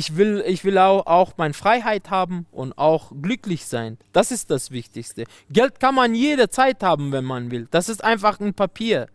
ich 0.00 0.16
will, 0.16 0.42
ich 0.46 0.64
will 0.64 0.78
auch, 0.78 1.04
auch 1.06 1.34
meine 1.36 1.52
Freiheit 1.52 2.08
haben 2.08 2.46
und 2.50 2.78
auch 2.78 3.12
glücklich 3.20 3.66
sein. 3.66 3.98
Das 4.12 4.30
ist 4.32 4.50
das 4.50 4.70
Wichtigste. 4.70 5.24
Geld 5.50 5.78
kann 5.78 5.94
man 5.94 6.14
jederzeit 6.14 6.82
haben, 6.82 7.12
wenn 7.12 7.26
man 7.26 7.50
will. 7.50 7.68
Das 7.70 7.90
ist 7.90 8.02
einfach 8.02 8.40
ein 8.40 8.54
Papier. 8.54 9.08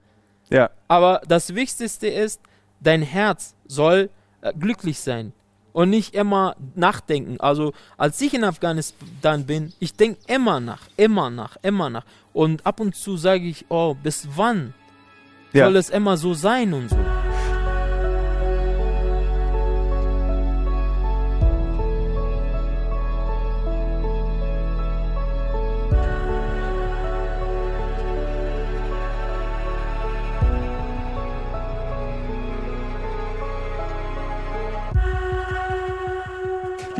Ja. 0.52 0.70
Aber 0.88 1.21
das 1.28 1.56
Wichtigste 1.56 2.06
ist, 2.08 2.40
dein 2.82 3.02
Herz 3.02 3.56
soll 3.66 4.12
äh, 4.42 4.54
glücklich 4.54 5.00
sein 5.00 5.34
und 5.74 5.90
nicht 5.90 6.13
immer 6.13 6.56
nachdenken. 6.76 7.40
Also 7.40 7.74
als 7.97 8.22
ich 8.22 8.36
in 8.36 8.44
Afghanistan 8.44 9.44
bin, 9.47 9.74
ich 9.79 9.94
denke 9.96 10.20
immer 10.28 10.60
nach, 10.60 10.83
immer 10.97 11.31
nach, 11.31 11.58
immer 11.63 11.90
nach. 11.90 12.06
Und 12.31 12.63
ab 12.63 12.79
und 12.79 12.96
zu 12.96 13.17
sage 13.17 13.46
ich, 13.46 13.65
oh, 13.70 13.96
bis 13.96 14.28
wann 14.36 14.76
Ja. 15.52 15.65
soll 15.65 15.78
es 15.78 15.90
immer 15.90 16.16
so 16.16 16.36
sein 16.36 16.73
und 16.76 16.90
so. 16.91 17.24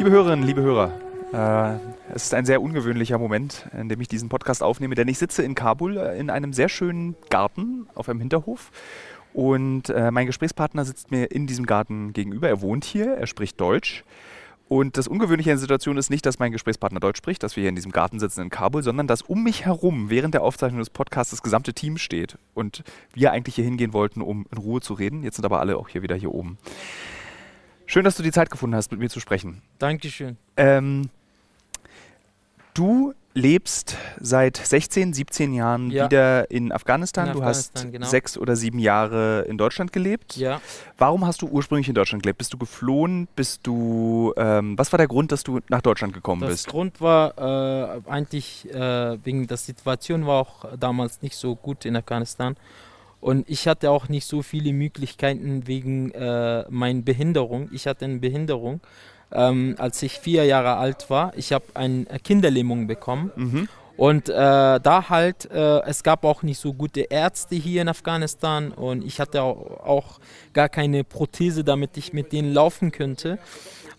Liebe 0.06 0.18
Hörerinnen, 0.18 0.46
liebe 0.46 0.62
Hörer, 0.62 0.92
äh, 1.34 2.14
es 2.14 2.26
ist 2.26 2.36
ein 2.36 2.46
sehr 2.46 2.62
ungewöhnlicher 2.62 3.18
Moment, 3.18 3.68
in 3.76 3.90
dem 3.90 4.00
ich 4.02 4.08
diesen 4.08 4.30
Podcast 4.30 4.62
aufnehme, 4.62 4.94
denn 4.94 5.08
ich 5.08 5.18
sitze 5.18 5.42
in 5.42 5.56
Kabul 5.56 5.98
äh, 5.98 6.20
in 6.20 6.30
einem 6.30 6.54
sehr 6.54 6.70
schönen 6.70 7.16
Garten 7.32 7.88
auf 7.96 8.08
einem 8.08 8.20
Hinterhof 8.20 8.70
und 9.34 9.90
äh, 9.90 10.12
mein 10.12 10.28
Gesprächspartner 10.28 10.86
sitzt 10.86 11.10
mir 11.10 11.32
in 11.32 11.48
diesem 11.48 11.66
Garten 11.66 12.14
gegenüber. 12.14 12.48
Er 12.48 12.62
wohnt 12.62 12.86
hier, 12.86 13.16
er 13.16 13.26
spricht 13.26 13.60
Deutsch. 13.60 14.04
Und 14.68 14.96
das 14.96 15.08
Ungewöhnliche 15.08 15.50
in 15.50 15.56
der 15.56 15.62
Situation 15.62 15.98
ist 15.98 16.12
nicht, 16.12 16.28
dass 16.28 16.38
mein 16.38 16.52
Gesprächspartner 16.52 17.00
Deutsch 17.00 17.18
spricht, 17.18 17.42
dass 17.42 17.56
wir 17.56 17.62
hier 17.62 17.70
in 17.70 17.76
diesem 17.76 17.92
Garten 17.92 18.20
sitzen 18.20 18.42
in 18.42 18.50
Kabul, 18.52 18.84
sondern 18.84 19.08
dass 19.08 19.24
um 19.24 19.42
mich 19.42 19.66
herum 19.66 20.12
während 20.12 20.36
der 20.36 20.44
Aufzeichnung 20.44 20.80
des 20.80 20.92
Podcasts 20.92 21.32
das 21.32 21.42
gesamte 21.42 21.74
Team 21.74 21.98
steht 21.98 22.38
und 22.54 22.84
wir 23.16 23.32
eigentlich 23.32 23.56
hier 23.56 23.64
hingehen 23.64 23.94
wollten, 23.94 24.22
um 24.22 24.46
in 24.52 24.60
Ruhe 24.60 24.82
zu 24.82 24.94
reden. 24.94 25.24
Jetzt 25.24 25.38
sind 25.38 25.46
aber 25.46 25.62
alle 25.62 25.78
auch 25.78 25.90
hier 25.90 26.04
wieder 26.04 26.16
hier 26.16 26.32
oben. 26.32 26.60
Schön, 27.86 28.04
dass 28.04 28.16
du 28.16 28.24
die 28.24 28.32
Zeit 28.32 28.50
gefunden 28.50 28.76
hast, 28.76 28.92
mit 28.92 29.00
mir 29.00 29.10
zu 29.10 29.20
sprechen. 29.20 29.62
Dankeschön. 29.80 30.38
Ähm, 30.58 31.10
du 32.74 33.14
lebst 33.38 33.98
seit 34.20 34.56
16, 34.56 35.14
17 35.14 35.54
Jahren 35.54 35.92
Ja. 35.92 36.06
wieder 36.06 36.50
in 36.50 36.72
Afghanistan. 36.72 37.28
In 37.28 37.34
du 37.34 37.40
Afghanistan, 37.40 37.84
hast 37.84 37.92
genau. 37.92 38.08
sechs 38.08 38.38
oder 38.38 38.56
sieben 38.56 38.80
Jahre 38.80 39.42
in 39.50 39.58
Deutschland 39.58 39.92
gelebt. 39.92 40.38
Ja. 40.38 40.62
Warum 40.98 41.26
hast 41.28 41.42
du 41.42 41.48
ursprünglich 41.48 41.90
in 41.90 41.96
Deutschland 41.96 42.24
gelebt? 42.24 42.38
Bist 42.38 42.54
du 42.54 42.58
geflohen? 42.58 43.28
Bist 43.36 43.68
du. 43.68 44.34
Ähm, 44.38 44.78
was 44.78 44.92
war 44.94 44.98
der 44.98 45.08
Grund, 45.10 45.34
dass 45.34 45.44
du 45.44 45.60
nach 45.68 45.82
Deutschland 45.82 46.14
gekommen 46.14 46.42
Das 46.42 46.52
bist? 46.52 46.68
Grund 46.68 47.02
war 47.02 47.38
äh, 47.38 48.10
eigentlich 48.10 48.74
äh, 48.74 49.18
wegen 49.26 49.46
der 49.48 49.58
Situation 49.58 50.26
war 50.26 50.40
auch 50.40 50.66
damals 50.80 51.22
nicht 51.22 51.36
so 51.36 51.56
gut 51.58 51.84
in 51.86 51.98
Afghanistan 51.98 52.56
und 53.26 53.50
ich 53.50 53.68
hatte 53.68 53.90
auch 53.90 54.08
nicht 54.08 54.28
so 54.28 54.44
viele 54.44 54.72
Möglichkeiten 54.72 55.66
wegen 55.66 56.12
äh, 56.12 56.64
meiner 56.70 57.02
Behinderung. 57.02 57.70
Ich 57.74 57.88
hatte 57.88 58.06
eine 58.06 58.20
Behinderung, 58.20 58.82
ähm, 59.32 59.74
als 59.80 60.04
ich 60.04 60.20
vier 60.20 60.46
Jahre 60.46 60.76
alt 60.76 61.10
war. 61.10 61.34
Ich 61.36 61.52
habe 61.52 61.66
eine 61.74 62.06
Kinderlähmung 62.24 62.86
bekommen 62.86 63.32
Mhm. 63.36 63.68
und 63.98 64.30
äh, 64.30 64.34
da 64.80 65.10
halt, 65.10 65.50
äh, 65.50 65.80
es 65.88 66.04
gab 66.04 66.24
auch 66.24 66.44
nicht 66.44 66.60
so 66.60 66.72
gute 66.74 67.02
Ärzte 67.02 67.56
hier 67.56 67.82
in 67.82 67.90
Afghanistan 67.90 68.72
und 68.72 69.04
ich 69.04 69.20
hatte 69.20 69.42
auch, 69.42 69.84
auch 69.84 70.20
gar 70.54 70.70
keine 70.70 71.04
Prothese, 71.04 71.64
damit 71.64 71.98
ich 71.98 72.14
mit 72.14 72.32
denen 72.32 72.54
laufen 72.54 72.92
könnte. 72.92 73.40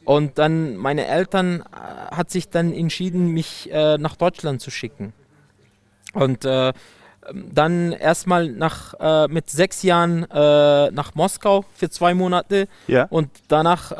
Und 0.04 0.38
dann 0.38 0.76
meine 0.76 1.04
Eltern 1.04 1.62
äh, 1.62 2.14
hat 2.14 2.30
sich 2.30 2.48
dann 2.48 2.72
entschieden, 2.72 3.32
mich 3.34 3.68
äh, 3.72 3.98
nach 3.98 4.14
Deutschland 4.14 4.60
zu 4.60 4.70
schicken. 4.70 5.12
Und 6.12 6.44
äh, 6.44 6.72
dann 7.34 7.92
erstmal 7.92 8.48
nach 8.48 8.94
äh, 9.00 9.28
mit 9.28 9.50
sechs 9.50 9.82
Jahren 9.82 10.24
äh, 10.30 10.90
nach 10.90 11.14
Moskau 11.14 11.64
für 11.74 11.90
zwei 11.90 12.14
Monate 12.14 12.68
Ja. 12.86 13.06
und 13.10 13.30
danach 13.48 13.92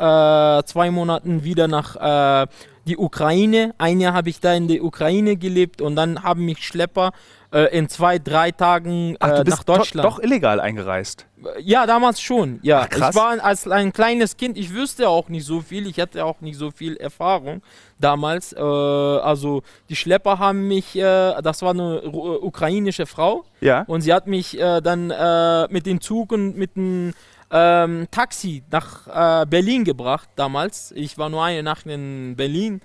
äh, 0.59 0.63
zwei 0.65 0.91
Monaten 0.91 1.43
wieder 1.43 1.67
nach 1.67 2.43
äh, 2.43 2.47
die 2.85 2.97
Ukraine. 2.97 3.73
Ein 3.77 3.99
Jahr 3.99 4.13
habe 4.13 4.29
ich 4.29 4.39
da 4.39 4.53
in 4.53 4.67
der 4.67 4.83
Ukraine 4.83 5.35
gelebt 5.35 5.81
und 5.81 5.95
dann 5.95 6.23
haben 6.23 6.45
mich 6.45 6.59
Schlepper 6.65 7.11
äh, 7.51 7.75
in 7.77 7.87
zwei, 7.89 8.19
drei 8.19 8.51
Tagen 8.51 9.15
Ach, 9.19 9.29
äh, 9.29 9.35
du 9.37 9.43
bist 9.45 9.57
nach 9.57 9.63
Deutschland. 9.63 10.05
do- 10.05 10.09
doch 10.09 10.19
illegal 10.19 10.59
eingereist. 10.59 11.25
Ja, 11.59 11.85
damals 11.85 12.19
schon. 12.19 12.59
Ja, 12.63 12.81
Ach, 12.81 12.89
krass. 12.89 13.09
ich 13.11 13.15
war 13.15 13.43
als 13.43 13.67
ein 13.67 13.93
kleines 13.93 14.35
Kind. 14.37 14.57
Ich 14.57 14.73
wüsste 14.73 15.07
auch 15.07 15.29
nicht 15.29 15.45
so 15.45 15.61
viel. 15.61 15.87
Ich 15.87 15.99
hatte 15.99 16.25
auch 16.25 16.41
nicht 16.41 16.57
so 16.57 16.71
viel 16.71 16.97
Erfahrung 16.97 17.61
damals. 17.99 18.53
Äh, 18.53 18.59
also 18.59 19.61
die 19.87 19.95
Schlepper 19.95 20.39
haben 20.39 20.67
mich. 20.67 20.95
Äh, 20.95 21.41
das 21.41 21.61
war 21.61 21.71
eine 21.71 22.01
ukrainische 22.41 23.05
Frau 23.05 23.45
Ja. 23.61 23.83
und 23.87 24.01
sie 24.01 24.13
hat 24.13 24.27
mich 24.27 24.59
äh, 24.59 24.81
dann 24.81 25.11
äh, 25.11 25.67
mit 25.71 25.85
dem 25.85 26.01
Zug 26.01 26.31
und 26.31 26.57
mit 26.57 26.75
dem 26.75 27.13
ähm, 27.49 28.07
Taxi 28.11 28.63
nach 28.71 29.41
äh, 29.43 29.45
Berlin 29.45 29.85
gebracht 29.85 30.27
damals. 30.35 30.91
Ich 30.95 31.17
war 31.17 31.29
nur 31.29 31.43
eine 31.43 31.63
Nacht 31.63 31.85
in 31.85 32.35
Berlin. 32.35 32.81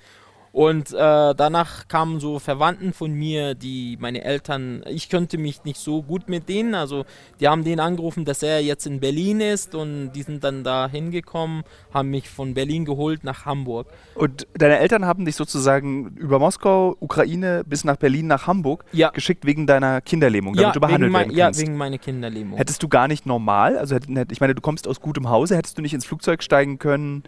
Und 0.53 0.93
äh, 0.93 0.97
danach 1.35 1.89
kamen 1.89 2.21
so 2.21 2.39
Verwandten 2.39 2.93
von 2.93 3.11
mir, 3.13 3.55
die 3.55 3.97
meine 3.99 4.23
Eltern, 4.23 4.85
ich 4.87 5.09
könnte 5.09 5.39
mich 5.39 5.65
nicht 5.65 5.79
so 5.79 6.03
gut 6.03 6.29
mit 6.29 6.47
denen, 6.51 6.75
also 6.75 7.07
die 7.41 7.49
haben 7.49 7.65
den 7.65 7.81
angerufen, 7.81 8.27
dass 8.27 8.43
er 8.43 8.61
jetzt 8.61 8.87
in 8.87 9.01
Berlin 9.01 9.41
ist 9.41 9.75
und 9.75 10.13
die 10.13 10.23
sind 10.23 10.45
dann 10.45 10.63
da 10.63 10.89
hingekommen, 10.89 11.63
haben 11.95 12.11
mich 12.11 12.29
von 12.29 12.53
Berlin 12.53 12.85
geholt 12.85 13.25
nach 13.25 13.47
Hamburg. 13.47 13.87
Und 14.15 14.47
deine 14.53 14.79
Eltern 14.79 15.07
haben 15.07 15.25
dich 15.25 15.37
sozusagen 15.37 16.09
über 16.17 16.39
Moskau, 16.39 16.97
Ukraine 17.01 17.65
bis 17.67 17.85
nach 17.85 17.97
Berlin, 17.97 18.27
nach 18.27 18.47
Hamburg 18.47 18.85
Ja, 18.93 19.09
geschickt 19.09 19.47
wegen 19.47 19.67
deiner 19.67 20.03
Kinderlähmung, 20.03 20.53
damit 20.55 20.67
ja, 20.67 20.73
du 20.73 20.81
behandelt 20.81 21.13
werden 21.15 21.33
ja 21.35 21.47
kannst. 21.47 21.61
wegen 21.63 21.77
meiner 21.79 21.97
Kinderlähmung. 21.97 22.59
Hättest 22.59 22.83
du 22.83 22.89
gar 22.89 23.09
nicht 23.09 23.25
normal, 23.25 23.79
also 23.79 23.97
ich 23.97 24.41
meine, 24.41 24.55
du 24.55 24.61
kommst 24.61 24.87
aus 24.87 25.01
gutem 25.01 25.31
Hause, 25.31 25.57
hättest 25.57 25.79
du 25.79 25.83
nicht 25.83 25.95
ins 25.95 26.05
Flugzeug 26.05 26.43
steigen 26.43 26.79
können 26.79 27.23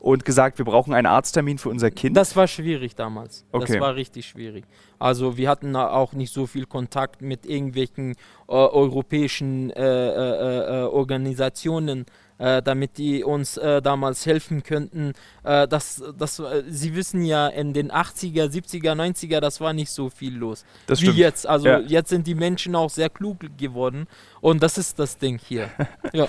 und 0.00 0.24
gesagt, 0.24 0.58
wir 0.58 0.64
brauchen 0.64 0.94
einen 0.94 1.06
Arzttermin 1.06 1.58
für 1.58 1.68
unser 1.68 1.90
Kind? 1.90 2.16
Das 2.16 2.34
war 2.34 2.48
schwierig 2.48 2.94
damals. 2.96 3.44
Okay. 3.52 3.74
Das 3.74 3.80
war 3.80 3.94
richtig 3.94 4.26
schwierig. 4.26 4.64
Also 4.98 5.36
wir 5.36 5.48
hatten 5.48 5.74
da 5.74 5.90
auch 5.90 6.14
nicht 6.14 6.32
so 6.32 6.46
viel 6.46 6.66
Kontakt 6.66 7.22
mit 7.22 7.46
irgendwelchen 7.46 8.12
äh, 8.12 8.52
europäischen 8.52 9.70
äh, 9.70 9.82
äh, 9.82 10.82
äh, 10.82 10.84
Organisationen, 10.84 12.06
äh, 12.40 12.62
damit 12.62 12.96
die 12.98 13.22
uns 13.22 13.56
äh, 13.58 13.80
damals 13.82 14.24
helfen 14.26 14.62
könnten. 14.64 15.12
Äh, 15.44 15.68
das, 15.68 16.02
das, 16.18 16.38
äh, 16.40 16.64
Sie 16.68 16.96
wissen 16.96 17.22
ja, 17.22 17.46
in 17.48 17.72
den 17.74 17.92
80er, 17.92 18.46
70er, 18.50 18.94
90er, 18.94 19.38
das 19.40 19.60
war 19.60 19.72
nicht 19.74 19.90
so 19.90 20.08
viel 20.10 20.34
los. 20.36 20.64
das 20.86 21.00
Wie 21.00 21.04
stimmt. 21.04 21.18
jetzt. 21.18 21.46
Also 21.46 21.68
Ja. 21.68 21.78
jetzt 21.80 22.08
sind 22.08 22.26
die 22.26 22.34
Menschen 22.34 22.74
auch 22.74 22.90
sehr 22.90 23.10
klug 23.10 23.36
geworden. 23.58 24.06
Und 24.40 24.62
das 24.62 24.78
ist 24.78 24.98
das 24.98 25.18
Ding 25.18 25.38
hier. 25.38 25.68
ja. 26.14 26.26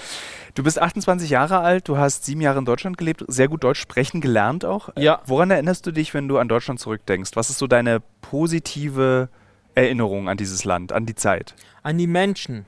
Du 0.53 0.63
bist 0.63 0.81
28 0.81 1.29
Jahre 1.29 1.59
alt, 1.59 1.87
du 1.87 1.97
hast 1.97 2.25
sieben 2.25 2.41
Jahre 2.41 2.59
in 2.59 2.65
Deutschland 2.65 2.97
gelebt, 2.97 3.23
sehr 3.29 3.47
gut 3.47 3.63
Deutsch 3.63 3.79
sprechen 3.79 4.19
gelernt 4.19 4.65
auch. 4.65 4.89
Äh, 4.97 5.03
Ja. 5.03 5.21
Woran 5.25 5.49
erinnerst 5.49 5.87
du 5.87 5.91
dich, 5.93 6.13
wenn 6.13 6.27
du 6.27 6.37
an 6.37 6.49
Deutschland 6.49 6.79
zurückdenkst? 6.81 7.31
Was 7.35 7.49
ist 7.49 7.57
so 7.57 7.67
deine 7.67 8.01
positive 8.21 9.29
Erinnerung 9.75 10.27
an 10.27 10.35
dieses 10.35 10.65
Land, 10.65 10.91
an 10.91 11.05
die 11.05 11.15
Zeit? 11.15 11.55
an 11.83 11.97
die 11.97 12.05
Menschen. 12.07 12.65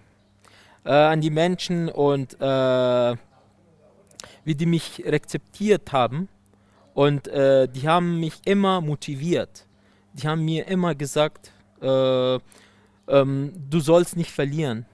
Äh, 0.86 0.92
an 0.92 1.22
die 1.22 1.30
Menschen 1.30 1.88
und 1.90 2.36
äh, 2.42 3.16
wie 4.44 4.56
die 4.56 4.66
mich 4.66 5.04
rezeptiert 5.06 5.92
haben. 5.92 6.30
Und 6.94 7.28
äh, 7.28 7.68
die 7.68 7.88
haben 7.88 8.20
mich 8.20 8.36
immer 8.46 8.82
motiviert. 8.82 9.66
Die 10.14 10.28
haben 10.28 10.46
mir 10.46 10.68
immer 10.68 10.94
gesagt, 10.94 11.52
äh, 11.82 12.36
ähm, 13.08 13.54
du 13.70 13.80
sollst 13.80 14.16
nicht 14.16 14.32
verlieren. 14.32 14.86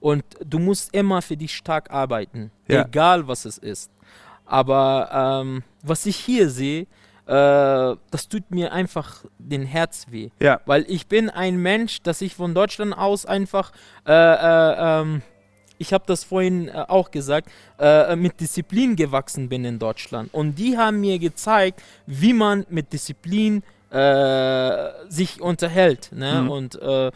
Und 0.00 0.24
du 0.44 0.58
musst 0.58 0.94
immer 0.94 1.20
für 1.22 1.36
dich 1.36 1.54
stark 1.56 1.90
arbeiten, 1.90 2.50
Ja. 2.68 2.84
egal 2.86 3.26
was 3.26 3.44
es 3.44 3.58
ist. 3.58 3.90
Aber 4.46 5.42
ähm, 5.42 5.62
was 5.82 6.06
ich 6.06 6.16
hier 6.16 6.48
sehe, 6.48 6.82
äh, 7.26 7.96
das 8.10 8.28
tut 8.30 8.50
mir 8.50 8.72
einfach 8.72 9.24
den 9.38 9.64
Herz 9.66 10.06
weh. 10.08 10.30
Ja. 10.40 10.60
Weil 10.64 10.86
ich 10.88 11.08
bin 11.08 11.28
ein 11.28 11.56
Mensch, 11.56 12.00
dass 12.02 12.22
ich 12.22 12.34
von 12.36 12.54
Deutschland 12.54 12.96
aus 12.96 13.26
einfach, 13.26 13.72
äh, 14.06 14.12
äh, 14.12 15.00
ähm, 15.02 15.22
ich 15.78 15.92
habe 15.92 16.04
das 16.06 16.24
vorhin 16.24 16.68
äh, 16.68 16.84
auch 16.88 17.10
gesagt, 17.10 17.48
äh, 17.78 18.16
mit 18.16 18.40
Disziplin 18.40 18.96
gewachsen 18.96 19.48
bin 19.48 19.64
in 19.64 19.78
Deutschland. 19.78 20.32
Und 20.34 20.56
die 20.56 20.76
haben 20.76 21.00
mir 21.00 21.18
gezeigt, 21.18 21.82
wie 22.06 22.32
man 22.32 22.66
mit 22.68 22.92
Disziplin 22.92 23.62
äh, 23.90 24.88
sich 25.08 25.40
unterhält. 25.40 26.10
Ne? 26.12 26.42
Mhm. 26.42 26.50
Und 26.50 26.82
äh, 26.82 27.10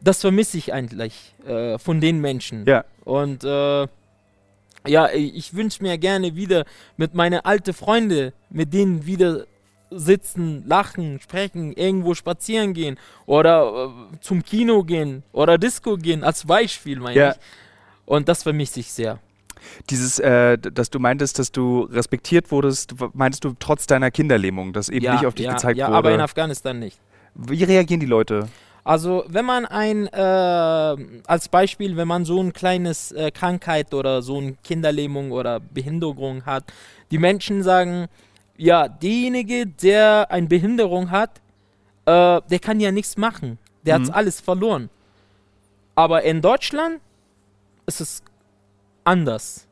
das 0.00 0.20
vermisse 0.20 0.58
ich 0.58 0.72
eigentlich 0.72 1.34
äh, 1.46 1.78
von 1.78 2.00
den 2.00 2.20
Menschen. 2.20 2.66
Ja. 2.66 2.84
Und 3.04 3.44
äh, 3.44 3.86
ja, 4.86 5.08
ich 5.12 5.54
wünsche 5.54 5.82
mir 5.82 5.96
gerne 5.96 6.34
wieder 6.34 6.64
mit 6.96 7.14
meinen 7.14 7.40
alten 7.44 7.72
Freunden, 7.72 8.32
mit 8.50 8.74
denen 8.74 9.06
wieder 9.06 9.44
sitzen, 9.90 10.64
lachen, 10.66 11.20
sprechen, 11.20 11.72
irgendwo 11.74 12.14
spazieren 12.14 12.72
gehen 12.74 12.98
oder 13.26 13.90
äh, 14.12 14.18
zum 14.20 14.42
Kino 14.42 14.82
gehen 14.82 15.22
oder 15.32 15.58
Disco 15.58 15.96
gehen, 15.96 16.24
als 16.24 16.46
Beispiel 16.46 16.98
meine 16.98 17.18
Ja. 17.18 17.30
ich. 17.32 17.36
Und 18.06 18.28
das 18.28 18.42
vermisse 18.42 18.80
ich 18.80 18.92
sehr. 18.92 19.18
Dieses, 19.90 20.18
äh, 20.18 20.58
dass 20.58 20.90
du 20.90 20.98
meintest, 20.98 21.38
dass 21.38 21.52
du 21.52 21.82
respektiert 21.82 22.50
wurdest, 22.50 22.94
meintest 23.14 23.44
du 23.44 23.54
trotz 23.58 23.86
deiner 23.86 24.10
Kinderlähmung, 24.10 24.72
dass 24.72 24.88
eben 24.88 25.04
ja, 25.04 25.14
nicht 25.14 25.26
auf 25.26 25.34
dich 25.34 25.46
ja, 25.46 25.52
gezeigt 25.52 25.78
ja, 25.78 25.86
wurde? 25.86 25.98
aber 25.98 26.14
in 26.14 26.20
Afghanistan 26.20 26.78
nicht. 26.78 26.98
Wie 27.34 27.62
reagieren 27.62 28.00
die 28.00 28.06
Leute? 28.06 28.48
Also 28.84 29.24
wenn 29.28 29.44
man 29.44 29.64
ein, 29.64 30.08
äh, 30.08 31.22
als 31.26 31.48
Beispiel, 31.48 31.96
wenn 31.96 32.08
man 32.08 32.24
so 32.24 32.42
ein 32.42 32.52
kleines 32.52 33.12
äh, 33.12 33.30
Krankheit 33.30 33.94
oder 33.94 34.22
so 34.22 34.38
eine 34.38 34.54
Kinderlähmung 34.64 35.30
oder 35.30 35.60
Behinderung 35.60 36.44
hat, 36.44 36.64
die 37.12 37.18
Menschen 37.18 37.62
sagen, 37.62 38.08
ja, 38.56 38.88
derjenige, 38.88 39.66
der 39.66 40.26
eine 40.30 40.48
Behinderung 40.48 41.10
hat, 41.12 41.40
äh, 42.06 42.40
der 42.50 42.58
kann 42.60 42.80
ja 42.80 42.90
nichts 42.90 43.16
machen. 43.16 43.58
Der 43.86 43.98
Mhm. 43.98 44.06
hat 44.08 44.14
alles 44.14 44.40
verloren. 44.40 44.90
Aber 45.94 46.22
in 46.22 46.40
Deutschland 46.40 47.00
ist 47.86 48.00
es 48.00 48.22
anders. 49.04 49.66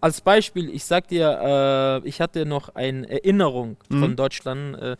Als 0.00 0.20
Beispiel, 0.20 0.70
ich 0.70 0.84
sag 0.84 1.08
dir, 1.08 2.00
äh, 2.04 2.08
ich 2.08 2.20
hatte 2.20 2.44
noch 2.46 2.74
eine 2.74 3.08
Erinnerung 3.08 3.76
Mhm. 3.88 4.00
von 4.00 4.16
Deutschland. 4.16 4.78
Äh, 4.80 4.96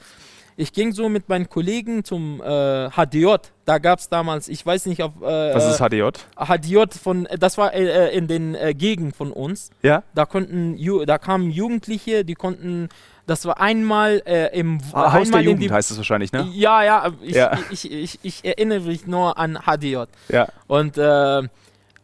ich 0.58 0.72
ging 0.72 0.92
so 0.92 1.10
mit 1.10 1.28
meinen 1.28 1.50
Kollegen 1.50 2.02
zum 2.02 2.40
äh, 2.42 2.88
HDJ. 2.88 3.34
Da 3.66 3.76
gab 3.76 3.98
es 3.98 4.08
damals, 4.08 4.48
ich 4.48 4.64
weiß 4.64 4.86
nicht, 4.86 5.02
ob 5.02 5.20
äh, 5.22 5.54
Was 5.54 5.68
ist 5.70 5.78
HDJ? 5.86 6.08
HDJ 6.34 6.84
von, 7.00 7.28
das 7.38 7.58
war 7.58 7.74
äh, 7.74 8.16
in 8.16 8.26
den 8.26 8.54
äh, 8.54 8.72
Gegenden 8.72 9.12
von 9.12 9.32
uns. 9.32 9.68
Ja? 9.82 10.02
Da 10.14 10.24
konnten, 10.24 10.78
da 11.04 11.18
kamen 11.18 11.50
Jugendliche, 11.50 12.24
die 12.24 12.34
konnten, 12.34 12.88
das 13.26 13.44
war 13.44 13.60
einmal 13.60 14.22
äh, 14.24 14.58
im 14.58 14.80
Ah, 14.94 15.12
Haus 15.12 15.30
der 15.30 15.42
Jugend 15.42 15.62
die, 15.64 15.70
heißt 15.70 15.90
es 15.90 15.98
wahrscheinlich, 15.98 16.32
ne? 16.32 16.48
Ja, 16.54 16.82
ja, 16.82 17.10
ich, 17.20 17.34
Ja. 17.34 17.58
Ich, 17.70 17.90
ich, 17.92 18.18
ich 18.22 18.42
erinnere 18.44 18.80
mich 18.80 19.06
nur 19.06 19.36
an 19.36 19.58
HDJ. 19.66 20.04
Ja. 20.30 20.48
Und 20.68 20.96
äh, 20.96 21.42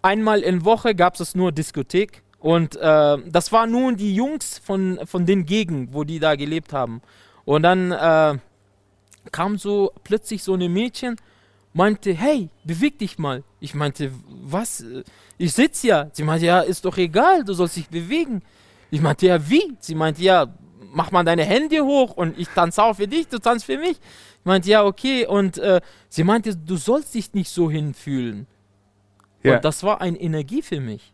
einmal 0.02 0.40
in 0.40 0.64
Woche 0.64 0.94
gab 0.94 1.18
es 1.18 1.34
nur 1.34 1.52
Diskothek. 1.52 2.22
Und 2.38 2.76
äh, 2.76 3.18
das 3.26 3.52
waren 3.52 3.70
nur 3.70 3.92
die 3.92 4.14
Jungs 4.14 4.58
von, 4.58 4.98
von 5.04 5.26
den 5.26 5.46
Gegenden, 5.46 5.94
wo 5.94 6.02
die 6.02 6.18
da 6.18 6.34
gelebt 6.34 6.72
haben. 6.72 7.00
Und 7.44 7.62
dann 7.62 7.92
äh, 7.92 8.38
kam 9.30 9.58
so 9.58 9.92
plötzlich 10.02 10.42
so 10.42 10.54
eine 10.54 10.68
Mädchen, 10.68 11.16
meinte, 11.72 12.12
hey, 12.12 12.50
beweg 12.64 12.98
dich 12.98 13.18
mal. 13.18 13.44
Ich 13.60 13.74
meinte, 13.74 14.10
was? 14.28 14.84
Ich 15.38 15.52
sitze 15.52 15.86
ja. 15.86 16.10
Sie 16.12 16.24
meinte, 16.24 16.46
ja, 16.46 16.60
ist 16.60 16.84
doch 16.84 16.98
egal, 16.98 17.44
du 17.44 17.54
sollst 17.54 17.76
dich 17.76 17.88
bewegen. 17.88 18.42
Ich 18.90 19.00
meinte, 19.00 19.26
ja, 19.26 19.48
wie? 19.48 19.74
Sie 19.78 19.94
meinte, 19.94 20.22
ja, 20.22 20.48
mach 20.92 21.12
mal 21.12 21.24
deine 21.24 21.44
Hände 21.44 21.82
hoch 21.82 22.16
und 22.16 22.38
ich 22.38 22.48
tanze 22.48 22.82
auch 22.82 22.96
für 22.96 23.08
dich, 23.08 23.28
du 23.28 23.38
tanzt 23.38 23.64
für 23.64 23.78
mich. 23.78 23.92
Ich 23.92 24.44
meinte, 24.44 24.68
ja, 24.68 24.84
okay. 24.84 25.26
Und 25.26 25.58
äh, 25.58 25.80
sie 26.08 26.24
meinte, 26.24 26.56
du 26.56 26.76
sollst 26.76 27.14
dich 27.14 27.32
nicht 27.32 27.50
so 27.50 27.70
hinfühlen. 27.70 28.46
Ja. 29.42 29.56
Und 29.56 29.64
das 29.64 29.82
war 29.82 30.00
eine 30.00 30.18
Energie 30.20 30.62
für 30.62 30.80
mich. 30.80 31.12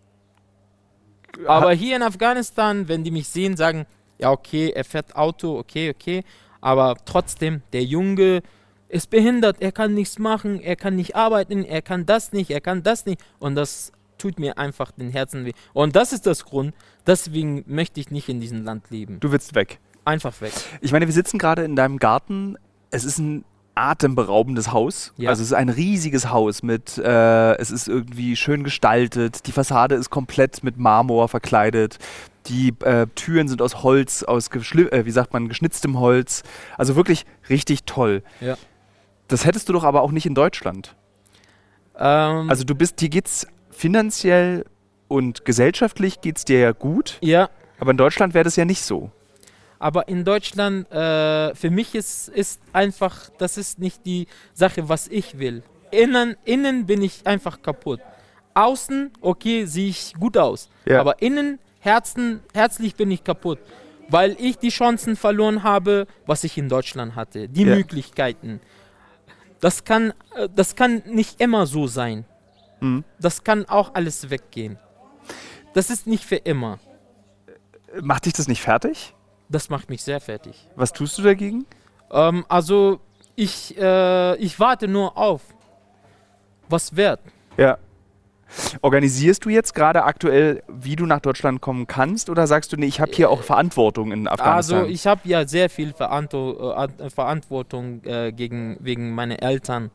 Aber 1.47 1.73
hier 1.73 1.97
in 1.97 2.03
Afghanistan, 2.03 2.89
wenn 2.89 3.05
die 3.05 3.11
mich 3.11 3.29
sehen, 3.29 3.57
sagen, 3.57 3.87
ja, 4.19 4.31
okay, 4.31 4.73
er 4.75 4.85
fährt 4.85 5.15
Auto, 5.15 5.59
okay, 5.59 5.91
okay. 5.91 6.25
Aber 6.61 6.97
trotzdem, 7.05 7.63
der 7.73 7.85
Junge 7.85 8.43
ist 8.89 9.11
behindert, 9.11 9.61
er 9.61 9.73
kann 9.73 9.95
nichts 9.95 10.19
machen, 10.19 10.61
er 10.61 10.77
kann 10.77 10.97
nicht 10.97 11.15
arbeiten, 11.15 11.65
er 11.65 11.83
kann 11.83 12.07
das 12.07 12.33
nicht, 12.33 12.51
er 12.51 12.61
kann 12.61 12.83
das 12.83 13.07
nicht. 13.07 13.21
Und 13.39 13.55
das 13.55 13.93
tut 14.17 14.39
mir 14.41 14.59
einfach 14.59 14.91
den 14.91 15.11
Herzen 15.11 15.45
weh. 15.45 15.53
Und 15.73 15.95
das 15.95 16.13
ist 16.13 16.27
das 16.27 16.45
Grund, 16.45 16.75
deswegen 17.07 17.65
möchte 17.67 18.01
ich 18.01 18.11
nicht 18.11 18.29
in 18.29 18.41
diesem 18.41 18.65
Land 18.65 18.91
leben. 18.91 19.21
Du 19.21 19.31
willst 19.31 19.55
weg. 19.55 19.79
Einfach 20.05 20.41
weg. 20.41 20.53
Ich 20.81 20.91
meine, 20.91 21.07
wir 21.07 21.13
sitzen 21.13 21.39
gerade 21.39 21.63
in 21.63 21.77
deinem 21.77 21.99
Garten. 21.99 22.57
Es 22.91 23.05
ist 23.05 23.19
ein 23.19 23.45
atemberaubendes 23.79 24.73
Haus. 24.73 25.13
Ja. 25.17 25.31
Also 25.31 25.43
es 25.43 25.49
ist 25.49 25.55
ein 25.55 25.69
riesiges 25.69 26.31
Haus 26.31 26.63
mit, 26.63 26.99
äh, 26.99 27.57
es 27.59 27.71
ist 27.71 27.89
irgendwie 27.89 28.37
schön 28.37 28.65
gestaltet. 28.65 29.47
Die 29.47 29.53
Fassade 29.53 29.95
ist 29.95 30.11
komplett 30.11 30.63
mit 30.63 30.77
Marmor 30.77 31.29
verkleidet. 31.29 31.99
Die 32.47 32.75
äh, 32.83 33.07
Türen 33.15 33.49
sind 33.49 33.63
aus 33.63 33.83
Holz, 33.83 34.23
aus 34.23 34.49
äh, 34.49 35.05
wie 35.05 35.11
sagt 35.11 35.33
man, 35.33 35.49
geschnitztem 35.49 35.99
Holz. 35.99 36.43
Also 36.77 36.97
wirklich 36.97 37.25
richtig 37.49 37.85
toll. 37.85 38.23
Ja. 38.41 38.57
Das 39.29 39.45
hättest 39.45 39.69
du 39.69 39.73
doch 39.73 39.85
aber 39.85 40.03
auch 40.03 40.11
nicht 40.11 40.27
in 40.27 40.35
Deutschland. 40.35 40.97
Ähm, 41.97 42.49
Also 42.51 42.65
du 42.65 42.75
bist, 42.75 43.01
dir 43.01 43.11
geht's 43.11 43.47
finanziell 43.71 44.65
und 45.07 45.45
gesellschaftlich 45.45 46.21
geht's 46.21 46.45
dir 46.45 46.59
ja 46.59 46.73
gut, 46.73 47.19
ja, 47.21 47.49
aber 47.79 47.93
in 47.93 47.97
Deutschland 47.97 48.35
wäre 48.35 48.45
das 48.45 48.57
ja 48.57 48.65
nicht 48.65 48.83
so. 48.83 49.11
Aber 49.79 50.09
in 50.09 50.25
Deutschland, 50.25 50.91
äh, 50.91 51.55
für 51.55 51.71
mich 51.71 51.95
ist, 51.95 52.29
ist 52.29 52.61
einfach, 52.73 53.31
das 53.39 53.57
ist 53.57 53.79
nicht 53.79 54.05
die 54.05 54.27
Sache, 54.53 54.89
was 54.89 55.07
ich 55.09 55.39
will. 55.39 55.63
Innen, 55.91 56.37
innen 56.45 56.87
bin 56.87 57.03
ich 57.03 57.27
einfach 57.27 57.63
kaputt. 57.63 58.01
Außen, 58.55 59.13
okay, 59.21 59.65
sehe 59.67 59.89
ich 59.89 60.15
gut 60.19 60.37
aus. 60.37 60.69
Ja. 60.85 61.01
Aber 61.01 61.23
innen, 61.23 61.61
Herzen, 61.81 62.41
herzlich 62.53 62.97
bin 62.97 63.11
ich 63.11 63.23
kaputt. 63.23 63.61
Weil 64.11 64.37
ich 64.41 64.59
die 64.59 64.71
Chancen 64.71 65.17
verloren 65.17 65.63
habe, 65.63 66.07
was 66.27 66.43
ich 66.43 66.59
in 66.59 66.69
Deutschland 66.69 67.15
hatte. 67.15 67.49
Die 67.49 67.63
Ja. 67.63 67.77
Möglichkeiten. 67.77 68.61
Das 69.61 69.85
kann, 69.85 70.13
äh, 70.35 70.49
das 70.55 70.75
kann 70.75 71.03
nicht 71.07 71.41
immer 71.41 71.67
so 71.67 71.87
sein. 71.87 72.25
Mhm. 72.81 73.05
Das 73.21 73.45
kann 73.45 73.65
auch 73.69 73.95
alles 73.95 74.31
weggehen. 74.31 74.79
Das 75.75 75.91
ist 75.91 76.07
nicht 76.07 76.25
für 76.25 76.37
immer. 76.37 76.79
Macht 78.01 78.27
dich 78.27 78.33
das 78.33 78.49
nicht 78.49 78.63
fertig? 78.63 79.15
Das 79.49 79.71
macht 79.71 79.89
mich 79.89 80.03
sehr 80.03 80.21
fertig. 80.21 80.69
Was 80.77 80.93
tust 80.93 81.17
du 81.19 81.23
dagegen? 81.23 81.65
Ähm, 82.11 82.45
also 82.49 83.00
ich, 83.35 83.77
äh, 83.79 84.37
ich 84.37 84.59
warte 84.61 84.89
nur 84.89 85.17
auf. 85.17 85.43
Was 86.69 86.97
wird? 86.97 87.21
Ja. 87.56 87.79
Organisierst 88.81 89.45
du 89.45 89.50
jetzt 89.50 89.75
gerade 89.75 90.05
aktuell, 90.05 90.62
wie 90.69 90.97
du 90.97 91.05
nach 91.05 91.21
Deutschland 91.21 91.61
kommen 91.61 91.87
kannst, 91.87 92.31
oder 92.31 92.47
sagst 92.47 92.73
du, 92.73 92.77
nee, 92.77 92.87
ich 92.87 92.99
habe 93.00 93.12
hier 93.12 93.29
auch 93.31 93.43
Verantwortung 93.43 94.11
in 94.11 94.27
Afghanistan? 94.27 94.79
Also 94.81 94.91
ich 94.91 95.06
habe 95.06 95.21
ja 95.25 95.47
sehr 95.47 95.69
viel 95.69 95.95
äh, 95.99 96.05
An- 96.05 96.29
Verantwortung 97.15 98.03
äh, 98.05 98.33
gegen, 98.33 98.79
wegen 98.81 99.15
meiner 99.15 99.43
Eltern, 99.43 99.91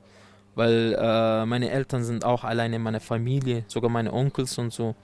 weil 0.56 0.96
äh, 1.00 1.46
meine 1.48 1.72
Eltern 1.72 2.04
sind 2.04 2.26
auch 2.26 2.44
alleine 2.44 2.76
in 2.76 2.82
meiner 2.84 3.00
Familie, 3.00 3.66
sogar 3.68 3.90
meine 3.90 4.14
Onkels 4.14 4.58
und 4.60 4.72
so. 4.72 4.96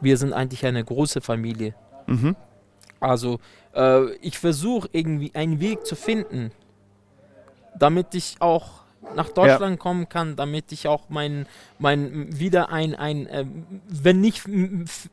Wir 0.00 0.16
sind 0.16 0.32
eigentlich 0.32 0.66
eine 0.66 0.84
große 0.84 1.20
Familie. 1.20 1.74
mhm. 2.06 2.36
Also 3.00 3.38
äh, 3.74 4.12
ich 4.16 4.38
versuche 4.38 4.88
irgendwie 4.92 5.30
einen 5.34 5.60
Weg 5.60 5.86
zu 5.86 5.94
finden, 5.96 6.50
damit 7.78 8.14
ich 8.14 8.36
auch 8.40 8.78
nach 9.14 9.30
Deutschland 9.30 9.78
kommen 9.78 10.08
kann, 10.08 10.36
damit 10.36 10.70
ich 10.72 10.86
auch 10.86 11.04
mein, 11.08 11.46
mein 11.78 12.38
wieder 12.38 12.70
ein, 12.70 12.94
ein 12.94 13.26
äh, 13.26 13.44
wenn 13.88 14.20
nicht 14.20 14.42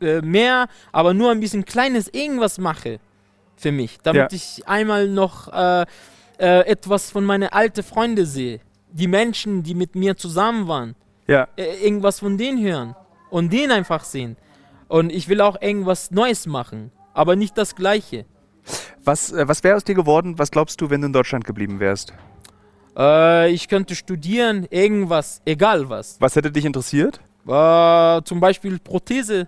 äh, 0.02 0.22
mehr, 0.22 0.68
aber 0.92 1.14
nur 1.14 1.32
ein 1.32 1.40
bisschen 1.40 1.64
kleines 1.66 2.10
irgendwas 2.10 2.58
mache 2.58 3.00
für 3.56 3.72
mich, 3.72 3.98
damit 4.04 4.32
Ja. 4.32 4.36
ich 4.36 4.68
einmal 4.68 5.08
noch 5.08 5.48
äh, 5.54 5.86
äh, 6.40 6.66
etwas 6.68 7.12
von 7.12 7.24
meinen 7.24 7.48
alten 7.50 7.84
Freunden 7.84 8.26
sehe, 8.26 8.60
die 8.92 9.08
Menschen, 9.08 9.64
die 9.64 9.76
mit 9.76 9.96
mir 9.96 10.18
zusammen 10.18 10.68
waren 10.68 10.96
Ja. 11.28 11.48
äh, 11.56 11.86
irgendwas 11.86 12.20
von 12.20 12.38
denen 12.38 12.62
hören 12.62 12.96
und 13.30 13.54
den 13.54 13.72
einfach 13.72 14.04
sehen. 14.04 14.36
Und 14.90 15.12
ich 15.12 15.30
will 15.30 15.40
auch 15.42 15.62
irgendwas 15.62 16.12
Neues 16.12 16.46
machen, 16.48 16.92
aber 17.16 17.36
nicht 17.36 17.58
das 17.58 17.76
Gleiche. 17.76 18.26
Was, 19.04 19.32
äh, 19.32 19.48
was 19.48 19.64
wäre 19.64 19.76
aus 19.76 19.84
dir 19.84 19.96
geworden, 19.96 20.38
was 20.38 20.52
glaubst 20.52 20.80
du, 20.82 20.90
wenn 20.92 21.02
du 21.02 21.08
in 21.08 21.14
Deutschland 21.14 21.46
geblieben 21.46 21.80
wärst? 21.80 22.14
Äh, 22.96 23.52
ich 23.52 23.68
könnte 23.68 23.96
studieren, 23.96 24.68
irgendwas, 24.70 25.42
egal 25.46 25.90
was. 25.90 26.18
Was 26.20 26.36
hätte 26.36 26.52
dich 26.52 26.66
interessiert? 26.66 27.20
Äh, 27.48 28.22
zum 28.24 28.40
Beispiel 28.40 28.80
Prothese 28.80 29.48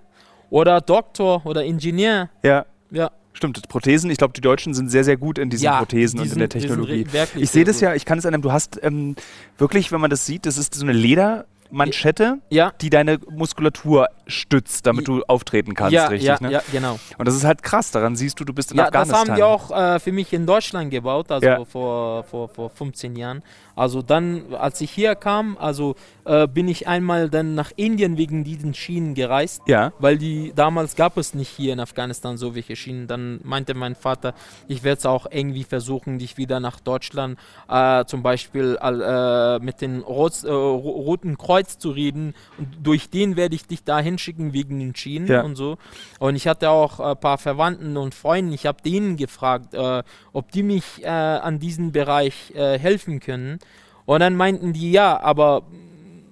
oder 0.50 0.82
Doktor 0.82 1.46
oder 1.46 1.64
Ingenieur. 1.64 2.30
Ja. 2.44 2.66
Ja, 2.90 3.12
Stimmt, 3.34 3.68
Prothesen, 3.70 4.10
ich 4.10 4.18
glaube, 4.18 4.34
die 4.34 4.42
Deutschen 4.42 4.74
sind 4.74 4.90
sehr, 4.90 5.04
sehr 5.04 5.18
gut 5.18 5.38
in 5.38 5.50
diesen 5.52 5.66
ja 5.66 5.78
Prothesen 5.78 6.18
die 6.18 6.24
und 6.24 6.34
in 6.34 6.40
der 6.40 6.50
Technologie. 6.50 7.06
Ich 7.36 7.52
sehe 7.52 7.66
das 7.66 7.82
ja, 7.82 7.94
ich 7.94 8.06
kann 8.06 8.18
es 8.18 8.26
einem, 8.26 8.42
du 8.42 8.52
hast 8.52 8.80
ähm, 8.82 9.16
wirklich, 9.58 9.92
wenn 9.92 10.02
man 10.02 10.10
das 10.10 10.26
sieht, 10.26 10.46
das 10.48 10.58
ist 10.58 10.74
so 10.74 10.84
eine 10.84 10.94
Ledermanschette, 10.94 12.40
Ja, 12.50 12.72
die 12.82 12.90
deine 12.90 13.20
Muskulatur 13.30 14.08
stützt, 14.28 14.86
damit 14.86 15.08
du 15.08 15.24
auftreten 15.24 15.74
kannst, 15.74 15.94
ja, 15.94 16.08
richtig, 16.08 16.28
ja, 16.28 16.38
ne? 16.42 16.52
ja, 16.52 16.62
genau. 16.72 17.00
Und 17.18 17.28
das 17.28 17.36
ist 17.36 17.44
halt 17.44 17.64
krass, 17.64 17.92
daran 17.92 18.16
siehst 18.16 18.40
du, 18.40 18.44
du 18.46 18.54
bist 18.54 18.72
in 18.72 18.78
Ja, 18.78 18.92
das 18.92 19.10
Afghanistan. 19.10 19.30
haben 19.30 19.36
die 19.38 19.44
auch 19.44 19.72
äh, 19.96 20.00
für 20.00 20.12
mich 20.12 20.34
in 20.34 20.46
Deutschland 20.46 20.92
gebaut, 20.92 21.32
also 21.32 21.46
Ja. 21.48 21.66
vor, 21.66 22.24
vor, 22.24 22.50
vor 22.50 22.70
15 22.70 23.16
Jahren. 23.16 23.42
Also 23.76 24.02
dann, 24.02 24.56
als 24.56 24.82
ich 24.82 24.90
hier 24.92 25.14
kam, 25.16 25.56
also 25.60 25.96
äh, 26.26 26.48
bin 26.48 26.68
ich 26.68 26.88
einmal 26.88 27.30
dann 27.30 27.54
nach 27.54 27.72
Indien 27.76 28.18
wegen 28.18 28.44
diesen 28.44 28.74
Schienen 28.74 29.14
gereist. 29.14 29.62
Ja, 29.68 29.94
weil 30.00 30.18
die 30.18 30.52
damals 30.56 30.96
gab 30.96 31.16
es 31.18 31.34
nicht 31.36 31.50
hier 31.50 31.74
in 31.74 31.80
Afghanistan 31.80 32.38
so 32.38 32.56
welche 32.56 32.76
Schienen. 32.76 33.08
Dann 33.08 33.40
meinte 33.44 33.76
mein 33.76 33.94
Vater, 33.96 34.34
ich 34.68 34.84
werde 34.84 34.98
es 35.00 35.06
auch 35.06 35.28
irgendwie 35.30 35.64
versuchen, 35.64 36.18
dich 36.18 36.38
wieder 36.38 36.60
nach 36.60 36.80
Deutschland 36.80 37.38
äh, 37.70 38.04
zum 38.06 38.24
Beispiel 38.24 38.78
äh, 38.82 39.60
mit 39.60 39.80
dem 39.82 40.00
Rot, 40.02 40.44
äh, 40.44 40.48
Ro- 40.50 40.78
Roten 40.80 41.38
Kreuz 41.38 41.78
zu 41.78 41.92
reden 41.92 42.34
und 42.58 42.68
durch 42.82 43.10
den 43.12 43.36
werde 43.36 43.54
ich 43.56 43.68
dich 43.68 43.84
da 43.84 44.00
hinschicken 44.18 44.54
wegen 44.54 44.80
den 44.80 44.96
Schienen 44.96 45.28
Ja. 45.28 45.42
und 45.42 45.56
so. 45.56 45.78
Und 46.20 46.36
ich 46.36 46.48
hatte 46.48 46.70
auch 46.70 47.00
ein 47.00 47.18
paar 47.20 47.38
Verwandten 47.38 47.98
und 47.98 48.16
Freunden, 48.16 48.52
ich 48.54 48.66
habe 48.66 48.82
denen 48.82 49.16
gefragt, 49.18 49.74
äh, 49.74 50.04
ob 50.34 50.52
die 50.52 50.64
mich 50.64 51.04
äh, 51.04 51.08
an 51.08 51.60
diesem 51.60 51.92
Bereich 51.92 52.52
äh, 52.56 52.78
helfen 52.80 53.20
können. 53.20 53.60
Und 54.06 54.20
dann 54.22 54.36
meinten 54.36 54.74
die, 54.74 54.92
ja, 54.92 55.20
aber 55.22 55.64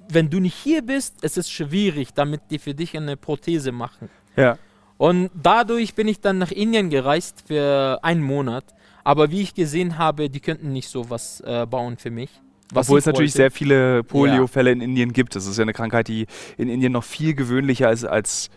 wenn 0.09 0.29
du 0.29 0.39
nicht 0.39 0.55
hier 0.55 0.81
bist, 0.81 1.15
es 1.21 1.37
ist 1.37 1.51
schwierig, 1.51 2.13
damit 2.13 2.41
die 2.49 2.59
für 2.59 2.73
dich 2.73 2.95
eine 2.97 3.17
Prothese 3.17 3.71
machen. 3.71 4.09
ja. 4.35 4.57
Und 4.97 5.29
dadurch 5.35 5.93
bin 5.93 6.07
ich 6.07 6.21
dann 6.21 6.37
nach 6.37 6.51
Indien 6.51 6.89
gereist 6.89 7.43
für 7.47 7.99
einen 8.01 8.23
Monat. 8.23 8.63
Aber 9.03 9.29
wie 9.29 9.41
ich 9.41 9.53
gesehen 9.53 9.97
habe, 9.97 10.29
die 10.29 10.39
könnten 10.39 10.71
nicht 10.71 10.87
sowas 10.87 11.41
äh, 11.45 11.65
bauen 11.65 11.97
für 11.97 12.11
mich. 12.11 12.29
Obwohl 12.75 12.99
es 12.99 13.05
natürlich 13.05 13.33
sehr 13.33 13.51
viele 13.51 14.03
Polio-Fälle 14.03 14.71
in 14.71 14.81
Indien 14.81 15.13
gibt. 15.13 15.35
Das 15.35 15.45
ist 15.45 15.57
ja 15.57 15.63
eine 15.63 15.73
Krankheit, 15.73 16.07
die 16.07 16.27
in 16.57 16.69
Indien 16.69 16.91
noch 16.91 17.03
viel 17.03 17.33
gewöhnlicher 17.33 17.91
ist 17.91 18.05
als 18.05 18.49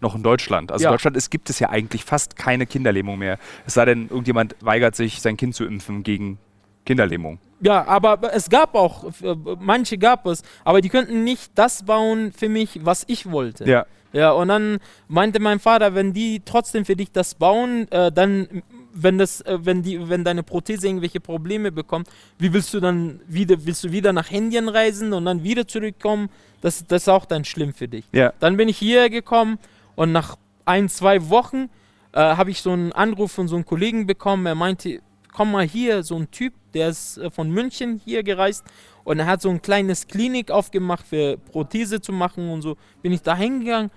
noch 0.00 0.14
in 0.14 0.22
Deutschland. 0.22 0.70
Also 0.70 0.84
ja. 0.84 0.90
in 0.90 0.94
Deutschland 0.94 1.16
ist, 1.16 1.30
gibt 1.30 1.50
es 1.50 1.58
ja 1.58 1.70
eigentlich 1.70 2.04
fast 2.04 2.36
keine 2.36 2.66
Kinderlähmung 2.66 3.18
mehr. 3.18 3.38
Es 3.66 3.74
sei 3.74 3.84
denn, 3.86 4.08
irgendjemand 4.08 4.56
weigert 4.60 4.94
sich, 4.96 5.20
sein 5.20 5.36
Kind 5.36 5.54
zu 5.54 5.64
impfen 5.64 6.02
gegen 6.02 6.38
Kinderlähmung. 6.84 7.38
Ja, 7.60 7.86
aber 7.86 8.34
es 8.34 8.50
gab 8.50 8.74
auch, 8.74 9.10
manche 9.58 9.96
gab 9.96 10.26
es, 10.26 10.42
aber 10.64 10.80
die 10.80 10.90
könnten 10.90 11.24
nicht 11.24 11.52
das 11.54 11.84
bauen 11.84 12.32
für 12.32 12.48
mich, 12.48 12.80
was 12.82 13.04
ich 13.08 13.30
wollte. 13.30 13.64
Ja. 13.68 13.86
Ja, 14.12 14.30
und 14.30 14.46
dann 14.46 14.78
meinte 15.08 15.40
mein 15.40 15.58
Vater, 15.58 15.96
wenn 15.96 16.12
die 16.12 16.40
trotzdem 16.44 16.84
für 16.84 16.94
dich 16.94 17.10
das 17.10 17.34
bauen, 17.34 17.90
äh, 17.90 18.12
dann, 18.12 18.62
wenn 18.94 19.18
das, 19.18 19.40
äh, 19.42 19.58
wenn 19.60 19.82
die, 19.82 20.08
wenn 20.08 20.24
deine 20.24 20.42
Prothese 20.42 20.86
irgendwelche 20.86 21.20
Probleme 21.20 21.72
bekommt, 21.72 22.08
wie 22.38 22.52
willst 22.52 22.72
du 22.72 22.80
dann 22.80 23.20
wieder, 23.26 23.56
willst 23.66 23.84
du 23.84 23.92
wieder 23.92 24.12
nach 24.12 24.30
Indien 24.30 24.68
reisen 24.68 25.12
und 25.12 25.24
dann 25.24 25.42
wieder 25.42 25.66
zurückkommen? 25.66 26.30
Das, 26.60 26.84
das 26.86 27.02
ist 27.02 27.08
auch 27.08 27.26
dann 27.26 27.44
schlimm 27.44 27.74
für 27.74 27.88
dich. 27.88 28.04
Ja. 28.12 28.32
Dann 28.40 28.56
bin 28.56 28.68
ich 28.68 28.78
hierher 28.78 29.10
gekommen 29.10 29.58
und 29.96 30.12
nach 30.12 30.36
ein, 30.64 30.88
zwei 30.88 31.28
Wochen 31.28 31.68
äh, 32.12 32.20
habe 32.20 32.50
ich 32.50 32.62
so 32.62 32.70
einen 32.70 32.92
Anruf 32.92 33.32
von 33.32 33.48
so 33.48 33.56
einem 33.56 33.66
Kollegen 33.66 34.06
bekommen. 34.06 34.46
Er 34.46 34.54
meinte, 34.54 35.00
komm 35.32 35.52
mal 35.52 35.66
hier, 35.66 36.02
so 36.02 36.16
ein 36.16 36.30
Typ, 36.30 36.54
der 36.72 36.88
ist 36.88 37.18
äh, 37.18 37.30
von 37.30 37.50
München 37.50 38.00
hier 38.02 38.22
gereist 38.22 38.64
und 39.02 39.18
er 39.18 39.26
hat 39.26 39.42
so 39.42 39.50
ein 39.50 39.60
kleines 39.60 40.06
Klinik 40.06 40.50
aufgemacht 40.50 41.06
für 41.06 41.36
Prothese 41.36 42.00
zu 42.00 42.12
machen 42.12 42.48
und 42.48 42.62
so. 42.62 42.76
Bin 43.02 43.12
ich 43.12 43.20
da 43.20 43.36
hingegangen 43.36 43.90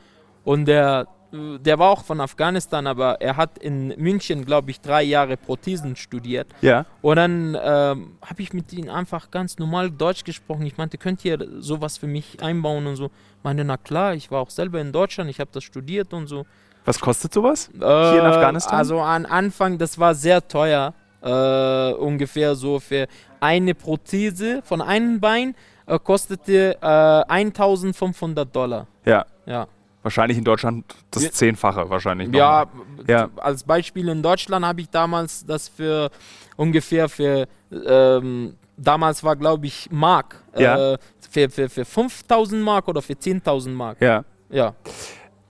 und 0.44 0.66
der, 0.66 1.08
der 1.32 1.78
war 1.78 1.90
auch 1.90 2.04
von 2.04 2.22
Afghanistan, 2.22 2.88
aber 2.88 3.20
er 3.22 3.36
hat 3.36 3.58
in 3.58 3.90
München, 3.98 4.46
glaube 4.46 4.72
ich, 4.72 4.80
drei 4.80 5.04
Jahre 5.04 5.36
Prothesen 5.36 5.96
studiert. 5.96 6.48
Ja. 6.62 6.86
Und 7.02 7.18
dann 7.18 7.58
ähm, 7.62 8.18
habe 8.22 8.42
ich 8.42 8.54
mit 8.54 8.72
ihm 8.72 8.90
einfach 8.90 9.30
ganz 9.30 9.58
normal 9.58 9.92
Deutsch 9.92 10.24
gesprochen. 10.24 10.66
Ich 10.66 10.78
meinte, 10.78 10.98
könnt 10.98 11.26
ihr 11.26 11.38
sowas 11.60 11.98
für 11.98 12.08
mich 12.08 12.42
einbauen 12.42 12.88
und 12.88 12.96
so. 12.96 13.06
Ich 13.06 13.44
meinte, 13.44 13.66
na 13.66 13.78
klar, 13.78 14.14
ich 14.14 14.32
war 14.32 14.42
auch 14.42 14.50
selber 14.50 14.80
in 14.80 14.92
Deutschland, 14.92 15.30
ich 15.30 15.40
habe 15.40 15.50
das 15.52 15.64
studiert 15.64 16.14
und 16.14 16.28
so. 16.28 16.46
Was 16.86 17.00
kostet 17.00 17.34
sowas 17.34 17.70
äh, 17.74 17.80
hier 17.80 18.20
in 18.20 18.26
Afghanistan? 18.26 18.76
Also 18.76 19.02
am 19.02 19.26
Anfang, 19.26 19.78
das 19.78 20.00
war 20.00 20.16
sehr 20.16 20.48
teuer. 20.48 20.94
Äh, 21.22 21.94
ungefähr 21.94 22.56
so 22.56 22.80
für 22.80 23.08
eine 23.40 23.74
Prothese 23.74 24.62
von 24.64 24.82
einem 24.82 25.20
Bein 25.20 25.56
äh, 25.88 25.98
kostete 26.00 26.78
äh, 26.82 27.24
1500 27.28 28.56
Dollar. 28.56 28.88
Ja. 29.04 29.26
Ja. 29.46 29.68
Wahrscheinlich 30.08 30.38
in 30.38 30.46
Deutschland 30.46 30.86
das 31.12 31.24
ja. 31.24 31.32
Zehnfache 31.32 31.90
wahrscheinlich. 31.90 32.34
Ja, 32.34 32.66
ja, 33.08 33.30
als 33.36 33.66
Beispiel 33.66 34.08
in 34.08 34.24
Deutschland 34.24 34.66
habe 34.66 34.80
ich 34.80 34.90
damals 34.90 35.46
das 35.46 35.68
für 35.68 36.10
ungefähr 36.56 37.10
für, 37.10 37.46
ähm, 37.72 38.56
damals 38.78 39.22
war 39.22 39.36
glaube 39.36 39.66
ich 39.66 39.90
Mark, 39.92 40.42
ja. 40.58 40.94
äh, 40.94 40.98
für, 41.30 41.50
für, 41.50 41.68
für 41.68 41.84
5000 41.84 42.64
Mark 42.64 42.88
oder 42.88 43.02
für 43.02 43.16
10.000 43.16 43.72
Mark. 43.72 44.02
Ja. 44.02 44.24
Ja. 44.50 44.76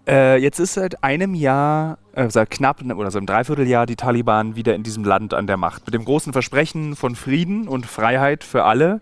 Äh, 0.08 0.42
jetzt 0.42 0.60
ist 0.60 0.74
seit 0.74 1.04
einem 1.04 1.36
Jahr, 1.36 2.00
äh, 2.18 2.32
seit 2.32 2.50
knapp 2.50 2.82
oder 2.82 3.12
seit 3.12 3.20
einem 3.20 3.28
Dreivierteljahr 3.28 3.86
die 3.86 3.96
Taliban 3.96 4.56
wieder 4.56 4.74
in 4.74 4.82
diesem 4.82 5.04
Land 5.04 5.36
an 5.36 5.46
der 5.46 5.58
Macht. 5.58 5.86
Mit 5.86 5.94
dem 5.94 6.04
großen 6.04 6.34
Versprechen 6.34 6.96
von 6.96 7.16
Frieden 7.16 7.68
und 7.68 7.86
Freiheit 7.86 8.44
für 8.44 8.64
alle. 8.64 8.96
Mhm. 8.96 9.00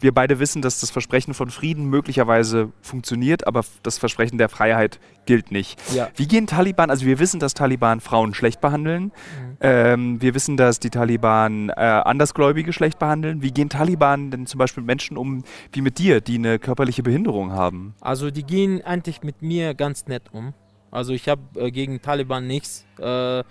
Wir 0.00 0.12
beide 0.12 0.40
wissen, 0.40 0.62
dass 0.62 0.80
das 0.80 0.90
Versprechen 0.90 1.32
von 1.32 1.50
Frieden 1.50 1.88
möglicherweise 1.88 2.72
funktioniert, 2.82 3.46
aber 3.46 3.64
das 3.84 3.98
Versprechen 3.98 4.36
der 4.36 4.48
Freiheit 4.48 4.98
gilt 5.26 5.52
nicht. 5.52 5.80
Ja. 5.94 6.08
Wie 6.16 6.26
gehen 6.26 6.48
Taliban, 6.48 6.90
also 6.90 7.06
wir 7.06 7.20
wissen, 7.20 7.38
dass 7.38 7.54
Taliban 7.54 8.00
Frauen 8.00 8.34
schlecht 8.34 8.60
behandeln. 8.60 9.04
Mhm. 9.04 9.56
Ähm, 9.60 10.22
wir 10.22 10.34
wissen, 10.34 10.56
dass 10.56 10.80
die 10.80 10.90
Taliban 10.90 11.68
äh, 11.70 11.74
Andersgläubige 11.74 12.72
schlecht 12.72 12.98
behandeln. 12.98 13.42
Wie 13.42 13.52
gehen 13.52 13.68
Taliban 13.68 14.32
denn 14.32 14.46
zum 14.46 14.58
Beispiel 14.58 14.82
mit 14.82 14.88
Menschen 14.88 15.16
um, 15.16 15.44
wie 15.72 15.82
mit 15.82 15.98
dir, 15.98 16.20
die 16.20 16.34
eine 16.34 16.58
körperliche 16.58 17.04
Behinderung 17.04 17.52
haben? 17.52 17.94
Also 18.00 18.32
die 18.32 18.42
gehen 18.42 18.82
eigentlich 18.84 19.22
mit 19.22 19.40
mir 19.40 19.74
ganz 19.74 20.06
nett 20.06 20.24
um. 20.32 20.52
Also 20.96 21.12
ich 21.12 21.28
habe 21.28 21.42
äh, 21.56 21.70
gegen 21.70 22.00
Taliban 22.00 22.46
nichts. 22.46 22.86
Äh, 22.98 23.44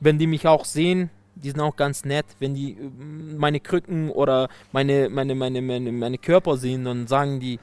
wenn 0.00 0.18
die 0.18 0.26
mich 0.26 0.48
auch 0.48 0.64
sehen, 0.64 1.10
die 1.36 1.50
sind 1.50 1.60
auch 1.60 1.76
ganz 1.76 2.04
nett. 2.04 2.26
Wenn 2.40 2.54
die 2.54 2.72
äh, 2.72 2.90
meine 3.36 3.60
Krücken 3.60 4.10
oder 4.10 4.48
meine, 4.72 5.08
meine, 5.08 5.36
meine, 5.36 5.62
meine, 5.62 5.92
meine 5.92 6.18
Körper 6.18 6.56
sehen, 6.56 6.84
dann 6.84 7.06
sagen 7.06 7.38
die, 7.38 7.60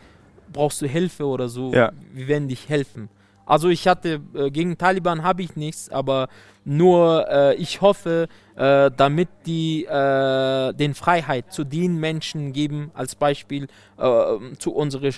brauchst 0.53 0.81
du 0.81 0.87
Hilfe 0.87 1.25
oder 1.25 1.49
so, 1.49 1.73
ja. 1.73 1.91
wir 2.13 2.29
werden 2.29 2.47
dich 2.47 2.69
helfen. 2.69 3.09
Also 3.45 3.67
ich 3.67 3.89
hatte, 3.89 4.21
äh, 4.33 4.51
gegen 4.51 4.77
Taliban 4.77 5.21
habe 5.21 5.41
ich 5.41 5.57
nichts, 5.57 5.89
aber 5.89 6.29
nur 6.63 7.27
äh, 7.29 7.55
ich 7.55 7.81
hoffe, 7.81 8.29
äh, 8.55 8.89
damit 8.95 9.27
die 9.45 9.83
äh, 9.83 10.71
den 10.73 10.93
Freiheit 10.93 11.51
zu 11.51 11.65
den 11.65 11.97
Menschen 11.99 12.53
geben, 12.53 12.91
als 12.93 13.15
Beispiel 13.15 13.67
äh, 13.97 14.37
zu 14.59 14.73
unseren 14.73 15.13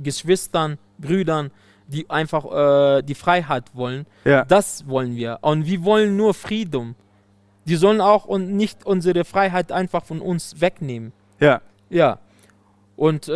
Geschwistern, 0.00 0.78
Brüdern, 0.98 1.50
die 1.88 2.08
einfach 2.10 3.02
die 3.02 3.14
Freiheit 3.14 3.74
wollen. 3.74 4.06
Ja. 4.24 4.44
Das 4.44 4.88
wollen 4.88 5.16
wir. 5.16 5.38
Und 5.40 5.66
wir 5.66 5.84
wollen 5.84 6.16
nur 6.16 6.34
Frieden. 6.34 6.94
Die 7.64 7.76
sollen 7.76 8.00
auch 8.00 8.24
und 8.24 8.54
nicht 8.56 8.84
unsere 8.86 9.24
Freiheit 9.24 9.72
einfach 9.72 10.04
von 10.04 10.20
uns 10.20 10.60
wegnehmen. 10.60 11.12
Ja. 11.40 11.60
Ja. 11.90 12.18
Und 12.96 13.28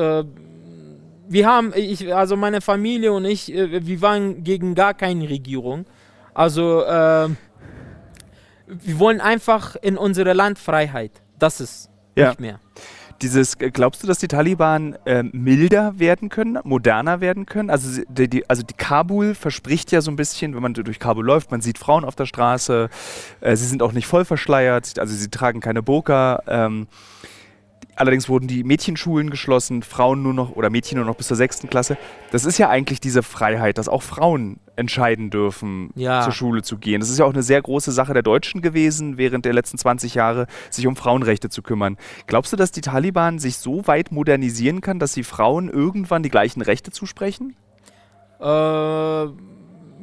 wir 1.31 1.47
haben, 1.47 1.73
ich, 1.77 2.13
also 2.13 2.37
meine 2.37 2.61
Familie 2.61 3.13
und 3.13 3.25
ich, 3.25 3.55
äh, 3.55 3.87
wir 3.87 4.03
waren 4.03 4.43
gegen 4.43 4.75
gar 4.75 4.95
keine 4.95 5.29
Regierung. 5.29 5.87
Also 6.35 6.83
äh, 6.83 7.29
wir 8.67 8.99
wollen 8.99 9.21
einfach 9.21 9.77
in 9.77 9.97
unsere 9.97 10.33
Landfreiheit. 10.33 11.13
Das 11.39 11.61
ist 11.61 11.89
ja. 12.17 12.31
nicht 12.31 12.41
mehr. 12.41 12.59
Dieses, 13.23 13.55
äh, 13.61 13.71
glaubst 13.71 14.03
du, 14.03 14.07
dass 14.07 14.19
die 14.19 14.29
Taliban 14.29 14.97
äh, 15.05 15.23
milder 15.23 15.99
werden 15.99 16.29
können, 16.29 16.59
moderner 16.65 17.21
werden 17.21 17.47
können? 17.47 17.71
Also 17.71 18.03
die, 18.09 18.29
die, 18.29 18.49
also 18.49 18.63
die 18.63 18.75
Kabul 18.75 19.35
verspricht 19.35 19.93
ja 19.93 20.01
so 20.01 20.11
ein 20.11 20.17
bisschen, 20.17 20.55
wenn 20.55 20.63
man 20.63 20.75
durch 20.75 20.99
Kabul 20.99 21.25
läuft, 21.25 21.51
man 21.51 21.61
sieht 21.61 21.79
Frauen 21.79 22.05
auf 22.05 22.17
der 22.17 22.27
Straße, 22.27 22.89
äh, 23.41 23.57
sie 23.57 23.67
sind 23.67 23.83
auch 23.83 23.93
nicht 23.93 24.07
voll 24.07 24.25
verschleiert, 24.25 24.99
also 24.99 25.15
sie 25.15 25.29
tragen 25.29 25.61
keine 25.61 25.83
Burka. 25.83 26.43
Ähm, 26.47 26.87
Allerdings 28.01 28.31
wurden 28.31 28.49
die 28.49 28.65
Mädchenschulen 28.65 29.29
geschlossen, 29.29 29.83
Frauen 29.83 30.23
nur 30.23 30.33
noch 30.33 30.53
oder 30.53 30.71
Mädchen 30.71 30.97
nur 30.97 31.05
noch 31.05 31.17
bis 31.17 31.27
zur 31.27 31.37
sechsten 31.37 31.69
Klasse. 31.69 31.99
Das 32.31 32.47
ist 32.47 32.57
ja 32.57 32.71
eigentlich 32.71 32.99
diese 32.99 33.23
Freiheit, 33.23 33.77
dass 33.77 33.91
auch 33.91 34.03
Frauen 34.03 34.59
entscheiden 34.75 35.29
dürfen, 35.29 35.91
ja. 35.97 36.23
zur 36.23 36.33
Schule 36.33 36.63
zu 36.63 36.79
gehen. 36.79 37.01
Das 37.01 37.11
ist 37.11 37.19
ja 37.19 37.27
auch 37.27 37.35
eine 37.35 37.43
sehr 37.43 37.61
große 37.61 37.93
Sache 37.93 38.15
der 38.15 38.23
Deutschen 38.23 38.63
gewesen, 38.63 39.19
während 39.19 39.45
der 39.45 39.53
letzten 39.53 39.77
20 39.77 40.15
Jahre 40.15 40.47
sich 40.71 40.87
um 40.87 40.97
Frauenrechte 40.97 41.51
zu 41.51 41.61
kümmern. 41.61 41.99
Glaubst 42.27 42.55
du, 42.55 42.57
dass 42.57 42.73
die 42.73 42.81
Taliban 42.81 43.39
sich 43.39 43.59
so 43.59 43.87
weit 43.87 44.13
modernisieren 44.13 44.81
kann, 44.81 44.99
dass 44.99 45.13
sie 45.13 45.23
Frauen 45.23 45.69
irgendwann 45.69 46.23
die 46.23 46.31
gleichen 46.31 46.63
Rechte 46.63 46.93
zusprechen? 46.93 47.55
Äh, 48.39 49.27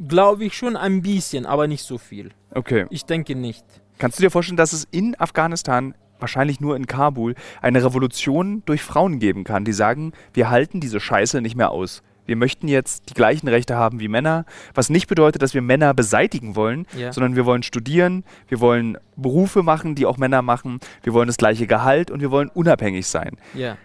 glaube 0.07 0.45
ich 0.45 0.55
schon 0.55 0.75
ein 0.75 1.01
bisschen, 1.01 1.47
aber 1.47 1.67
nicht 1.67 1.81
so 1.81 1.97
viel. 1.97 2.29
Okay. 2.53 2.85
Ich 2.91 3.05
denke 3.05 3.33
nicht. 3.33 3.65
Kannst 3.97 4.19
du 4.19 4.21
dir 4.21 4.29
vorstellen, 4.29 4.57
dass 4.57 4.73
es 4.73 4.87
in 4.91 5.19
Afghanistan 5.19 5.95
wahrscheinlich 6.19 6.59
nur 6.59 6.75
in 6.75 6.87
Kabul, 6.87 7.35
eine 7.61 7.83
Revolution 7.83 8.63
durch 8.65 8.81
Frauen 8.81 9.19
geben 9.19 9.43
kann, 9.43 9.65
die 9.65 9.73
sagen, 9.73 10.13
wir 10.33 10.49
halten 10.49 10.79
diese 10.79 10.99
Scheiße 10.99 11.41
nicht 11.41 11.55
mehr 11.55 11.71
aus. 11.71 12.03
Wir 12.27 12.35
möchten 12.35 12.67
jetzt 12.67 13.09
die 13.09 13.13
gleichen 13.13 13.47
Rechte 13.47 13.77
haben 13.77 14.01
wie 14.01 14.09
Männer, 14.09 14.45
was 14.73 14.89
nicht 14.89 15.07
bedeutet, 15.07 15.41
dass 15.41 15.53
wir 15.53 15.61
Männer 15.61 15.93
beseitigen 15.93 16.55
wollen, 16.55 16.85
ja. 16.95 17.13
sondern 17.13 17.37
wir 17.37 17.45
wollen 17.45 17.63
studieren, 17.63 18.25
wir 18.49 18.59
wollen 18.59 18.97
Berufe 19.15 19.63
machen, 19.63 19.95
die 19.95 20.05
auch 20.05 20.17
Männer 20.17 20.41
machen, 20.41 20.79
wir 21.03 21.13
wollen 21.13 21.27
das 21.27 21.37
gleiche 21.37 21.67
Gehalt 21.67 22.11
und 22.11 22.19
wir 22.19 22.29
wollen 22.29 22.49
unabhängig 22.49 23.07
sein. 23.07 23.37
Ja. 23.53 23.77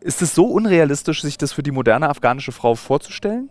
Ist 0.00 0.20
es 0.20 0.34
so 0.34 0.46
unrealistisch, 0.46 1.22
sich 1.22 1.38
das 1.38 1.52
für 1.52 1.62
die 1.62 1.70
moderne 1.70 2.08
afghanische 2.08 2.52
Frau 2.52 2.74
vorzustellen? 2.74 3.48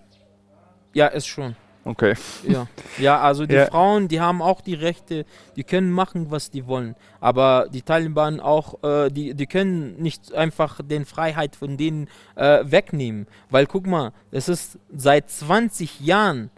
Ja, 0.94 1.08
ist 1.08 1.28
schon. 1.28 1.56
Okay. 1.84 2.14
Ja, 2.48 2.68
ja 2.98 3.20
also 3.20 3.46
die 3.46 3.56
ja. 3.56 3.66
Frauen, 3.66 4.08
die 4.08 4.22
haben 4.22 4.42
auch 4.42 4.62
die 4.62 4.76
Rechte, 4.76 5.26
die 5.56 5.64
können 5.64 5.92
machen, 5.92 6.30
was 6.30 6.52
die 6.52 6.68
wollen. 6.68 6.96
Aber 7.20 7.68
die 7.74 7.82
Taliban 7.82 8.40
auch, 8.40 8.84
äh, 8.84 9.10
die, 9.10 9.34
die 9.34 9.48
können 9.48 10.02
nicht 10.02 10.34
einfach 10.34 10.82
den 10.84 11.06
Freiheit 11.06 11.56
von 11.56 11.78
denen 11.78 12.08
äh, 12.36 12.60
wegnehmen. 12.64 13.28
Weil 13.50 13.66
guck 13.66 13.88
mal, 13.88 14.12
es 14.32 14.48
ist 14.48 14.78
seit 14.96 15.30
20 15.30 16.02
Jahren 16.02 16.52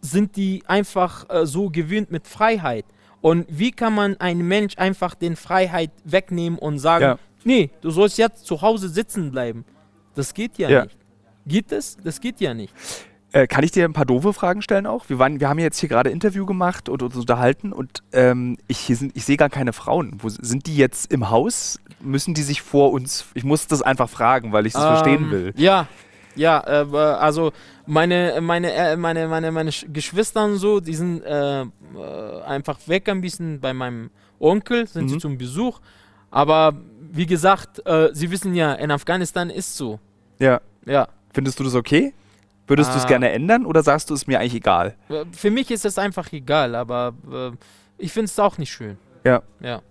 sind 0.00 0.36
die 0.36 0.62
einfach 0.66 1.28
äh, 1.28 1.46
so 1.46 1.68
gewöhnt 1.68 2.10
mit 2.10 2.26
Freiheit. 2.26 2.86
Und 3.20 3.46
wie 3.48 3.70
kann 3.70 3.94
man 3.94 4.18
einem 4.18 4.46
Mensch 4.46 4.76
einfach 4.76 5.14
den 5.14 5.36
Freiheit 5.36 5.90
wegnehmen 6.04 6.58
und 6.58 6.78
sagen, 6.78 7.04
ja. 7.04 7.18
nee, 7.44 7.70
du 7.80 7.90
sollst 7.90 8.18
jetzt 8.18 8.44
zu 8.44 8.60
Hause 8.60 8.88
sitzen 8.88 9.30
bleiben? 9.30 9.64
Das 10.14 10.32
geht 10.32 10.58
ja, 10.58 10.68
ja. 10.68 10.84
nicht. 10.84 10.96
Geht 11.46 11.72
es? 11.72 11.96
Das 12.02 12.20
geht 12.20 12.40
ja 12.40 12.54
nicht. 12.54 12.74
Äh, 13.34 13.48
kann 13.48 13.64
ich 13.64 13.72
dir 13.72 13.84
ein 13.84 13.92
paar 13.92 14.04
doofe 14.04 14.32
Fragen 14.32 14.62
stellen 14.62 14.86
auch? 14.86 15.08
Wir, 15.08 15.18
waren, 15.18 15.40
wir 15.40 15.48
haben 15.48 15.58
jetzt 15.58 15.80
hier 15.80 15.88
gerade 15.88 16.08
Interview 16.08 16.46
gemacht 16.46 16.88
und 16.88 17.02
uns 17.02 17.16
unterhalten 17.16 17.72
und 17.72 18.04
ähm, 18.12 18.58
ich, 18.68 18.88
ich 18.88 19.24
sehe 19.24 19.36
gar 19.36 19.50
keine 19.50 19.72
Frauen. 19.72 20.18
Wo, 20.18 20.28
sind 20.28 20.68
die 20.68 20.76
jetzt 20.76 21.12
im 21.12 21.30
Haus? 21.30 21.80
Müssen 22.00 22.34
die 22.34 22.42
sich 22.42 22.62
vor 22.62 22.92
uns, 22.92 23.24
ich 23.34 23.42
muss 23.42 23.66
das 23.66 23.82
einfach 23.82 24.08
fragen, 24.08 24.52
weil 24.52 24.66
ich 24.66 24.72
das 24.72 24.84
ähm, 24.84 24.88
verstehen 24.88 25.30
will. 25.32 25.52
Ja, 25.56 25.88
Ja, 26.36 26.62
äh, 26.64 26.96
also 26.96 27.50
meine, 27.86 28.38
meine, 28.40 28.72
äh, 28.72 28.96
meine, 28.96 29.26
meine, 29.26 29.50
meine 29.50 29.70
Geschwister 29.92 30.44
und 30.44 30.58
so, 30.58 30.78
die 30.78 30.94
sind 30.94 31.24
äh, 31.24 31.62
äh, 31.62 31.66
einfach 32.46 32.78
weg 32.86 33.08
ein 33.08 33.20
bisschen 33.20 33.58
bei 33.60 33.72
meinem 33.72 34.10
Onkel, 34.38 34.86
sind 34.86 35.06
mhm. 35.06 35.08
sie 35.08 35.18
zum 35.18 35.38
Besuch. 35.38 35.80
Aber 36.30 36.76
wie 37.10 37.26
gesagt, 37.26 37.84
äh, 37.84 38.10
sie 38.12 38.30
wissen 38.30 38.54
ja, 38.54 38.74
in 38.74 38.92
Afghanistan 38.92 39.50
ist 39.50 39.76
so. 39.76 39.98
Ja. 40.38 40.60
Ja. 40.86 41.08
Findest 41.32 41.58
du 41.58 41.64
das 41.64 41.74
okay? 41.74 42.12
Würdest 42.66 42.90
ah. 42.90 42.94
du 42.94 42.98
es 43.00 43.06
gerne 43.06 43.30
ändern 43.30 43.66
oder 43.66 43.82
sagst 43.82 44.10
du 44.10 44.14
es 44.14 44.26
mir 44.26 44.40
eigentlich 44.40 44.54
egal? 44.54 44.94
Für 45.32 45.50
mich 45.50 45.70
ist 45.70 45.84
es 45.84 45.98
einfach 45.98 46.32
egal, 46.32 46.74
aber 46.74 47.14
äh, 47.30 47.50
ich 47.98 48.12
finde 48.12 48.26
es 48.26 48.38
auch 48.38 48.58
nicht 48.58 48.72
schön. 48.72 48.96
Ja. 49.24 49.42
Ja. 49.60 49.82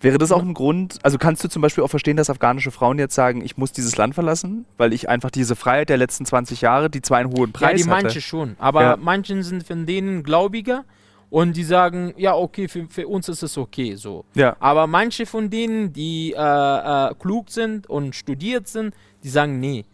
Wäre 0.00 0.18
das 0.18 0.32
auch 0.32 0.42
ein 0.42 0.52
Grund, 0.52 0.98
also 1.02 1.16
kannst 1.16 1.42
du 1.42 1.48
zum 1.48 1.62
Beispiel 1.62 1.82
auch 1.82 1.88
verstehen, 1.88 2.18
dass 2.18 2.28
afghanische 2.28 2.70
Frauen 2.70 2.98
jetzt 2.98 3.14
sagen, 3.14 3.42
ich 3.42 3.56
muss 3.56 3.72
dieses 3.72 3.96
Land 3.96 4.14
verlassen, 4.14 4.66
weil 4.76 4.92
ich 4.92 5.08
einfach 5.08 5.30
diese 5.30 5.56
Freiheit 5.56 5.88
der 5.88 5.96
letzten 5.96 6.26
20 6.26 6.60
Jahre, 6.60 6.90
die 6.90 7.00
zwar 7.00 7.18
einen 7.18 7.32
hohen 7.32 7.52
Preis 7.52 7.70
hat. 7.70 7.78
Ja, 7.78 7.84
die 7.84 7.90
hatte. 7.90 8.04
manche 8.04 8.20
schon, 8.20 8.56
aber 8.58 8.82
ja. 8.82 8.96
manche 8.98 9.42
sind 9.42 9.66
von 9.66 9.86
denen 9.86 10.22
gläubiger 10.22 10.84
und 11.30 11.56
die 11.56 11.64
sagen, 11.64 12.12
ja, 12.18 12.34
okay, 12.34 12.68
für, 12.68 12.86
für 12.90 13.08
uns 13.08 13.28
ist 13.30 13.42
es 13.42 13.56
okay 13.56 13.94
so. 13.94 14.26
Ja. 14.34 14.56
Aber 14.60 14.86
manche 14.86 15.24
von 15.24 15.48
denen, 15.48 15.92
die 15.92 16.32
äh, 16.32 16.38
äh, 16.38 17.14
klug 17.18 17.48
sind 17.48 17.88
und 17.88 18.14
studiert 18.14 18.68
sind, 18.68 18.94
die 19.22 19.30
sagen, 19.30 19.58
nee, 19.58 19.86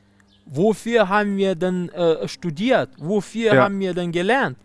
wofür 0.50 1.08
haben 1.08 1.36
wir 1.36 1.54
denn 1.54 1.88
äh, 1.90 2.28
studiert? 2.28 2.90
Wofür 2.98 3.54
ja. 3.54 3.62
haben 3.64 3.78
wir 3.80 3.94
denn 3.94 4.12
gelernt? 4.12 4.58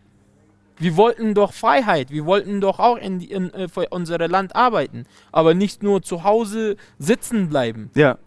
Wir 0.78 0.98
wollten 0.98 1.34
doch 1.34 1.54
Freiheit, 1.54 2.12
wir 2.12 2.26
wollten 2.26 2.60
doch 2.60 2.80
auch 2.80 2.98
in, 2.98 3.22
in, 3.22 3.50
in, 3.50 3.54
äh, 3.54 3.68
für 3.70 3.88
unser 3.92 4.18
Land 4.28 4.56
arbeiten, 4.56 5.06
aber 5.32 5.54
nicht 5.54 5.84
nur 5.84 6.02
zu 6.02 6.24
Hause 6.24 6.76
sitzen 7.00 7.48
bleiben. 7.48 7.92
Ja. 7.96 8.18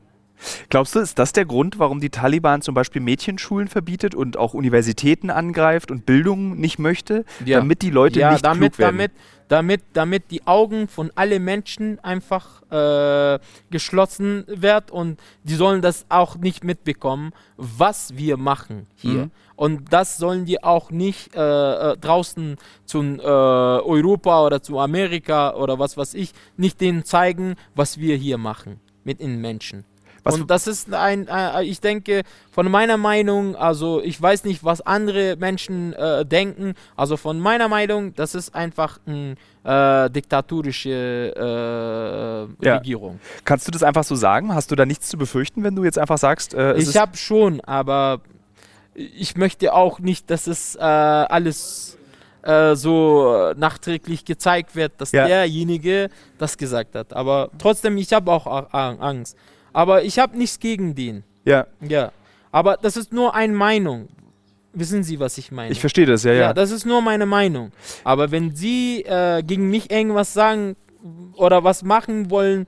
Glaubst 0.69 0.95
du, 0.95 1.01
ist 1.01 1.19
das 1.19 1.33
der 1.33 1.45
Grund, 1.45 1.79
warum 1.79 2.01
die 2.01 2.11
Taliban 2.11 2.63
zum 2.63 2.75
Beispiel 2.75 3.03
Mädchenschulen 3.03 3.69
verbietet 3.69 4.15
und 4.15 4.37
auch 4.37 4.55
Universitäten 4.55 5.31
angreift 5.31 5.91
und 5.91 6.07
Bildung 6.07 6.57
nicht 6.57 6.79
möchte, 6.79 7.25
ja. 7.45 7.59
damit 7.59 7.83
die 7.83 7.91
Leute 7.91 8.21
ja, 8.21 8.33
nicht 8.33 8.45
damit, 8.45 8.75
klug 8.75 8.79
werden? 8.79 8.97
Damit, 8.97 9.13
damit, 9.49 9.81
damit 9.95 10.31
die 10.31 10.47
Augen 10.47 10.89
von 10.89 11.11
allen 11.15 11.45
Menschen 11.45 11.99
einfach 12.01 12.63
äh, 12.71 13.39
geschlossen 13.71 14.45
werden 14.47 14.91
und 14.91 15.21
die 15.43 15.55
sollen 15.55 15.83
das 15.83 16.07
auch 16.09 16.37
nicht 16.37 16.65
mitbekommen, 16.65 17.33
was 17.57 18.17
wir 18.17 18.37
machen 18.37 18.87
hier. 18.97 19.25
Mhm. 19.25 19.31
Und 19.57 19.93
das 19.93 20.19
sollen 20.19 20.45
die 20.45 20.63
auch 20.63 20.93
nicht 20.93 21.35
äh, 21.35 21.41
äh, 21.41 21.97
draußen 21.97 22.59
zu 22.85 23.03
äh, 23.03 23.23
Europa 23.25 24.47
oder 24.47 24.63
zu 24.63 24.79
Amerika 24.79 25.55
oder 25.55 25.81
was 25.81 25.97
weiß 25.97 26.15
ich, 26.15 26.33
nicht 26.57 26.81
denen 26.81 27.05
zeigen, 27.05 27.57
was 27.75 27.99
wir 27.99 28.15
hier 28.15 28.39
machen 28.39 28.79
mit 29.03 29.21
den 29.21 29.41
Menschen. 29.41 29.85
Was 30.29 30.35
und 30.35 30.51
das 30.51 30.67
ist 30.67 30.93
ein, 30.93 31.27
äh, 31.27 31.63
ich 31.65 31.81
denke, 31.81 32.23
von 32.51 32.71
meiner 32.71 32.99
Meinung, 32.99 33.57
also 33.57 34.03
ich 34.03 34.21
weiß 34.21 34.45
nicht, 34.45 34.63
was 34.63 34.83
andere 34.83 35.37
Menschen 35.37 35.95
äh, 35.95 36.27
denken, 36.27 36.75
also 36.97 37.17
von 37.17 37.41
meiner 37.41 37.69
Meinung, 37.69 38.15
das 38.15 38.35
ist 38.35 38.55
einfach 38.55 38.99
eine 39.07 39.37
äh, 39.65 40.11
diktatorische 40.11 41.33
äh, 41.35 42.67
ja. 42.67 42.77
Regierung. 42.77 43.21
Kannst 43.47 43.67
du 43.67 43.71
das 43.71 43.83
einfach 43.83 44.05
so 44.05 44.17
sagen? 44.17 44.55
Hast 44.55 44.71
du 44.71 44.77
da 44.77 44.85
nichts 44.85 45.09
zu 45.09 45.17
befürchten, 45.17 45.65
wenn 45.65 45.75
du 45.75 45.85
jetzt 45.85 45.99
einfach 45.99 46.19
sagst? 46.19 46.53
Äh, 46.53 46.77
ich 46.77 46.97
habe 46.99 47.17
schon, 47.17 47.63
aber 47.63 48.21
ich 48.95 49.35
möchte 49.37 49.73
auch 49.73 49.99
nicht, 49.99 50.29
dass 50.29 50.47
es 50.47 50.75
äh, 50.75 50.81
alles 50.81 51.97
äh, 52.43 52.75
so 52.75 53.55
nachträglich 53.57 54.27
gezeigt 54.27 54.77
wird, 54.77 54.93
dass 54.99 55.13
ja. 55.13 55.27
derjenige 55.27 56.11
das 56.37 56.59
gesagt 56.59 56.95
hat. 56.95 57.15
Aber 57.15 57.49
trotzdem, 57.59 57.97
ich 57.97 58.13
habe 58.13 58.31
auch 58.31 58.47
Angst. 58.75 59.39
Aber 59.79 60.03
ich 60.03 60.19
habe 60.19 60.37
nichts 60.37 60.59
gegen 60.59 60.97
den. 60.97 61.23
Ja. 61.45 61.69
Ja. 61.89 62.11
Aber 62.51 62.77
das 62.83 62.97
ist 62.97 63.13
nur 63.13 63.37
eine 63.37 63.53
Meinung. 63.53 64.09
Wissen 64.73 65.05
Sie, 65.05 65.21
was 65.21 65.39
ich 65.39 65.53
meine? 65.53 65.71
Ich 65.71 65.79
verstehe 65.79 66.05
das, 66.05 66.25
ja, 66.25 66.33
ja. 66.33 66.41
Ja, 66.41 66.53
das 66.53 66.73
ist 66.73 66.85
nur 66.85 67.01
meine 67.01 67.27
Meinung. 67.27 67.71
Aber 68.03 68.33
wenn 68.33 68.57
Sie 68.57 69.03
äh, 69.03 69.41
gegen 69.45 69.71
mich 69.71 69.89
irgendwas 69.89 70.35
sagen 70.35 70.75
oder 71.35 71.63
was 71.63 71.85
machen 71.85 72.29
wollen, 72.29 72.67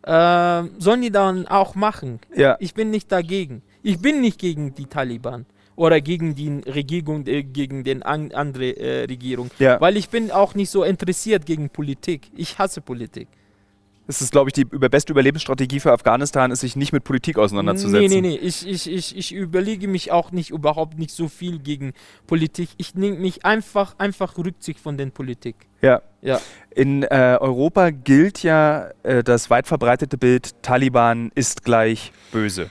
äh, 0.00 0.62
sollen 0.78 1.02
die 1.02 1.10
dann 1.10 1.46
auch 1.46 1.74
machen. 1.74 2.20
Ja. 2.34 2.56
Ich 2.58 2.72
bin 2.72 2.88
nicht 2.88 3.12
dagegen. 3.12 3.60
Ich 3.82 3.98
bin 4.00 4.22
nicht 4.22 4.38
gegen 4.38 4.74
die 4.74 4.86
Taliban 4.86 5.44
oder 5.74 6.00
gegen 6.00 6.34
die 6.34 6.62
Regierung, 6.66 7.26
äh, 7.26 7.42
gegen 7.42 7.84
den 7.84 8.02
an, 8.02 8.32
andere 8.32 8.70
äh, 8.78 9.04
Regierung. 9.04 9.50
Ja. 9.58 9.78
Weil 9.78 9.98
ich 9.98 10.08
bin 10.08 10.30
auch 10.30 10.54
nicht 10.54 10.70
so 10.70 10.84
interessiert 10.84 11.44
gegen 11.44 11.68
Politik. 11.68 12.30
Ich 12.34 12.58
hasse 12.58 12.80
Politik. 12.80 13.28
Das 14.06 14.22
ist, 14.22 14.30
glaube 14.30 14.50
ich, 14.50 14.52
die 14.52 14.64
beste 14.64 15.12
Überlebensstrategie 15.12 15.80
für 15.80 15.92
Afghanistan, 15.92 16.52
ist 16.52 16.60
sich 16.60 16.76
nicht 16.76 16.92
mit 16.92 17.02
Politik 17.02 17.38
auseinanderzusetzen. 17.38 18.08
Nee, 18.08 18.20
nee, 18.20 18.36
nee. 18.36 18.36
Ich, 18.36 18.66
ich, 18.66 18.88
ich, 18.88 19.16
ich 19.16 19.34
überlege 19.34 19.88
mich 19.88 20.12
auch 20.12 20.30
nicht 20.30 20.50
überhaupt 20.50 20.96
nicht 20.96 21.10
so 21.10 21.28
viel 21.28 21.58
gegen 21.58 21.92
Politik. 22.28 22.68
Ich 22.76 22.94
nehme 22.94 23.16
mich 23.16 23.44
einfach, 23.44 23.96
einfach 23.98 24.38
Rücksicht 24.38 24.78
von 24.78 24.96
der 24.96 25.06
Politik. 25.06 25.56
Ja. 25.82 26.02
ja. 26.22 26.40
In 26.70 27.02
äh, 27.02 27.36
Europa 27.40 27.90
gilt 27.90 28.44
ja 28.44 28.90
äh, 29.02 29.24
das 29.24 29.50
weit 29.50 29.66
verbreitete 29.66 30.16
Bild, 30.18 30.62
Taliban 30.62 31.32
ist 31.34 31.64
gleich 31.64 32.12
böse. 32.30 32.70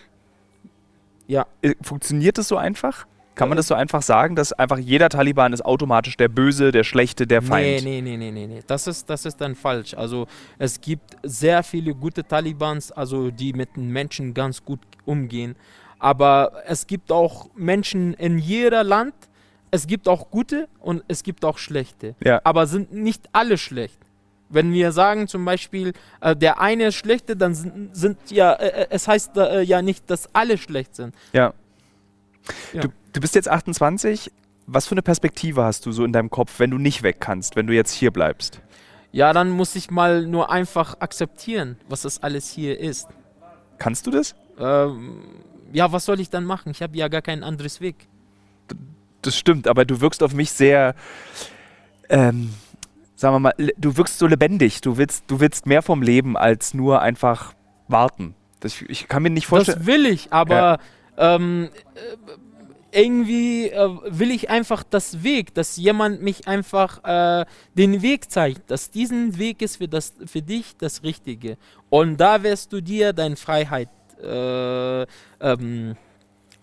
Ja. 1.28 1.48
Äh, 1.62 1.76
funktioniert 1.82 2.38
das 2.38 2.48
so 2.48 2.56
einfach? 2.56 3.08
Kann 3.36 3.50
man 3.50 3.58
das 3.58 3.68
so 3.68 3.76
einfach 3.76 4.02
sagen, 4.02 4.36
dass 4.36 4.54
einfach 4.54 4.78
jeder 4.78 5.10
Taliban 5.10 5.52
ist 5.52 5.64
automatisch 5.64 6.16
der 6.16 6.30
Böse, 6.30 6.72
der 6.72 6.86
Schlechte, 6.86 7.28
der 7.28 7.42
Feind? 7.42 7.84
Nee, 7.84 8.02
nee, 8.02 8.18
nee, 8.18 8.32
nee, 8.32 8.48
nee. 8.48 8.60
Das 8.66 8.88
ist, 8.88 9.10
das 9.10 9.26
ist 9.26 9.42
dann 9.42 9.56
falsch. 9.56 9.94
Also 9.94 10.28
es 10.58 10.80
gibt 10.80 11.18
sehr 11.24 11.62
viele 11.64 11.94
gute 11.94 12.24
Talibans, 12.24 12.92
also 12.94 13.32
die 13.32 13.52
mit 13.54 13.76
den 13.76 13.90
Menschen 13.90 14.34
ganz 14.34 14.64
gut 14.64 14.80
umgehen. 15.04 15.56
Aber 16.00 16.64
es 16.66 16.88
gibt 16.88 17.12
auch 17.12 17.50
Menschen 17.56 18.14
in 18.14 18.38
jedem 18.38 18.88
Land, 18.88 19.14
es 19.72 19.88
gibt 19.88 20.08
auch 20.08 20.32
gute 20.32 20.70
und 20.80 21.04
es 21.08 21.22
gibt 21.22 21.44
auch 21.44 21.58
schlechte. 21.58 22.16
Ja. 22.24 22.40
Aber 22.44 22.68
sind 22.68 22.94
nicht 22.94 23.28
alle 23.34 23.58
schlecht. 23.58 24.00
Wenn 24.48 24.72
wir 24.72 24.92
sagen 24.92 25.28
zum 25.28 25.44
Beispiel, 25.44 25.92
äh, 26.22 26.36
der 26.36 26.62
eine 26.62 26.88
ist 26.88 26.96
schlechte, 26.96 27.36
dann 27.36 27.56
sind, 27.56 27.96
sind 27.96 28.18
ja, 28.32 28.54
äh, 28.54 28.84
äh 28.84 28.88
es 28.92 29.08
heißt 29.08 29.36
äh, 29.38 29.62
ja 29.62 29.82
nicht, 29.82 30.10
dass 30.10 30.34
alle 30.34 30.58
schlecht 30.58 30.96
sind. 30.96 31.14
Ja. 31.34 31.54
ja. 32.72 32.82
Du, 32.82 32.90
du 33.16 33.22
bist 33.22 33.36
jetzt 33.36 33.50
28. 33.50 34.32
Was 34.68 34.88
für 34.88 34.94
eine 34.94 35.04
Perspektive 35.04 35.64
hast 35.64 35.86
du 35.86 35.92
so 35.92 36.04
in 36.04 36.12
deinem 36.12 36.30
Kopf, 36.30 36.60
wenn 36.60 36.72
du 36.72 36.78
nicht 36.78 37.04
weg 37.04 37.18
kannst, 37.20 37.56
wenn 37.56 37.68
du 37.68 37.74
jetzt 37.74 37.92
hier 37.92 38.12
bleibst? 38.12 38.62
Ja, 39.12 39.32
dann 39.32 39.52
muss 39.52 39.76
ich 39.76 39.92
mal 39.92 40.26
nur 40.26 40.52
einfach 40.52 41.00
akzeptieren, 41.00 41.78
was 41.88 42.02
das 42.02 42.22
alles 42.24 42.50
hier 42.50 42.80
ist. 42.80 43.08
Kannst 43.78 44.08
du 44.08 44.12
das? 44.12 44.36
Ähm, 44.60 45.20
ja, 45.72 45.92
was 45.92 46.06
soll 46.06 46.20
ich 46.20 46.30
dann 46.30 46.46
machen? 46.46 46.72
Ich 46.72 46.82
habe 46.82 46.98
ja 46.98 47.08
gar 47.08 47.22
keinen 47.22 47.44
anderes 47.44 47.80
Weg. 47.80 48.08
Das 49.22 49.38
stimmt, 49.38 49.68
aber 49.68 49.86
du 49.86 50.02
wirkst 50.02 50.22
auf 50.22 50.34
mich 50.34 50.52
sehr, 50.52 50.96
ähm, 52.10 52.54
sagen 53.16 53.36
wir 53.36 53.40
mal, 53.40 53.54
du 53.78 53.98
wirkst 53.98 54.18
so 54.18 54.28
lebendig. 54.28 54.82
Du 54.82 54.98
willst, 54.98 55.26
du 55.28 55.40
willst 55.40 55.66
mehr 55.68 55.82
vom 55.82 56.02
Leben 56.02 56.36
als 56.36 56.74
nur 56.74 57.02
einfach 57.02 57.54
warten. 57.88 58.36
Das, 58.60 58.82
ich 58.88 59.08
kann 59.08 59.24
mir 59.24 59.30
nicht 59.30 59.48
vorstellen. 59.48 59.78
Das 59.78 59.88
will 59.88 60.06
ich, 60.08 60.34
aber 60.34 60.80
ja. 61.18 61.36
ähm, 61.36 61.70
irgendwie 62.96 63.70
äh, 63.70 63.90
will 64.06 64.32
ich 64.32 64.50
einfach 64.50 64.84
das 64.84 65.22
Weg, 65.24 65.54
dass 65.54 65.76
jemand 65.76 66.22
mich 66.22 66.48
einfach 66.48 67.04
äh, 67.04 67.46
den 67.74 68.02
Weg 68.02 68.32
zeigt, 68.32 68.72
dass 68.72 68.90
diesen 68.90 69.38
Weg 69.38 69.62
ist 69.62 69.78
für, 69.78 69.88
das, 69.88 70.14
für 70.26 70.42
dich 70.42 70.78
das 70.78 71.04
Richtige. 71.04 71.58
Und 71.90 72.18
da 72.18 72.42
wirst 72.44 72.72
du 72.72 72.82
dir 72.82 73.12
deine 73.12 73.36
Freiheit 73.36 73.90
äh, 74.24 75.06
ähm, 75.42 75.96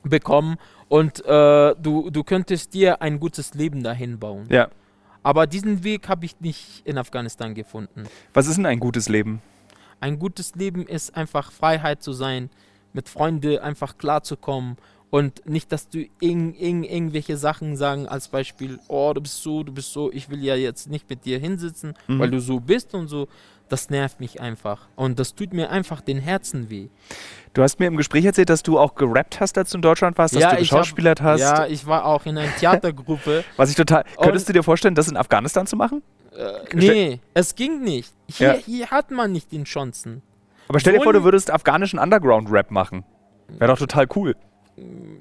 bekommen 0.03 0.57
und 0.89 1.25
äh, 1.25 1.75
du, 1.81 2.11
du 2.11 2.25
könntest 2.25 2.73
dir 2.75 3.03
ein 3.03 3.21
gutes 3.21 3.55
Leben 3.55 3.83
dahin 3.83 4.19
bauen. 4.19 4.47
Ja. 4.49 4.69
Aber 5.23 5.47
diesen 5.47 5.85
Weg 5.85 6.09
habe 6.09 6.25
ich 6.25 6.41
nicht 6.41 6.83
in 6.85 6.99
Afghanistan 6.99 7.55
gefunden. 7.55 8.05
Was 8.33 8.49
ist 8.49 8.57
denn 8.57 8.67
ein 8.67 8.81
gutes 8.81 9.09
Leben? 9.09 9.41
Ein 10.01 10.19
gutes 10.19 10.55
Leben 10.55 10.87
ist 10.87 11.15
einfach 11.15 11.53
Freiheit 11.53 12.03
zu 12.03 12.13
sein, 12.13 12.51
mit 12.93 13.09
Freunden 13.09 13.59
einfach 13.59 13.99
klarzukommen 13.99 14.77
und 15.13 15.47
nicht, 15.47 15.71
dass 15.73 15.91
du 15.91 16.07
in, 16.21 16.55
in, 16.55 16.85
irgendwelche 16.85 17.37
Sachen 17.37 17.77
sagen, 17.77 18.09
als 18.09 18.29
Beispiel, 18.29 18.79
oh, 18.89 19.13
du 19.15 19.21
bist 19.21 19.43
so, 19.43 19.63
du 19.63 19.71
bist 19.71 19.93
so, 19.93 20.11
ich 20.11 20.31
will 20.31 20.43
ja 20.43 20.55
jetzt 20.55 20.89
nicht 20.89 21.11
mit 21.11 21.27
dir 21.27 21.39
hinsitzen, 21.39 21.93
mhm. 22.09 22.19
weil 22.19 22.31
du 22.31 22.41
so 22.41 22.61
bist 22.61 22.95
und 22.95 23.09
so. 23.09 23.29
Das 23.69 23.91
nervt 23.91 24.21
mich 24.21 24.41
einfach. 24.41 24.89
Und 24.97 25.19
das 25.19 25.35
tut 25.35 25.53
mir 25.53 25.69
einfach 25.69 26.01
den 26.01 26.17
Herzen 26.17 26.71
weh. 26.71 26.89
Du 27.53 27.63
hast 27.63 27.79
mir 27.79 27.89
im 27.89 27.99
Gespräch 27.99 28.25
erzählt, 28.25 28.49
dass 28.49 28.63
du 28.63 28.79
auch 28.79 28.95
gerappt 28.95 29.39
hast, 29.39 29.59
als 29.59 29.71
du 29.71 29.79
in 29.79 29.83
Deutschland 29.83 30.17
warst, 30.17 30.35
dass 30.35 30.43
ja, 30.43 30.53
du 30.53 30.57
geschauspielert 30.57 31.21
hab, 31.21 31.33
hast. 31.33 31.41
Ja, 31.41 31.67
ich 31.67 31.87
war 31.87 32.07
auch 32.07 32.25
in 32.25 32.39
einer 32.39 32.55
Theatergruppe. 32.57 33.45
Was 33.59 33.69
ich 33.69 33.77
total. 33.77 34.05
Könntest 34.19 34.49
du 34.49 34.55
dir 34.55 34.63
vorstellen, 34.63 34.95
das 34.95 35.09
in 35.09 35.19
Afghanistan 35.19 35.67
zu 35.67 35.77
machen? 35.77 36.03
Äh, 36.35 36.75
nee, 36.75 37.21
es 37.35 37.55
ging 37.55 37.83
nicht. 37.83 38.15
Hier, 38.29 38.55
ja. 38.55 38.55
hier 38.55 38.91
hat 38.91 39.11
man 39.11 39.31
nicht 39.31 39.53
den 39.53 39.65
Chancen. 39.65 40.23
Aber 40.69 40.81
stell 40.81 40.95
dir 40.95 41.03
vor, 41.03 41.13
du 41.13 41.23
würdest 41.23 41.51
afghanischen 41.51 41.99
Underground-Rap 41.99 42.71
machen. 42.71 43.05
Wäre 43.59 43.73
doch 43.73 43.79
total 43.79 44.07
cool 44.17 44.37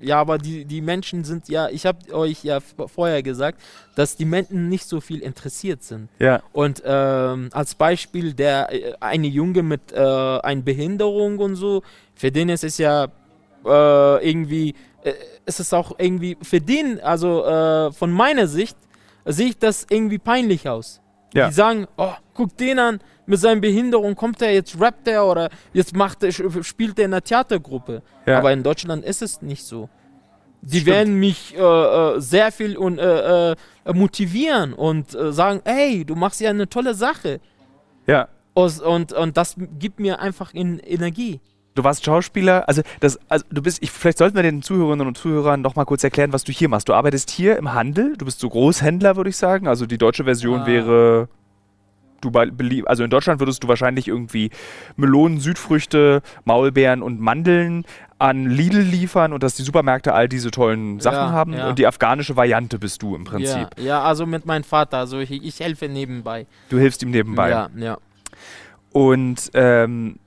ja, 0.01 0.19
aber 0.19 0.37
die, 0.37 0.65
die 0.65 0.81
Menschen 0.81 1.23
sind 1.23 1.49
ja, 1.49 1.69
ich 1.69 1.85
habe 1.85 2.13
euch 2.13 2.43
ja 2.43 2.59
vorher 2.59 3.21
gesagt, 3.21 3.59
dass 3.95 4.15
die 4.15 4.25
Menschen 4.25 4.69
nicht 4.69 4.87
so 4.87 5.01
viel 5.01 5.19
interessiert 5.19 5.83
sind. 5.83 6.09
Ja. 6.19 6.41
Und 6.53 6.81
ähm, 6.85 7.49
als 7.51 7.75
Beispiel 7.75 8.33
der 8.33 8.71
äh, 8.71 8.93
eine 8.99 9.27
Junge 9.27 9.61
mit 9.61 9.91
äh, 9.91 9.97
einer 9.97 10.61
Behinderung 10.61 11.39
und 11.39 11.55
so, 11.55 11.83
für 12.15 12.31
den 12.31 12.49
ist 12.49 12.63
es 12.63 12.77
ja 12.77 13.05
äh, 13.65 14.29
irgendwie 14.29 14.73
äh, 15.03 15.13
ist 15.45 15.59
es 15.59 15.73
auch 15.73 15.93
irgendwie 15.97 16.37
für 16.41 16.61
den, 16.61 17.01
also 17.01 17.45
äh, 17.45 17.91
von 17.91 18.11
meiner 18.11 18.47
Sicht, 18.47 18.77
sehe 19.25 19.47
ich 19.47 19.57
das 19.57 19.85
irgendwie 19.89 20.19
peinlich 20.19 20.69
aus. 20.69 21.01
Ja. 21.33 21.47
Die 21.47 21.53
sagen, 21.53 21.87
oh, 21.97 22.13
guck 22.33 22.55
den 22.57 22.79
an, 22.79 22.99
mit 23.31 23.39
seiner 23.39 23.59
Behinderung 23.61 24.13
kommt 24.15 24.41
er, 24.41 24.53
jetzt 24.53 24.79
rappt 24.79 25.07
er 25.07 25.25
oder 25.25 25.49
jetzt 25.73 25.95
macht 25.95 26.21
er, 26.23 26.31
spielt 26.31 26.99
er 26.99 27.05
in 27.05 27.13
einer 27.13 27.23
Theatergruppe. 27.23 28.03
Ja. 28.27 28.37
Aber 28.37 28.51
in 28.53 28.61
Deutschland 28.61 29.03
ist 29.03 29.21
es 29.23 29.41
nicht 29.41 29.63
so. 29.63 29.89
Die 30.61 30.81
Stimmt. 30.81 30.95
werden 30.95 31.15
mich 31.15 31.55
äh, 31.57 31.59
äh, 31.59 32.19
sehr 32.19 32.51
viel 32.51 32.77
und, 32.77 32.99
äh, 32.99 33.51
äh, 33.53 33.55
motivieren 33.93 34.73
und 34.73 35.15
äh, 35.15 35.31
sagen, 35.33 35.61
hey, 35.65 36.05
du 36.05 36.13
machst 36.15 36.39
ja 36.41 36.51
eine 36.51 36.67
tolle 36.69 36.93
Sache. 36.93 37.39
Ja. 38.05 38.27
Aus- 38.53 38.79
Und, 38.81 39.13
und 39.13 39.37
das 39.37 39.55
gibt 39.79 39.99
mir 39.99 40.19
einfach 40.19 40.53
in 40.53 40.77
Energie. 40.79 41.39
Du 41.73 41.85
warst 41.85 42.03
Schauspieler, 42.03 42.67
also 42.67 42.81
das, 42.99 43.17
also 43.29 43.45
du 43.49 43.61
bist, 43.61 43.81
ich, 43.81 43.89
vielleicht 43.91 44.17
sollten 44.17 44.35
wir 44.35 44.43
den 44.43 44.61
Zuhörerinnen 44.61 45.07
und 45.07 45.17
Zuhörern 45.17 45.61
noch 45.61 45.75
mal 45.75 45.85
kurz 45.85 46.03
erklären, 46.03 46.33
was 46.33 46.43
du 46.43 46.51
hier 46.51 46.67
machst. 46.67 46.89
Du 46.89 46.93
arbeitest 46.93 47.29
hier 47.31 47.55
im 47.57 47.73
Handel, 47.73 48.17
du 48.17 48.25
bist 48.25 48.41
so 48.41 48.49
Großhändler, 48.49 49.15
würde 49.15 49.29
ich 49.29 49.37
sagen. 49.37 49.69
Also 49.69 49.85
die 49.85 49.97
deutsche 49.97 50.25
Version 50.25 50.61
Ah. 50.61 50.67
wäre, 50.67 51.29
du 52.21 52.31
bei- 52.31 52.49
also 52.85 53.03
in 53.03 53.09
Deutschland 53.09 53.39
würdest 53.39 53.63
du 53.63 53.67
wahrscheinlich 53.67 54.07
irgendwie 54.07 54.49
Melonen, 54.95 55.39
Südfrüchte, 55.39 56.21
Maulbeeren 56.45 57.01
und 57.01 57.19
Mandeln 57.19 57.85
an 58.19 58.45
Lidl 58.49 58.79
liefern 58.81 59.33
und 59.33 59.41
dass 59.41 59.55
die 59.55 59.63
Supermärkte 59.63 60.13
all 60.13 60.29
diese 60.29 60.51
tollen 60.51 60.99
Sachen 60.99 61.15
Ja, 61.15 61.31
haben. 61.31 61.53
ja. 61.53 61.69
Und 61.69 61.79
die 61.79 61.87
afghanische 61.87 62.35
Variante 62.35 62.77
bist 62.77 63.01
du 63.01 63.15
im 63.15 63.23
Prinzip. 63.23 63.67
Ja, 63.77 63.83
ja, 63.83 64.01
also 64.03 64.25
mit 64.27 64.45
meinem 64.45 64.63
Vater. 64.63 64.97
Also 64.99 65.19
ich, 65.19 65.31
ich 65.31 65.59
helfe 65.59 65.89
nebenbei. 65.89 66.45
Du 66.69 66.77
hilfst 66.77 67.01
ihm 67.01 67.09
nebenbei. 67.11 67.49
Ja, 67.49 67.69
ja. 67.75 67.97
Und 68.91 69.49
ähm, 69.55 70.17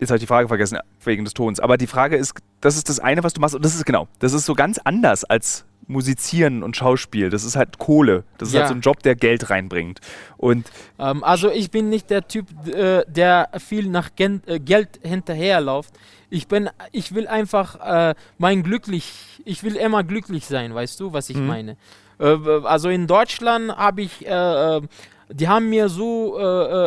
jetzt 0.00 0.10
habe 0.10 0.16
ich 0.16 0.22
die 0.22 0.26
Frage 0.26 0.48
vergessen 0.48 0.78
wegen 1.04 1.24
des 1.24 1.34
Tons. 1.34 1.60
Aber 1.60 1.76
die 1.76 1.86
Frage 1.86 2.16
ist, 2.16 2.34
das 2.60 2.76
ist 2.76 2.88
das 2.88 2.98
eine, 3.00 3.22
was 3.24 3.34
du 3.34 3.40
machst. 3.40 3.54
Und 3.54 3.64
das 3.64 3.74
ist 3.74 3.84
genau, 3.84 4.08
das 4.20 4.32
ist 4.32 4.46
so 4.46 4.54
ganz 4.54 4.78
anders 4.78 5.24
als 5.24 5.64
Musizieren 5.86 6.62
und 6.62 6.76
Schauspiel. 6.76 7.30
Das 7.30 7.44
ist 7.44 7.56
halt 7.56 7.78
Kohle. 7.78 8.24
Das 8.38 8.48
ist 8.48 8.54
Ja. 8.54 8.60
halt 8.60 8.68
so 8.68 8.74
ein 8.74 8.80
Job, 8.80 9.02
der 9.02 9.14
Geld 9.16 9.50
reinbringt. 9.50 10.00
Und 10.36 10.70
Ähm, 10.98 11.22
also 11.24 11.50
ich 11.50 11.70
bin 11.70 11.88
nicht 11.88 12.10
der 12.10 12.26
Typ, 12.28 12.46
äh, 12.68 13.04
der 13.06 13.48
viel 13.58 13.88
nach 13.88 14.10
Gen 14.16 14.42
äh, 14.46 14.58
Geld 14.60 15.00
hinterherläuft. 15.02 15.92
Ich 16.30 16.46
bin, 16.48 16.70
ich 16.92 17.14
will 17.14 17.26
einfach 17.28 18.10
äh, 18.10 18.14
mein 18.38 18.62
glücklich, 18.62 19.12
ich 19.44 19.62
will 19.62 19.76
immer 19.76 20.04
glücklich 20.04 20.46
sein, 20.46 20.74
weißt 20.74 20.98
du, 21.00 21.12
was 21.12 21.30
ich 21.30 21.36
Mhm. 21.36 21.46
meine? 21.46 21.76
Äh, 22.18 22.36
also 22.64 22.88
in 22.88 23.06
Deutschland 23.06 23.76
habe 23.76 24.02
ich, 24.02 24.20
die 24.20 25.48
haben 25.48 25.70
mir 25.70 25.88
so 25.88 26.38
äh, 26.38 26.42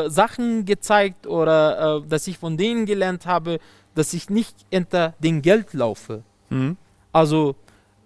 äh, 0.05 0.09
Sachen 0.09 0.65
gezeigt 0.65 1.25
oder 1.27 1.97
äh, 2.03 2.07
dass 2.07 2.27
ich 2.27 2.37
von 2.37 2.55
denen 2.57 2.85
gelernt 2.85 3.25
habe, 3.25 3.59
dass 3.95 4.13
ich 4.13 4.29
nicht 4.29 4.55
hinter 4.71 5.13
den 5.19 5.41
Geld 5.41 5.73
laufe. 5.73 6.23
Mhm. 6.49 6.77
Also 7.11 7.55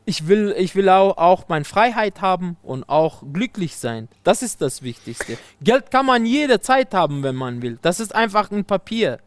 ich 0.05 0.27
will, 0.27 0.53
ich 0.57 0.75
will 0.75 0.89
auch, 0.89 1.17
auch 1.17 1.47
meine 1.47 1.65
Freiheit 1.65 2.21
haben 2.21 2.57
und 2.63 2.87
auch 2.89 3.23
glücklich 3.31 3.75
sein. 3.77 4.07
Das 4.23 4.41
ist 4.41 4.61
das 4.61 4.81
Wichtigste. 4.81 5.37
Geld 5.61 5.91
kann 5.91 6.05
man 6.05 6.25
jederzeit 6.25 6.93
haben, 6.93 7.23
wenn 7.23 7.35
man 7.35 7.61
will. 7.61 7.77
Das 7.81 7.99
ist 7.99 8.13
einfach 8.15 8.51
ein 8.51 8.65
Papier. 8.65 9.19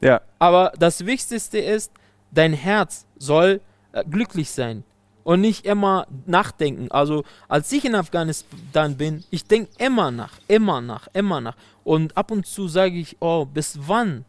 ja, 0.00 0.20
Aber 0.38 0.72
das 0.78 1.06
Wichtigste 1.06 1.58
ist, 1.58 1.92
dein 2.32 2.52
Herz 2.52 3.06
soll 3.18 3.60
äh, 3.92 4.04
glücklich 4.04 4.50
sein 4.50 4.82
und 5.22 5.40
nicht 5.40 5.64
immer 5.64 6.06
nachdenken. 6.26 6.90
Also 6.90 7.24
als 7.48 7.70
ich 7.72 7.84
in 7.84 7.94
Afghanistan 7.94 8.96
bin, 8.96 9.24
ich 9.30 9.44
denke 9.44 9.70
immer 9.78 10.10
nach, 10.10 10.32
immer 10.48 10.80
nach, 10.80 11.08
immer 11.12 11.40
nach. 11.40 11.56
Und 11.84 12.16
ab 12.16 12.30
und 12.32 12.46
zu 12.46 12.66
sage 12.68 12.96
ich, 12.98 13.16
oh, 13.20 13.44
bis 13.44 13.78
wann 13.80 14.24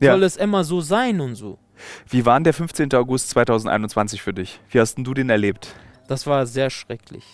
Ja. 0.00 0.12
soll 0.12 0.24
es 0.24 0.36
immer 0.36 0.64
so 0.64 0.80
sein 0.80 1.20
und 1.20 1.36
so. 1.36 1.58
Wie 2.08 2.24
war 2.24 2.38
denn 2.38 2.44
der 2.44 2.54
15. 2.54 2.92
August 2.94 3.30
2021 3.30 4.22
für 4.22 4.32
dich? 4.32 4.60
Wie 4.70 4.80
hast 4.80 4.96
denn 4.96 5.04
du 5.04 5.14
den 5.14 5.30
erlebt? 5.30 5.74
Das 6.08 6.26
war 6.26 6.46
sehr 6.46 6.70
schrecklich. 6.70 7.24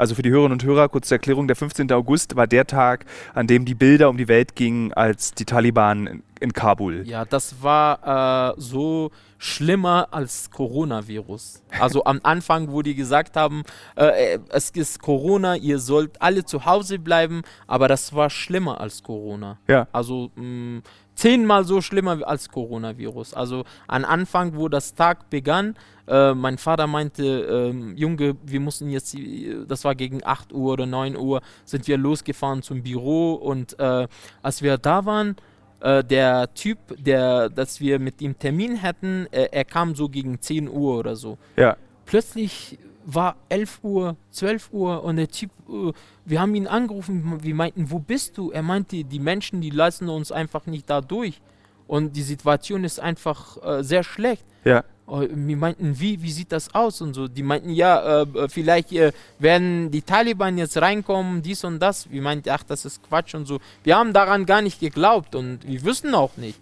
Also 0.00 0.14
für 0.14 0.22
die 0.22 0.30
Hörerinnen 0.30 0.52
und 0.52 0.64
Hörer, 0.64 0.88
kurz 0.88 1.08
zur 1.08 1.16
Erklärung, 1.16 1.46
der 1.46 1.56
15. 1.56 1.92
August 1.92 2.34
war 2.34 2.46
der 2.46 2.66
Tag, 2.66 3.04
an 3.34 3.46
dem 3.46 3.66
die 3.66 3.74
Bilder 3.74 4.08
um 4.08 4.16
die 4.16 4.28
Welt 4.28 4.56
gingen, 4.56 4.94
als 4.94 5.34
die 5.34 5.44
Taliban 5.44 6.22
in, 6.40 6.54
Kabul. 6.54 7.06
Ja, 7.06 7.26
das 7.26 7.62
war 7.62 8.54
äh, 8.56 8.58
so 8.58 9.10
schlimmer 9.36 10.08
als 10.10 10.50
Coronavirus. 10.50 11.62
Also 11.78 12.02
am 12.04 12.20
Anfang, 12.22 12.72
wo 12.72 12.80
die 12.80 12.94
gesagt 12.94 13.36
haben, 13.36 13.62
äh, 13.94 14.36
äh, 14.36 14.38
es 14.48 14.70
ist 14.70 15.02
Corona, 15.02 15.56
ihr 15.56 15.78
sollt 15.78 16.22
alle 16.22 16.46
zu 16.46 16.64
Hause 16.64 16.98
bleiben, 16.98 17.42
aber 17.66 17.86
das 17.86 18.14
war 18.14 18.30
schlimmer 18.30 18.80
als 18.80 19.02
Corona. 19.02 19.58
Ja. 19.68 19.86
Also 19.92 20.30
mh, 20.34 20.80
zehnmal 21.20 21.64
so 21.64 21.82
schlimmer 21.82 22.26
als 22.26 22.48
Coronavirus. 22.48 23.34
Also 23.34 23.64
am 23.86 24.06
Anfang, 24.06 24.56
wo 24.56 24.68
das 24.68 24.94
Tag 24.94 25.28
begann, 25.28 25.76
äh, 26.08 26.32
mein 26.32 26.56
Vater 26.56 26.86
meinte, 26.86 27.24
ähm, 27.24 27.94
Junge, 27.94 28.36
wir 28.42 28.60
mussten 28.60 28.88
jetzt, 28.88 29.14
äh, 29.14 29.66
das 29.68 29.84
war 29.84 29.94
gegen 29.94 30.24
8 30.24 30.54
Uhr 30.54 30.72
oder 30.72 30.86
9 30.86 31.18
Uhr, 31.18 31.42
sind 31.66 31.86
wir 31.88 31.98
losgefahren 31.98 32.62
zum 32.62 32.82
Büro 32.82 33.34
und 33.34 33.78
äh, 33.78 34.08
als 34.42 34.62
wir 34.62 34.78
da 34.78 35.04
waren, 35.04 35.36
äh, 35.80 36.02
der 36.02 36.54
Typ, 36.54 36.78
der, 36.96 37.50
dass 37.50 37.80
wir 37.80 37.98
mit 37.98 38.22
ihm 38.22 38.38
Termin 38.38 38.80
hatten, 38.80 39.26
äh, 39.30 39.48
er 39.52 39.66
kam 39.66 39.94
so 39.94 40.08
gegen 40.08 40.40
10 40.40 40.70
Uhr 40.70 40.98
oder 40.98 41.16
so. 41.16 41.36
Ja. 41.56 41.76
Plötzlich 42.06 42.78
war 43.14 43.36
11 43.48 43.80
Uhr, 43.82 44.16
12 44.30 44.68
Uhr 44.72 45.02
und 45.04 45.16
der 45.16 45.28
Typ, 45.28 45.50
äh, 45.68 45.92
wir 46.24 46.40
haben 46.40 46.54
ihn 46.54 46.66
angerufen, 46.66 47.42
wir 47.42 47.54
meinten, 47.54 47.90
wo 47.90 47.98
bist 47.98 48.38
du? 48.38 48.50
Er 48.50 48.62
meinte, 48.62 49.04
die 49.04 49.18
Menschen, 49.18 49.60
die 49.60 49.70
lassen 49.70 50.08
uns 50.08 50.32
einfach 50.32 50.66
nicht 50.66 50.88
da 50.88 51.00
durch. 51.00 51.40
Und 51.86 52.14
die 52.14 52.22
Situation 52.22 52.84
ist 52.84 53.00
einfach 53.00 53.56
äh, 53.64 53.82
sehr 53.82 54.04
schlecht. 54.04 54.44
Ja. 54.64 54.84
Oh, 55.06 55.22
Wir 55.28 55.56
meinten, 55.56 55.98
wie, 55.98 56.22
wie 56.22 56.30
sieht 56.30 56.52
das 56.52 56.72
aus 56.72 57.00
und 57.00 57.14
so. 57.14 57.26
Die 57.26 57.42
meinten, 57.42 57.70
ja, 57.70 58.22
äh, 58.22 58.48
vielleicht 58.48 58.92
äh, 58.92 59.10
werden 59.40 59.90
die 59.90 60.02
Taliban 60.02 60.56
jetzt 60.56 60.80
reinkommen, 60.80 61.42
dies 61.42 61.64
und 61.64 61.80
das. 61.80 62.08
Wir 62.08 62.22
meinten, 62.22 62.48
ach, 62.50 62.62
das 62.62 62.84
ist 62.84 63.02
Quatsch 63.02 63.34
und 63.34 63.46
so. 63.46 63.58
Wir 63.82 63.96
haben 63.96 64.12
daran 64.12 64.46
gar 64.46 64.62
nicht 64.62 64.78
geglaubt 64.78 65.34
und 65.34 65.66
wir 65.66 65.84
wüssten 65.84 66.14
auch 66.14 66.36
nicht. 66.36 66.60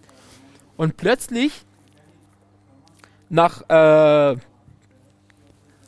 Und 0.77 0.97
plötzlich, 0.97 1.51
nach 3.29 3.61
äh, 3.69 4.35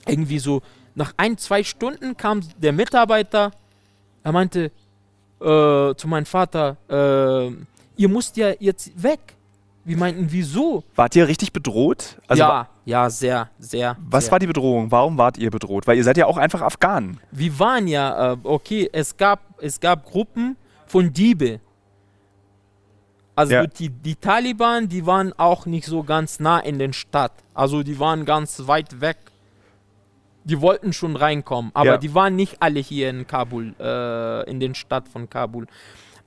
irgendwie 0.08 0.40
so, 0.40 0.62
nach 0.96 1.14
ein, 1.18 1.38
zwei 1.38 1.64
Stunden 1.64 2.18
kam 2.18 2.42
der 2.58 2.74
Mitarbeiter, 2.74 3.52
er 4.24 4.32
meinte 4.32 4.72
äh, 5.40 5.96
zu 5.96 6.08
meinem 6.08 6.26
Vater, 6.26 6.78
äh, 6.90 7.52
ihr 7.96 8.10
müsst 8.10 8.38
ja 8.38 8.52
jetzt 8.60 8.92
weg. 9.02 9.20
Wir 9.84 9.98
meinten, 9.98 10.28
wieso? 10.30 10.84
Wart 10.96 11.16
ihr 11.16 11.28
richtig 11.28 11.54
bedroht? 11.54 12.18
Also 12.28 12.44
ja, 12.44 12.70
ja, 12.86 13.10
sehr, 13.10 13.50
sehr. 13.58 13.98
Was 14.08 14.26
sehr. 14.26 14.32
war 14.34 14.40
die 14.40 14.46
Bedrohung? 14.46 14.92
Warum 14.92 15.18
wart 15.18 15.40
ihr 15.40 15.50
bedroht? 15.50 15.88
Weil 15.88 15.98
ihr 15.98 16.04
seid 16.04 16.18
ja 16.18 16.28
auch 16.28 16.38
einfach 16.38 16.62
Afghanen. 16.62 17.20
Wir 17.32 17.58
waren 17.58 17.88
ja, 17.88 18.34
äh, 18.34 18.38
okay, 18.44 18.88
es 18.94 19.18
gab, 19.18 19.40
es 19.60 19.80
gab 19.80 20.06
Gruppen 20.06 20.56
von 20.86 21.12
Diebe. 21.12 21.60
Also 23.36 23.54
Ja. 23.54 23.66
die, 23.66 23.90
die 23.90 24.16
Taliban, 24.16 24.88
die 24.88 25.06
waren 25.08 25.34
auch 25.34 25.66
nicht 25.66 25.88
so 25.88 26.04
ganz 26.04 26.40
nah 26.40 26.60
in 26.60 26.78
den 26.78 26.94
Stadt. 26.94 27.32
Also 27.56 27.82
die 27.82 27.98
waren 27.98 28.26
ganz 28.26 28.68
weit 28.68 29.02
weg. 29.02 29.18
Die 30.44 30.60
wollten 30.62 30.92
schon 30.94 31.16
reinkommen, 31.16 31.72
aber 31.74 31.86
Ja. 31.92 31.98
die 31.98 32.14
waren 32.16 32.36
nicht 32.36 32.62
alle 32.62 32.80
hier 32.80 33.10
in 33.10 33.28
Kabul, 33.28 33.76
äh, 33.80 34.50
in 34.50 34.60
den 34.60 34.74
Stadt 34.76 35.08
von 35.08 35.30
Kabul. 35.30 35.68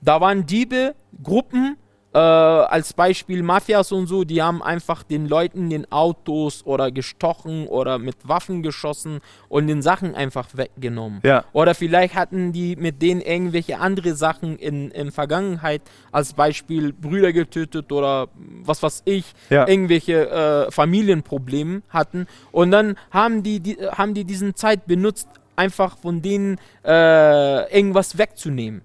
Da 0.00 0.20
waren 0.20 0.46
Diebe, 0.46 0.94
Gruppen, 1.22 1.76
äh, 2.14 2.18
als 2.18 2.92
Beispiel 2.92 3.42
Mafias 3.42 3.90
und 3.90 4.06
so, 4.06 4.22
die 4.22 4.40
haben 4.40 4.62
einfach 4.62 5.02
den 5.02 5.26
Leuten 5.28 5.68
den 5.68 5.90
Autos 5.90 6.64
oder 6.64 6.92
gestochen 6.92 7.66
oder 7.66 7.98
mit 7.98 8.16
Waffen 8.22 8.62
geschossen 8.62 9.20
und 9.48 9.66
den 9.66 9.82
Sachen 9.82 10.14
einfach 10.14 10.48
weggenommen. 10.54 11.20
Ja. 11.24 11.44
Oder 11.52 11.74
vielleicht 11.74 12.14
hatten 12.14 12.52
die 12.52 12.76
mit 12.76 13.02
denen 13.02 13.20
irgendwelche 13.20 13.80
andere 13.80 14.14
Sachen 14.14 14.56
in, 14.58 14.92
in 14.92 15.10
Vergangenheit, 15.10 15.82
als 16.12 16.32
Beispiel 16.34 16.92
Brüder 16.92 17.32
getötet 17.32 17.90
oder 17.90 18.28
was 18.62 18.80
weiß 18.82 19.02
ich, 19.06 19.32
Ja. 19.50 19.66
irgendwelche 19.66 20.30
äh, 20.30 20.70
Familienprobleme 20.70 21.82
hatten. 21.88 22.26
Und 22.52 22.70
dann 22.70 22.96
haben 23.10 23.42
die, 23.42 23.58
die, 23.58 23.76
haben 23.90 24.14
die 24.14 24.24
diesen 24.24 24.54
Zeit 24.54 24.86
benutzt, 24.86 25.28
einfach 25.56 25.98
von 25.98 26.22
denen 26.22 26.58
äh, 26.84 27.76
irgendwas 27.76 28.18
wegzunehmen. 28.18 28.82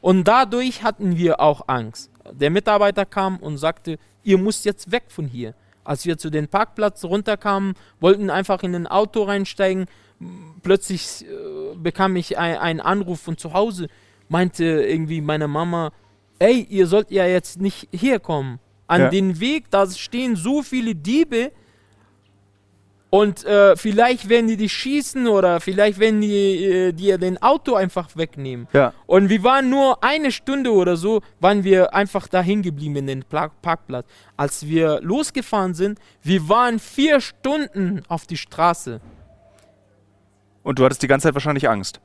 Und 0.00 0.24
dadurch 0.28 0.82
hatten 0.82 1.16
wir 1.16 1.40
auch 1.40 1.62
Angst. 1.68 2.10
Der 2.32 2.50
Mitarbeiter 2.50 3.04
kam 3.04 3.36
und 3.38 3.58
sagte, 3.58 3.98
ihr 4.22 4.38
müsst 4.38 4.64
jetzt 4.64 4.90
weg 4.90 5.04
von 5.08 5.26
hier. 5.26 5.54
Als 5.84 6.06
wir 6.06 6.16
zu 6.16 6.30
dem 6.30 6.48
Parkplatz 6.48 7.04
runterkamen, 7.04 7.74
wollten 8.00 8.30
einfach 8.30 8.62
in 8.62 8.74
ein 8.74 8.86
Auto 8.86 9.22
reinsteigen. 9.24 9.86
Plötzlich 10.62 11.24
äh, 11.26 11.76
bekam 11.76 12.16
ich 12.16 12.38
ein, 12.38 12.56
einen 12.56 12.80
Anruf 12.80 13.20
von 13.20 13.36
zu 13.36 13.52
Hause, 13.52 13.88
meinte 14.28 14.64
irgendwie 14.64 15.20
meine 15.20 15.48
Mama, 15.48 15.92
ey, 16.38 16.66
ihr 16.70 16.86
sollt 16.86 17.10
ja 17.10 17.26
jetzt 17.26 17.60
nicht 17.60 17.88
hier 17.92 18.18
kommen. 18.20 18.58
An 18.86 19.02
Ja. 19.02 19.08
den 19.10 19.40
Weg, 19.40 19.70
da 19.70 19.88
stehen 19.90 20.36
so 20.36 20.62
viele 20.62 20.94
Diebe 20.94 21.52
Und 23.14 23.44
äh, 23.44 23.76
vielleicht 23.76 24.28
werden 24.28 24.48
die 24.48 24.56
dich 24.56 24.72
schießen 24.72 25.28
oder 25.28 25.60
vielleicht 25.60 26.00
werden 26.00 26.20
die 26.20 26.64
äh, 26.64 26.92
dir 26.92 27.16
den 27.16 27.40
Auto 27.40 27.76
einfach 27.76 28.08
wegnehmen. 28.16 28.66
Ja. 28.72 28.92
Und 29.06 29.28
wir 29.28 29.44
waren 29.44 29.70
nur 29.70 30.02
eine 30.02 30.32
Stunde 30.32 30.72
oder 30.72 30.96
so, 30.96 31.22
waren 31.38 31.62
wir 31.62 31.94
einfach 31.94 32.26
da 32.26 32.42
hängen 32.42 32.62
geblieben 32.62 32.96
in 32.96 33.06
den 33.06 33.22
Pla 33.22 33.52
Parkplatz. 33.62 34.04
Als 34.36 34.66
wir 34.66 35.00
losgefahren 35.00 35.74
sind, 35.74 36.00
wir 36.24 36.48
waren 36.48 36.80
vier 36.80 37.20
Stunden 37.20 38.02
auf 38.08 38.26
die 38.26 38.36
Straße. 38.36 39.00
Und 40.64 40.80
du 40.80 40.84
hattest 40.84 41.04
die 41.04 41.06
ganze 41.06 41.28
Zeit 41.28 41.34
wahrscheinlich 41.34 41.68
Angst. 41.68 42.00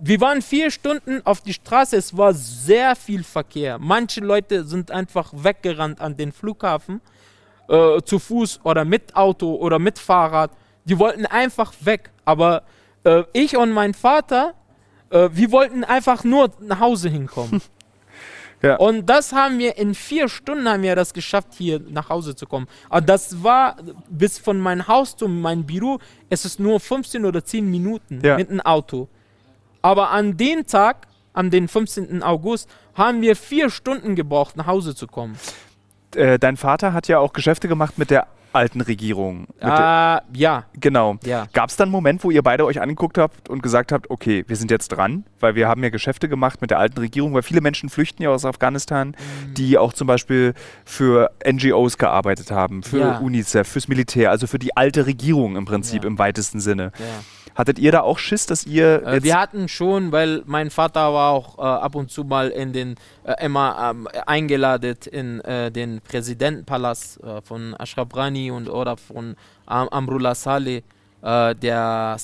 Wir 0.00 0.18
waren 0.22 0.40
vier 0.40 0.70
Stunden 0.70 1.20
auf 1.26 1.42
die 1.42 1.52
Straße, 1.52 1.94
es 1.94 2.16
war 2.16 2.32
sehr 2.32 2.96
viel 2.96 3.22
Verkehr. 3.22 3.78
Manche 3.78 4.20
Leute 4.20 4.64
sind 4.64 4.90
einfach 4.90 5.30
weggerannt 5.34 6.00
an 6.00 6.16
den 6.16 6.32
Flughafen, 6.32 7.02
äh, 7.68 8.00
zu 8.02 8.18
Fuß 8.18 8.60
oder 8.64 8.84
mit 8.84 9.14
Auto 9.16 9.54
oder 9.56 9.78
mit 9.78 9.98
Fahrrad. 9.98 10.50
Die 10.84 10.98
wollten 10.98 11.26
einfach 11.26 11.72
weg. 11.80 12.10
Aber 12.24 12.62
äh, 13.04 13.24
ich 13.32 13.56
und 13.56 13.72
mein 13.72 13.94
Vater, 13.94 14.54
äh, 15.10 15.28
wir 15.32 15.50
wollten 15.52 15.84
einfach 15.84 16.24
nur 16.24 16.50
nach 16.60 16.80
Hause 16.80 17.08
hinkommen. 17.08 17.60
Ja. 18.62 18.76
Und 18.76 19.10
das 19.10 19.34
haben 19.34 19.58
wir 19.58 19.76
in 19.76 19.94
vier 19.94 20.26
Stunden 20.26 20.66
haben 20.66 20.82
wir 20.82 20.96
das 20.96 21.12
geschafft, 21.12 21.48
hier 21.58 21.80
nach 21.80 22.08
Hause 22.08 22.34
zu 22.34 22.46
kommen. 22.46 22.66
Aber 22.88 23.02
das 23.02 23.42
war 23.42 23.76
bis 24.08 24.38
von 24.38 24.58
meinem 24.58 24.88
Haus 24.88 25.14
zu 25.16 25.28
meinem 25.28 25.66
Büro, 25.66 25.98
es 26.30 26.46
ist 26.46 26.58
nur 26.58 26.80
15 26.80 27.26
oder 27.26 27.44
10 27.44 27.70
Minuten 27.70 28.22
Ja. 28.24 28.38
mit 28.38 28.48
dem 28.48 28.62
Auto. 28.62 29.08
Aber 29.82 30.12
an 30.12 30.38
dem 30.38 30.66
Tag, 30.66 31.08
an 31.34 31.50
den 31.50 31.68
15. 31.68 32.22
August, 32.22 32.66
haben 32.94 33.20
wir 33.20 33.36
vier 33.36 33.68
Stunden 33.68 34.14
gebraucht, 34.14 34.56
nach 34.56 34.66
Hause 34.66 34.94
zu 34.94 35.08
kommen. 35.08 35.36
Äh, 36.16 36.38
dein 36.38 36.56
Vater 36.56 36.92
hat 36.92 37.08
ja 37.08 37.18
auch 37.18 37.32
Geschäfte 37.32 37.68
gemacht 37.68 37.98
mit 37.98 38.10
der 38.10 38.26
alten 38.52 38.80
Regierung. 38.82 39.48
Mit 39.54 39.62
der, 39.64 40.22
Äh, 40.32 40.38
ja, 40.38 40.64
genau. 40.78 41.16
ja. 41.24 41.46
Gab 41.52 41.70
es 41.70 41.76
dann 41.76 41.86
einen 41.86 41.92
Moment, 41.92 42.22
wo 42.22 42.30
ihr 42.30 42.40
beide 42.42 42.64
euch 42.64 42.80
angeguckt 42.80 43.18
habt 43.18 43.48
und 43.48 43.64
gesagt 43.64 43.90
habt, 43.90 44.10
okay, 44.10 44.44
wir 44.46 44.54
sind 44.54 44.70
jetzt 44.70 44.88
dran, 44.90 45.24
weil 45.40 45.56
wir 45.56 45.66
haben 45.66 45.82
ja 45.82 45.90
Geschäfte 45.90 46.28
gemacht 46.28 46.60
mit 46.60 46.70
der 46.70 46.78
alten 46.78 46.98
Regierung, 47.00 47.34
weil 47.34 47.42
viele 47.42 47.60
Menschen 47.60 47.88
flüchten 47.88 48.22
ja 48.22 48.30
aus 48.30 48.44
Afghanistan, 48.44 49.08
Mhm. 49.08 49.54
die 49.54 49.76
auch 49.76 49.92
zum 49.92 50.06
Beispiel 50.06 50.54
für 50.84 51.32
NGOs 51.44 51.98
gearbeitet 51.98 52.52
haben, 52.52 52.84
für 52.84 52.98
Ja. 53.00 53.18
UNICEF, 53.18 53.66
fürs 53.66 53.88
Militär, 53.88 54.30
also 54.30 54.46
für 54.46 54.60
die 54.60 54.76
alte 54.76 55.06
Regierung 55.06 55.56
im 55.56 55.64
Prinzip 55.64 56.04
Ja. 56.04 56.08
im 56.08 56.18
weitesten 56.20 56.60
Sinne. 56.60 56.92
ja. 57.00 57.04
Hattet 57.54 57.78
ihr 57.78 57.92
da 57.92 58.00
auch 58.00 58.18
Schiss, 58.18 58.46
dass 58.46 58.66
ihr 58.66 59.02
Äh, 59.06 59.22
wir 59.22 59.38
hatten 59.38 59.68
schon, 59.68 60.10
weil 60.10 60.42
mein 60.46 60.70
Vater 60.70 61.12
war 61.12 61.30
auch 61.30 61.58
äh, 61.58 61.62
ab 61.62 61.94
und 61.94 62.10
zu 62.10 62.24
mal 62.24 62.48
in 62.48 62.72
den, 62.72 62.96
äh, 63.22 63.44
immer 63.44 63.90
ähm, 63.90 64.08
eingeladen 64.26 64.96
in 65.10 65.40
äh, 65.42 65.70
den 65.70 66.00
Präsidentenpalast 66.00 67.22
äh, 67.22 67.40
von 67.42 67.74
Ashraf 67.78 68.08
Ghani 68.08 68.50
und 68.50 68.68
oder 68.68 68.96
von 68.96 69.36
Am 69.66 69.88
Amrullah 69.88 70.34
Saleh, 70.34 70.82
äh, 71.22 71.54
der, 71.54 72.16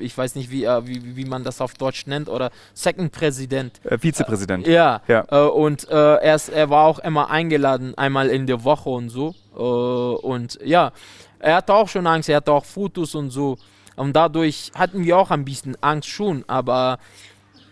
ich 0.00 0.18
weiß 0.18 0.34
nicht, 0.34 0.50
wie, 0.50 0.62
wie, 0.62 1.16
wie 1.16 1.24
man 1.24 1.44
das 1.44 1.60
auf 1.60 1.74
Deutsch 1.74 2.06
nennt, 2.06 2.28
oder 2.28 2.50
Second 2.74 3.12
Präsident. 3.12 3.80
Vizepräsident? 4.00 4.66
Ja, 4.66 5.02
Ja. 5.06 5.20
Und 5.46 5.88
er, 5.88 6.34
ist, 6.34 6.48
er 6.48 6.68
war 6.68 6.86
auch 6.86 6.98
immer 6.98 7.30
eingeladen, 7.30 7.96
einmal 7.96 8.28
in 8.28 8.46
der 8.46 8.64
Woche 8.64 8.90
und 8.90 9.10
so. 9.10 9.34
Und 9.54 10.58
ja, 10.64 10.90
er 11.38 11.56
hatte 11.56 11.74
auch 11.74 11.88
schon 11.88 12.06
Angst, 12.08 12.28
er 12.28 12.36
hatte 12.36 12.50
auch 12.50 12.64
Fotos 12.64 13.14
und 13.14 13.30
so. 13.30 13.56
Und 13.96 14.14
dadurch 14.14 14.70
hatten 14.74 15.04
wir 15.04 15.16
auch 15.18 15.30
ein 15.30 15.44
bisschen 15.44 15.76
Angst 15.82 16.08
schon, 16.08 16.44
aber 16.46 16.98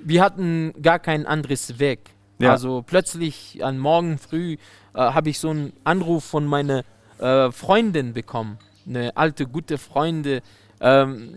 wir 0.00 0.22
hatten 0.22 0.72
gar 0.82 0.98
kein 0.98 1.26
anderes 1.26 1.78
Weg. 1.78 2.00
Ja. 2.38 2.50
Also 2.52 2.82
plötzlich 2.86 3.60
am 3.62 3.78
Morgen 3.78 4.18
früh 4.18 4.54
äh, 4.94 4.98
habe 4.98 5.30
ich 5.30 5.38
so 5.38 5.50
einen 5.50 5.72
Anruf 5.84 6.24
von 6.24 6.46
meiner 6.46 6.82
äh, 7.18 7.50
Freundin 7.52 8.12
bekommen. 8.12 8.58
Eine 8.86 9.16
alte, 9.16 9.46
gute 9.46 9.78
Freundin. 9.78 10.40
Ähm, 10.80 11.30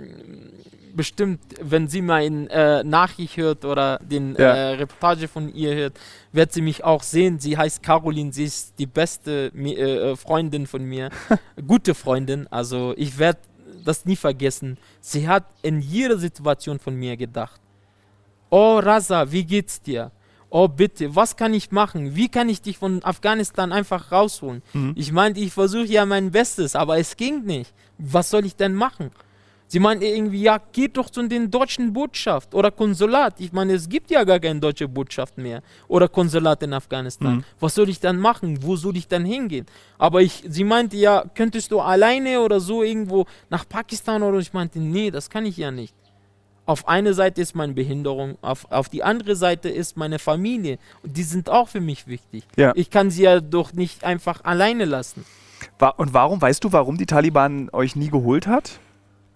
bestimmt, 0.95 1.39
wenn 1.61 1.87
sie 1.87 1.99
in 1.99 2.47
äh, 2.47 2.83
Nachricht 2.83 3.37
hört 3.37 3.63
oder 3.63 3.99
den 3.99 4.35
Ja. 4.35 4.53
äh, 4.53 4.69
Reportage 4.75 5.27
von 5.27 5.53
ihr 5.53 5.75
hört, 5.75 5.93
wird 6.31 6.51
sie 6.51 6.61
mich 6.61 6.83
auch 6.83 7.03
sehen. 7.03 7.39
Sie 7.39 7.55
heißt 7.57 7.83
Caroline, 7.83 8.33
sie 8.33 8.45
ist 8.45 8.77
die 8.79 8.87
beste 8.87 9.51
Mi- 9.53 9.75
äh, 9.77 10.11
äh, 10.11 10.15
Freundin 10.15 10.65
von 10.65 10.83
mir. 10.83 11.09
Gute 11.67 11.93
Freundin, 11.93 12.47
also 12.51 12.93
ich 12.97 13.17
werde 13.19 13.39
das 13.87 14.05
nie 14.05 14.15
vergessen. 14.15 14.77
Sie 15.01 15.27
hat 15.27 15.45
in 15.61 15.81
jeder 15.81 16.17
Situation 16.17 16.79
von 16.79 16.95
mir 16.95 17.17
gedacht. 17.17 17.61
Oh 18.49 18.79
Raza, 18.79 19.31
wie 19.31 19.43
geht's 19.43 19.81
dir? 19.81 20.11
Oh 20.49 20.67
bitte, 20.67 21.15
was 21.15 21.35
kann 21.35 21.53
ich 21.53 21.71
machen? 21.71 22.15
Wie 22.15 22.29
kann 22.29 22.47
ich 22.47 22.61
dich 22.61 22.77
von 22.77 23.03
Afghanistan 23.03 23.73
einfach 23.73 24.11
rausholen? 24.11 24.63
Mhm. 24.73 24.93
Ich 24.95 25.11
meinte, 25.11 25.39
ich 25.41 25.53
versuche 25.53 25.85
ja 25.85 26.05
mein 26.05 26.31
Bestes, 26.31 26.75
aber 26.75 26.97
es 26.97 27.17
ging 27.17 27.43
nicht. 27.43 27.73
Was 27.97 28.29
soll 28.29 28.45
ich 28.45 28.55
denn 28.55 28.73
machen? 28.73 29.11
Sie 29.69 29.79
meinte 29.79 30.05
irgendwie, 30.05 30.41
ja, 30.41 30.59
geht 30.71 30.95
doch 30.95 31.09
zu 31.09 31.27
den 31.27 31.51
deutschen 31.51 31.91
Botschaft 31.91 32.55
oder 32.55 32.71
Konsulat. 32.71 33.35
Ich 33.39 33.51
meine, 33.51 33.73
es 33.73 33.89
gibt 33.89 34.09
ja 34.09 34.23
gar 34.23 34.39
keine 34.39 34.61
deutsche 34.61 34.87
Botschaft 34.87 35.37
mehr 35.37 35.61
oder 35.89 36.07
Konsulat 36.07 36.63
in 36.63 36.73
Afghanistan. 36.73 37.37
Mhm. 37.37 37.43
Was 37.59 37.75
soll 37.75 37.89
ich 37.89 37.99
dann 37.99 38.17
machen? 38.17 38.63
Wo 38.63 38.77
soll 38.77 38.95
ich 38.95 39.09
dann 39.09 39.25
hingehen? 39.25 39.65
Aber 39.97 40.21
ich, 40.21 40.43
sie 40.47 40.63
meinte, 40.63 40.95
ja, 40.95 41.25
könntest 41.35 41.71
du 41.71 41.81
alleine 41.81 42.39
oder 42.39 42.61
so 42.61 42.81
irgendwo 42.81 43.25
nach 43.49 43.67
Pakistan 43.67 44.23
oder 44.23 44.39
ich 44.39 44.53
meinte, 44.53 44.79
nee, 44.79 45.11
das 45.11 45.29
kann 45.29 45.45
ich 45.45 45.57
ja 45.57 45.69
nicht. 45.69 45.93
Auf 46.65 46.87
eine 46.87 47.13
Seite 47.13 47.41
ist 47.41 47.55
meine 47.55 47.73
Behinderung, 47.73 48.37
auf, 48.41 48.69
auf 48.71 48.89
die 48.89 49.03
andere 49.03 49.35
Seite 49.35 49.69
ist 49.69 49.95
meine 49.95 50.19
Familie. 50.19 50.79
Und 51.01 51.15
die 51.15 51.23
sind 51.23 51.49
auch 51.49 51.67
für 51.67 51.81
mich 51.81 52.07
wichtig. 52.07 52.43
Ja. 52.55 52.71
Ich 52.75 52.89
kann 52.89 53.09
sie 53.09 53.23
ja 53.23 53.39
doch 53.39 53.73
nicht 53.73 54.03
einfach 54.03 54.43
alleine 54.43 54.85
lassen. 54.85 55.25
Und 55.97 56.13
warum, 56.13 56.41
weißt 56.41 56.63
du, 56.63 56.71
warum 56.71 56.97
die 56.97 57.05
Taliban 57.05 57.69
euch 57.71 57.95
nie 57.95 58.09
geholt 58.09 58.47
hat? 58.47 58.79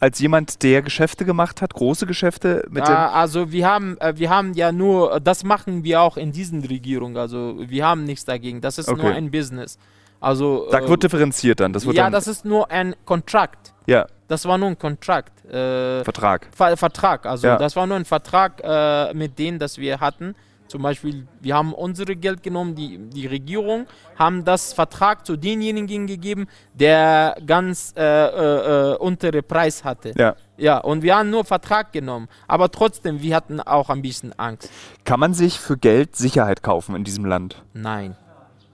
Als 0.01 0.19
jemand, 0.19 0.63
der 0.63 0.81
Geschäfte 0.81 1.25
gemacht 1.25 1.61
hat, 1.61 1.73
große 1.75 2.05
Geschäfte 2.07 2.65
mit 2.71 2.83
Ah, 2.83 3.11
also 3.11 3.51
wir 3.51 3.67
haben, 3.67 3.97
äh, 3.99 4.13
wir 4.17 4.29
haben 4.31 4.53
ja 4.55 4.71
nur, 4.71 5.19
das 5.19 5.43
machen 5.43 5.83
wir 5.83 6.01
auch 6.01 6.17
in 6.17 6.31
diesen 6.31 6.65
Regierungen. 6.65 7.15
Also 7.17 7.55
wir 7.59 7.85
haben 7.85 8.03
nichts 8.03 8.25
dagegen. 8.25 8.61
Das 8.61 8.79
ist 8.79 8.89
Okay. 8.89 9.01
nur 9.03 9.11
ein 9.13 9.29
Business. 9.29 9.77
Also 10.19 10.65
dem. 10.65 10.71
Da 10.71 10.79
äh, 10.79 10.89
wird 10.89 11.03
differenziert 11.03 11.59
dann. 11.59 11.71
Das 11.71 11.85
wird 11.85 11.95
ja, 11.97 12.03
dann, 12.05 12.13
das 12.13 12.27
ist 12.27 12.45
nur 12.45 12.69
ein 12.71 12.95
Kontrakt. 13.05 13.73
ja, 13.85 14.07
Das 14.27 14.45
war 14.45 14.57
nur 14.57 14.69
ein 14.69 14.79
Kontrakt. 14.79 15.45
Äh, 15.45 16.03
Vertrag. 16.03 16.47
Ver 16.51 16.75
Vertrag. 16.77 17.25
Also 17.27 17.45
Ja. 17.47 17.57
das 17.57 17.75
war 17.75 17.85
nur 17.85 17.97
ein 17.97 18.05
Vertrag 18.05 18.59
äh, 18.63 19.13
mit 19.13 19.37
denen, 19.37 19.59
das 19.59 19.77
wir 19.77 19.99
hatten. 19.99 20.35
Zum 20.71 20.83
Beispiel, 20.83 21.27
wir 21.41 21.53
haben 21.53 21.73
unsere 21.73 22.15
Geld 22.15 22.41
genommen, 22.41 22.75
die, 22.75 22.97
die 22.97 23.27
Regierung 23.27 23.87
haben 24.17 24.45
das 24.45 24.71
Vertrag 24.71 25.25
zu 25.25 25.35
denjenigen 25.35 26.07
gegeben, 26.07 26.47
der 26.73 27.35
ganz 27.45 27.93
äh, 27.97 28.01
äh, 28.01 28.93
äh, 28.93 28.95
untere 28.95 29.43
Preis 29.43 29.83
hatte. 29.83 30.13
Ja. 30.17 30.37
Ja, 30.55 30.77
und 30.77 31.03
wir 31.03 31.17
haben 31.17 31.29
nur 31.29 31.43
Vertrag 31.43 31.91
genommen. 31.91 32.29
Aber 32.47 32.71
trotzdem, 32.71 33.21
wir 33.21 33.35
hatten 33.35 33.59
auch 33.59 33.89
ein 33.89 34.01
bisschen 34.01 34.31
Angst. 34.39 34.69
Kann 35.03 35.19
man 35.19 35.33
sich 35.33 35.59
für 35.59 35.75
Geld 35.77 36.15
Sicherheit 36.15 36.63
kaufen 36.63 36.95
in 36.95 37.03
diesem 37.03 37.25
Land? 37.25 37.61
Nein. 37.73 38.15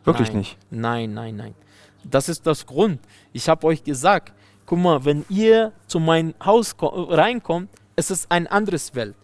Wirklich 0.03 0.27
nein. 0.29 0.37
nicht. 0.37 0.57
Nein, 0.69 1.13
nein, 1.15 1.35
nein. 1.35 1.55
Das 2.03 2.29
ist 2.29 2.45
das 2.45 2.67
Grund. 2.67 2.99
Ich 3.33 3.49
habe 3.49 3.65
euch 3.65 3.83
gesagt, 3.83 4.33
guck 4.67 4.77
mal, 4.77 5.03
wenn 5.03 5.25
ihr 5.29 5.71
zu 5.87 5.99
meinem 5.99 6.35
Haus 6.45 6.77
ko- 6.77 7.07
reinkommt, 7.09 7.69
es 7.95 8.11
ist 8.11 8.29
ein 8.31 8.45
anderes 8.45 8.93
Welt. 8.93 9.15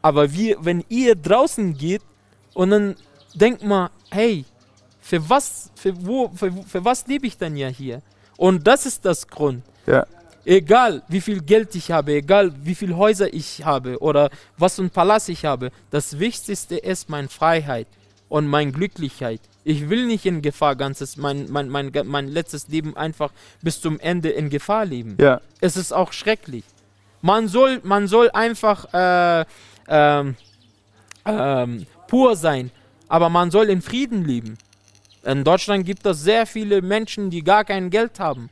Aber 0.00 0.32
wir, 0.32 0.56
wenn 0.60 0.82
ihr 0.88 1.14
draußen 1.14 1.74
geht 1.74 2.00
und 2.54 2.70
dann 2.70 2.96
denkt 3.34 3.64
mal, 3.64 3.90
hey, 4.10 4.44
für 5.00 5.28
was, 5.28 5.70
für 5.74 6.06
wo, 6.06 6.30
für, 6.34 6.52
für 6.52 6.84
was 6.84 7.06
lebe 7.06 7.26
ich 7.26 7.36
denn 7.36 7.56
ja 7.56 7.68
hier? 7.68 8.02
Und 8.36 8.66
das 8.66 8.86
ist 8.86 9.04
das 9.04 9.26
Grund. 9.26 9.62
Ja. 9.86 10.06
Egal 10.44 11.02
wie 11.08 11.20
viel 11.20 11.40
Geld 11.40 11.74
ich 11.74 11.90
habe, 11.90 12.14
egal 12.14 12.52
wie 12.64 12.74
viele 12.74 12.96
Häuser 12.96 13.32
ich 13.32 13.64
habe 13.64 13.98
oder 14.00 14.30
was 14.56 14.76
für 14.76 14.82
ein 14.82 14.90
Palast 14.90 15.28
ich 15.28 15.44
habe, 15.44 15.70
das 15.90 16.18
Wichtigste 16.18 16.76
ist 16.76 17.08
meine 17.08 17.28
Freiheit 17.28 17.86
und 18.28 18.46
meine 18.48 18.72
Glücklichkeit. 18.72 19.40
Ich 19.64 19.88
will 19.88 20.06
nicht 20.06 20.26
in 20.26 20.42
Gefahr 20.42 20.74
ganzes, 20.74 21.16
mein, 21.16 21.46
mein, 21.50 21.68
mein, 21.68 21.92
mein 22.04 22.28
letztes 22.28 22.66
Leben 22.68 22.96
einfach 22.96 23.30
bis 23.60 23.80
zum 23.80 24.00
Ende 24.00 24.30
in 24.30 24.50
Gefahr 24.50 24.84
leben. 24.84 25.16
Ja. 25.20 25.40
Es 25.60 25.76
ist 25.76 25.92
auch 25.92 26.12
schrecklich. 26.12 26.64
Man 27.20 27.46
soll, 27.46 27.80
man 27.84 28.08
soll 28.08 28.30
einfach 28.32 28.92
äh, 28.92 29.44
ähm, 29.86 30.36
ähm, 31.24 31.86
pur 32.12 32.36
sein, 32.36 32.70
aber 33.08 33.30
man 33.30 33.50
soll 33.50 33.70
in 33.70 33.80
Frieden 33.80 34.22
leben. 34.26 34.58
In 35.24 35.44
Deutschland 35.44 35.86
gibt 35.86 36.04
es 36.04 36.22
sehr 36.22 36.44
viele 36.44 36.82
Menschen, 36.82 37.30
die 37.30 37.42
gar 37.42 37.64
kein 37.64 37.88
Geld 37.88 38.20
haben. 38.20 38.50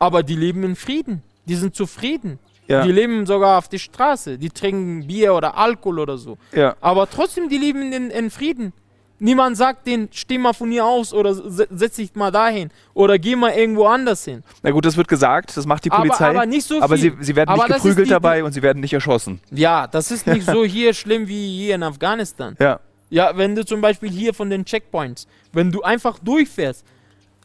Aber 0.00 0.24
die 0.24 0.34
leben 0.34 0.64
in 0.64 0.74
Frieden. 0.74 1.22
Die 1.44 1.54
sind 1.54 1.76
zufrieden. 1.76 2.40
Ja. 2.66 2.82
Die 2.82 2.90
leben 2.90 3.24
sogar 3.24 3.58
auf 3.58 3.68
der 3.68 3.78
Straße. 3.78 4.36
Die 4.36 4.50
trinken 4.50 5.06
Bier 5.06 5.32
oder 5.32 5.56
Alkohol 5.56 6.00
oder 6.00 6.18
so. 6.18 6.36
Ja. 6.50 6.74
Aber 6.80 7.08
trotzdem, 7.08 7.48
die 7.48 7.58
leben 7.58 7.92
in, 7.92 8.10
in 8.10 8.30
Frieden. 8.30 8.72
Niemand 9.20 9.56
sagt 9.56 9.86
denen, 9.86 10.08
steh 10.12 10.38
mal 10.38 10.52
von 10.52 10.70
hier 10.70 10.84
aus 10.84 11.14
oder 11.14 11.34
se- 11.34 11.68
setz 11.70 11.96
dich 11.96 12.14
mal 12.14 12.30
dahin 12.32 12.70
oder 12.94 13.18
geh 13.18 13.36
mal 13.36 13.52
irgendwo 13.52 13.86
anders 13.86 14.24
hin. 14.24 14.42
Na 14.62 14.70
gut, 14.72 14.84
das 14.84 14.96
wird 14.96 15.06
gesagt, 15.08 15.56
das 15.56 15.66
macht 15.66 15.84
die 15.84 15.90
Polizei. 15.90 16.26
Aber, 16.30 16.38
aber 16.40 16.46
nicht 16.46 16.66
so 16.66 16.82
aber 16.82 16.96
sie, 16.96 17.10
viel. 17.12 17.22
sie 17.22 17.36
werden 17.36 17.48
Aber 17.50 17.64
nicht 17.68 17.76
geprügelt 17.76 18.06
die- 18.08 18.10
dabei 18.10 18.42
und 18.44 18.52
sie 18.52 18.60
werden 18.62 18.80
nicht 18.80 18.92
erschossen. 18.92 19.40
Ja, 19.50 19.86
das 19.86 20.10
ist 20.10 20.26
nicht 20.26 20.44
so 20.46 20.64
hier 20.64 20.92
schlimm 20.94 21.28
wie 21.28 21.56
hier 21.58 21.76
in 21.76 21.82
Afghanistan. 21.84 22.56
Ja. 22.58 22.80
Ja, 23.08 23.36
wenn 23.36 23.54
du 23.54 23.64
zum 23.64 23.80
Beispiel 23.80 24.10
hier 24.10 24.34
von 24.34 24.50
den 24.50 24.64
Checkpoints, 24.64 25.28
wenn 25.52 25.70
du 25.70 25.82
einfach 25.82 26.18
durchfährst, 26.18 26.84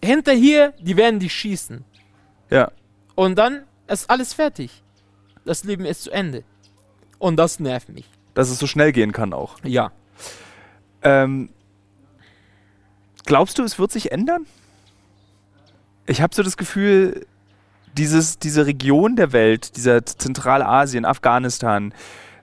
hinter 0.04 0.32
hier, 0.34 0.74
die 0.80 0.98
werden 0.98 1.20
dich 1.20 1.34
schießen. 1.34 1.84
Ja. 2.50 2.72
und 3.16 3.38
dann 3.38 3.62
ist 3.88 4.10
alles 4.10 4.34
fertig. 4.34 4.82
Das 5.46 5.64
Leben 5.64 5.86
ist 5.86 6.04
zu 6.04 6.12
Ende. 6.12 6.44
Und 7.20 7.36
das 7.38 7.60
nervt 7.60 7.90
mich. 7.90 8.06
Dass 8.34 8.50
es 8.50 8.58
so 8.58 8.66
schnell 8.66 8.92
gehen 8.92 9.12
kann 9.12 9.34
auch. 9.34 9.58
Ja. 9.64 9.92
Ähm, 11.02 11.50
glaubst 13.30 13.60
du, 13.60 13.64
es 13.64 13.80
wird 13.80 13.92
sich 13.92 14.12
ändern? 14.12 14.46
Ich 16.08 16.22
habe 16.22 16.36
so 16.36 16.42
das 16.44 16.58
Gefühl, 16.58 17.28
dieses, 17.96 18.40
diese 18.40 18.66
Region 18.66 19.16
der 19.16 19.32
Welt, 19.32 19.78
dieser 19.78 20.04
Zentralasien, 20.04 21.06
Afghanistan, 21.06 21.94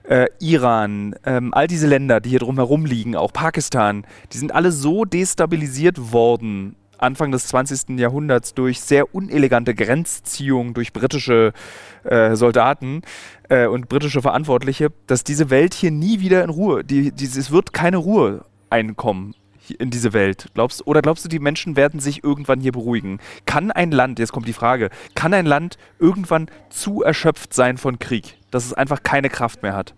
äh, 0.03 0.27
Iran, 0.39 1.13
ähm, 1.25 1.53
all 1.53 1.67
diese 1.67 1.87
Länder, 1.87 2.21
die 2.21 2.29
hier 2.29 2.39
drumherum 2.39 2.85
liegen, 2.85 3.17
auch 3.17 3.33
Pakistan, 3.33 4.05
die 4.31 4.37
sind 4.37 4.55
alle 4.55 4.71
so 4.71 5.03
destabilisiert 5.03 6.13
worden 6.13 6.77
Anfang 6.97 7.31
des 7.31 7.47
20. 7.47 7.99
Jahrhunderts 7.99 8.53
durch 8.53 8.79
sehr 8.79 9.13
unelegante 9.13 9.75
Grenzziehungen 9.75 10.73
durch 10.73 10.93
britische 10.93 11.53
äh, 12.05 12.35
Soldaten 12.35 13.01
äh, 13.49 13.67
und 13.67 13.89
britische 13.89 14.21
Verantwortliche, 14.21 14.91
dass 15.05 15.25
diese 15.25 15.49
Welt 15.49 15.73
hier 15.73 15.91
nie 15.91 16.21
wieder 16.21 16.43
in 16.45 16.49
Ruhe, 16.49 16.83
die, 16.85 17.11
die, 17.11 17.25
es 17.25 17.51
wird 17.51 17.73
keine 17.73 17.97
Ruhe 17.97 18.45
einkommen 18.69 19.35
in 19.71 19.89
diese 19.89 20.13
Welt. 20.13 20.47
Glaubst, 20.53 20.85
oder 20.87 21.01
glaubst 21.01 21.25
du, 21.25 21.29
die 21.29 21.39
Menschen 21.39 21.75
werden 21.75 21.99
sich 21.99 22.23
irgendwann 22.23 22.59
hier 22.59 22.71
beruhigen? 22.71 23.19
Kann 23.45 23.71
ein 23.71 23.91
Land, 23.91 24.19
jetzt 24.19 24.31
kommt 24.31 24.47
die 24.47 24.53
Frage, 24.53 24.89
kann 25.15 25.33
ein 25.33 25.45
Land 25.45 25.77
irgendwann 25.99 26.49
zu 26.69 27.03
erschöpft 27.03 27.53
sein 27.53 27.77
von 27.77 27.99
Krieg, 27.99 28.37
dass 28.51 28.65
es 28.65 28.73
einfach 28.73 29.03
keine 29.03 29.29
Kraft 29.29 29.63
mehr 29.63 29.73
hat? 29.73 29.93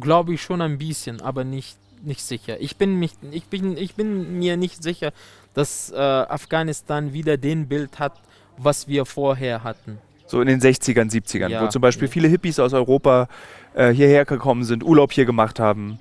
Glaube 0.00 0.34
ich 0.34 0.42
schon 0.42 0.60
ein 0.60 0.78
bisschen, 0.78 1.20
aber 1.22 1.44
nicht, 1.44 1.76
nicht 2.04 2.22
sicher. 2.22 2.60
Ich 2.60 2.76
bin, 2.76 2.96
mich, 2.96 3.12
ich, 3.30 3.44
bin, 3.46 3.76
ich 3.76 3.94
bin 3.94 4.38
mir 4.38 4.56
nicht 4.56 4.82
sicher, 4.82 5.12
dass 5.54 5.90
äh, 5.90 5.96
Afghanistan 5.96 7.12
wieder 7.14 7.36
den 7.38 7.66
Bild 7.66 7.98
hat, 7.98 8.12
was 8.58 8.88
wir 8.88 9.06
vorher 9.06 9.64
hatten. 9.64 9.98
So 10.26 10.40
in 10.40 10.48
den 10.48 10.60
60ern, 10.60 11.10
70ern, 11.10 11.48
Ja. 11.48 11.62
wo 11.62 11.68
zum 11.68 11.80
Beispiel 11.80 12.08
viele 12.08 12.28
Hippies 12.28 12.58
aus 12.58 12.72
Europa 12.72 13.28
äh, 13.74 13.90
hierher 13.92 14.24
gekommen 14.24 14.64
sind, 14.64 14.82
Urlaub 14.84 15.12
hier 15.12 15.24
gemacht 15.24 15.60
haben. 15.60 15.98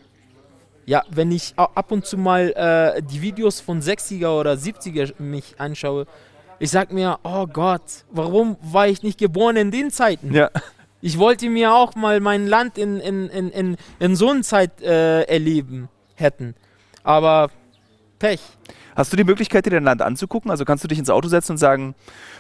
Ja, 0.86 1.04
wenn 1.10 1.32
ich 1.32 1.54
ab 1.58 1.92
und 1.92 2.06
zu 2.06 2.18
mal 2.18 2.52
äh, 2.52 3.02
die 3.02 3.22
Videos 3.22 3.60
von 3.60 3.82
60er 3.82 4.40
oder 4.40 4.54
70er 4.54 5.20
mich 5.20 5.56
anschaue, 5.58 6.06
ich 6.60 6.70
sag 6.72 6.94
mir, 6.94 7.20
oh 7.24 7.48
Gott, 7.48 7.82
warum 8.12 8.58
war 8.62 8.88
ich 8.88 9.04
nicht 9.04 9.18
geboren 9.18 9.56
in 9.56 9.72
den 9.72 9.92
Zeiten? 9.92 10.34
Ja. 10.34 10.50
Ich 11.02 11.20
wollte 11.20 11.50
mir 11.50 11.74
auch 11.74 11.96
mal 11.96 12.20
mein 12.20 12.48
Land 12.48 12.78
in, 12.78 13.00
in, 13.00 13.30
in, 13.30 13.50
in, 13.50 13.78
in 14.00 14.16
so 14.16 14.30
einer 14.30 14.42
Zeit 14.42 14.82
äh, 14.82 15.24
erleben 15.24 15.90
hätten. 16.16 16.56
Aber 17.04 17.50
Pech. 18.20 18.42
Hast 18.96 19.12
du 19.12 19.18
die 19.18 19.26
Möglichkeit, 19.26 19.66
dir 19.66 19.72
dein 19.72 19.84
Land 19.84 20.02
anzugucken? 20.02 20.50
Also 20.50 20.66
kannst 20.66 20.84
du 20.84 20.88
dich 20.88 20.98
ins 20.98 21.10
Auto 21.10 21.28
setzen 21.28 21.54
und 21.54 21.58
sagen, 21.58 21.96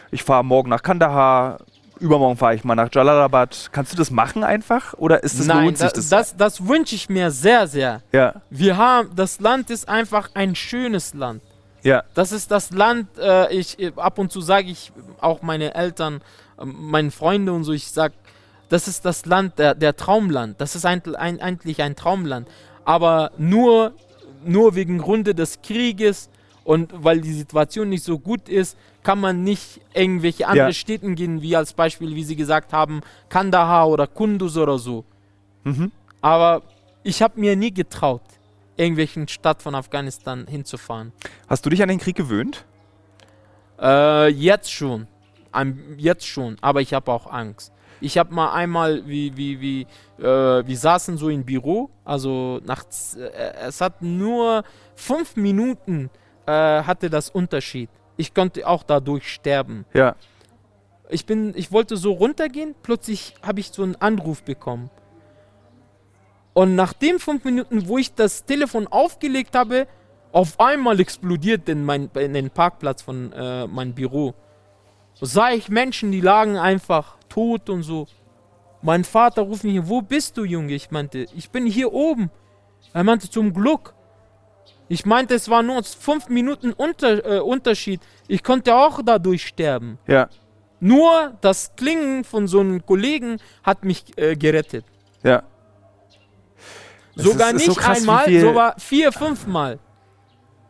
ich 0.09 0.23
fahre 0.23 0.45
morgen 0.45 0.69
nach 0.69 0.81
Kandahar, 0.81 1.59
übermorgen 1.99 2.37
fahre 2.37 2.55
ich 2.55 2.63
mal 2.63 2.75
nach 2.75 2.89
Jalalabad. 2.93 3.69
Kannst 3.71 3.93
du 3.93 3.97
das 3.97 4.11
machen 4.11 4.43
einfach? 4.43 4.93
Oder 4.95 5.23
ist 5.23 5.39
das 5.39 5.47
Nein, 5.47 5.65
lohnt 5.65 5.77
sich 5.77 5.87
da, 5.87 5.93
das? 5.93 6.09
das, 6.09 6.35
das 6.35 6.67
wünsche 6.67 6.95
ich 6.95 7.09
mir 7.09 7.31
sehr, 7.31 7.67
sehr. 7.67 8.01
ja, 8.11 8.41
Wir 8.49 8.77
haben, 8.77 9.09
das 9.15 9.39
Land 9.39 9.69
ist 9.69 9.87
einfach 9.87 10.29
ein 10.33 10.55
schönes 10.55 11.13
Land. 11.13 11.41
ja, 11.83 12.03
Das 12.13 12.31
ist 12.31 12.51
das 12.51 12.71
Land, 12.71 13.07
äh, 13.17 13.53
ich 13.53 13.77
ab 13.97 14.17
und 14.19 14.31
zu 14.31 14.41
sage 14.41 14.69
ich 14.69 14.91
auch 15.21 15.41
meine 15.41 15.73
Eltern, 15.75 16.21
äh, 16.59 16.65
meinen 16.65 17.11
Freunden 17.11 17.49
und 17.49 17.63
so, 17.63 17.71
ich 17.73 17.87
sag, 17.91 18.13
das 18.69 18.87
ist 18.87 19.05
das 19.05 19.25
Land, 19.25 19.59
der, 19.59 19.75
der 19.75 19.95
Traumland. 19.95 20.59
Das 20.59 20.75
ist 20.75 20.85
ein, 20.85 21.01
ein, 21.15 21.39
eigentlich 21.39 21.81
ein 21.81 21.95
Traumland. 21.95 22.47
Aber 22.83 23.31
nur, 23.37 23.93
nur 24.43 24.75
wegen 24.75 24.97
Grunde 24.97 25.35
des 25.35 25.61
Krieges 25.61 26.29
und 26.63 26.91
weil 27.03 27.21
die 27.21 27.33
Situation 27.33 27.89
nicht 27.89 28.03
so 28.03 28.17
gut 28.19 28.49
ist, 28.49 28.75
kann 29.05 29.19
man 29.21 29.43
nicht 29.43 29.79
irgendwelche 29.93 30.47
andere 30.47 30.67
Ja. 30.67 30.73
Städten 30.73 31.15
gehen, 31.15 31.41
wie 31.43 31.55
als 31.55 31.73
Beispiel, 31.73 32.15
wie 32.15 32.23
sie 32.23 32.35
gesagt 32.35 32.73
haben, 32.73 33.01
Kandahar 33.29 33.87
oder 33.87 34.07
Kunduz 34.07 34.57
oder 34.57 34.77
so. 34.79 35.05
mhm. 35.63 35.91
Aber 36.21 36.63
ich 37.03 37.21
habe 37.21 37.39
mir 37.39 37.55
nie 37.55 37.71
getraut, 37.71 38.23
irgendwelchen 38.77 39.27
Stadt 39.27 39.61
von 39.61 39.75
Afghanistan 39.75 40.47
hinzufahren. 40.47 41.13
Hast 41.47 41.63
du 41.65 41.69
dich 41.69 41.83
an 41.83 41.89
den 41.89 41.99
Krieg 41.99 42.15
gewöhnt? 42.15 42.65
Äh, 43.79 44.29
jetzt 44.29 44.71
schon. 44.71 45.05
Am, 45.51 45.77
jetzt 45.97 46.25
schon. 46.25 46.57
Aber 46.61 46.81
ich 46.81 46.93
habe 46.95 47.11
auch 47.11 47.31
Angst. 47.31 47.71
Ich 48.01 48.17
habe 48.17 48.33
mal 48.33 48.53
einmal, 48.53 49.07
wie, 49.07 49.37
wie, 49.37 49.61
wie, 49.61 49.81
äh, 50.17 50.67
wir 50.67 50.77
saßen 50.77 51.17
so 51.17 51.29
im 51.29 51.45
Büro, 51.45 51.91
also 52.03 52.59
nachts, 52.65 53.15
äh, 53.15 53.53
es 53.67 53.81
hat 53.81 54.01
nur 54.01 54.63
fünf 54.95 55.35
Minuten 55.35 56.09
äh, 56.47 56.51
hatte 56.83 57.09
das 57.09 57.29
Unterschied. 57.29 57.89
Ich 58.17 58.33
konnte 58.33 58.67
auch 58.67 58.83
dadurch 58.83 59.31
sterben. 59.31 59.85
Ja. 59.93 60.15
Ich 61.09 61.25
bin, 61.25 61.53
ich 61.55 61.71
wollte 61.71 61.97
so 61.97 62.13
runtergehen, 62.13 62.75
plötzlich 62.81 63.35
habe 63.41 63.59
ich 63.59 63.69
so 63.69 63.83
einen 63.83 63.95
Anruf 63.95 64.43
bekommen. 64.43 64.89
Und 66.53 66.75
nach 66.75 66.93
den 66.93 67.19
fünf 67.19 67.43
Minuten, 67.43 67.87
wo 67.87 67.97
ich 67.97 68.13
das 68.13 68.45
Telefon 68.45 68.87
aufgelegt 68.87 69.55
habe, 69.55 69.87
auf 70.31 70.59
einmal 70.59 70.99
explodiert 70.99 71.67
in, 71.69 71.83
mein, 71.83 72.09
in 72.15 72.33
den 72.33 72.49
Parkplatz 72.49 73.01
von 73.01 73.31
äh, 73.33 73.67
meinem 73.67 73.93
Büro. 73.93 74.33
So 75.13 75.25
sah 75.25 75.51
ich 75.51 75.69
Menschen, 75.69 76.11
die 76.11 76.21
lagen 76.21 76.57
einfach 76.57 77.17
tot 77.29 77.69
und 77.69 77.83
so. 77.83 78.07
Mein 78.81 79.03
Vater 79.03 79.43
ruft 79.43 79.63
mich, 79.63 79.87
wo 79.87 80.01
bist 80.01 80.37
du, 80.37 80.43
Junge? 80.43 80.73
Ich 80.73 80.91
meinte, 80.91 81.25
ich 81.35 81.49
bin 81.49 81.65
hier 81.65 81.93
oben. 81.93 82.29
Er 82.93 83.03
meinte, 83.03 83.29
zum 83.29 83.53
Glück. 83.53 83.93
Ich 84.87 85.05
meinte, 85.05 85.33
es 85.33 85.49
war 85.49 85.63
nur 85.63 85.83
fünf 85.83 86.29
Minuten 86.29 86.71
Unter, 86.73 87.25
äh, 87.25 87.39
Unterschied. 87.39 88.01
Ich 88.27 88.43
konnte 88.43 88.75
auch 88.75 89.01
dadurch 89.03 89.45
sterben. 89.47 89.97
Ja, 90.07 90.29
Nur 90.79 91.33
das 91.41 91.71
Klingen 91.75 92.23
von 92.23 92.47
so 92.47 92.59
einem 92.59 92.85
Kollegen 92.85 93.37
hat 93.63 93.83
mich 93.83 94.03
äh, 94.17 94.35
gerettet. 94.35 94.85
ja. 95.23 95.43
Sogar 97.15 97.49
ist- 97.51 97.55
ist 97.55 97.65
so 97.65 97.71
nicht 97.71 97.79
krass, 97.79 97.99
einmal, 97.99 98.39
sogar 98.41 98.75
vier, 98.77 99.11
fünfmal. 99.13 99.79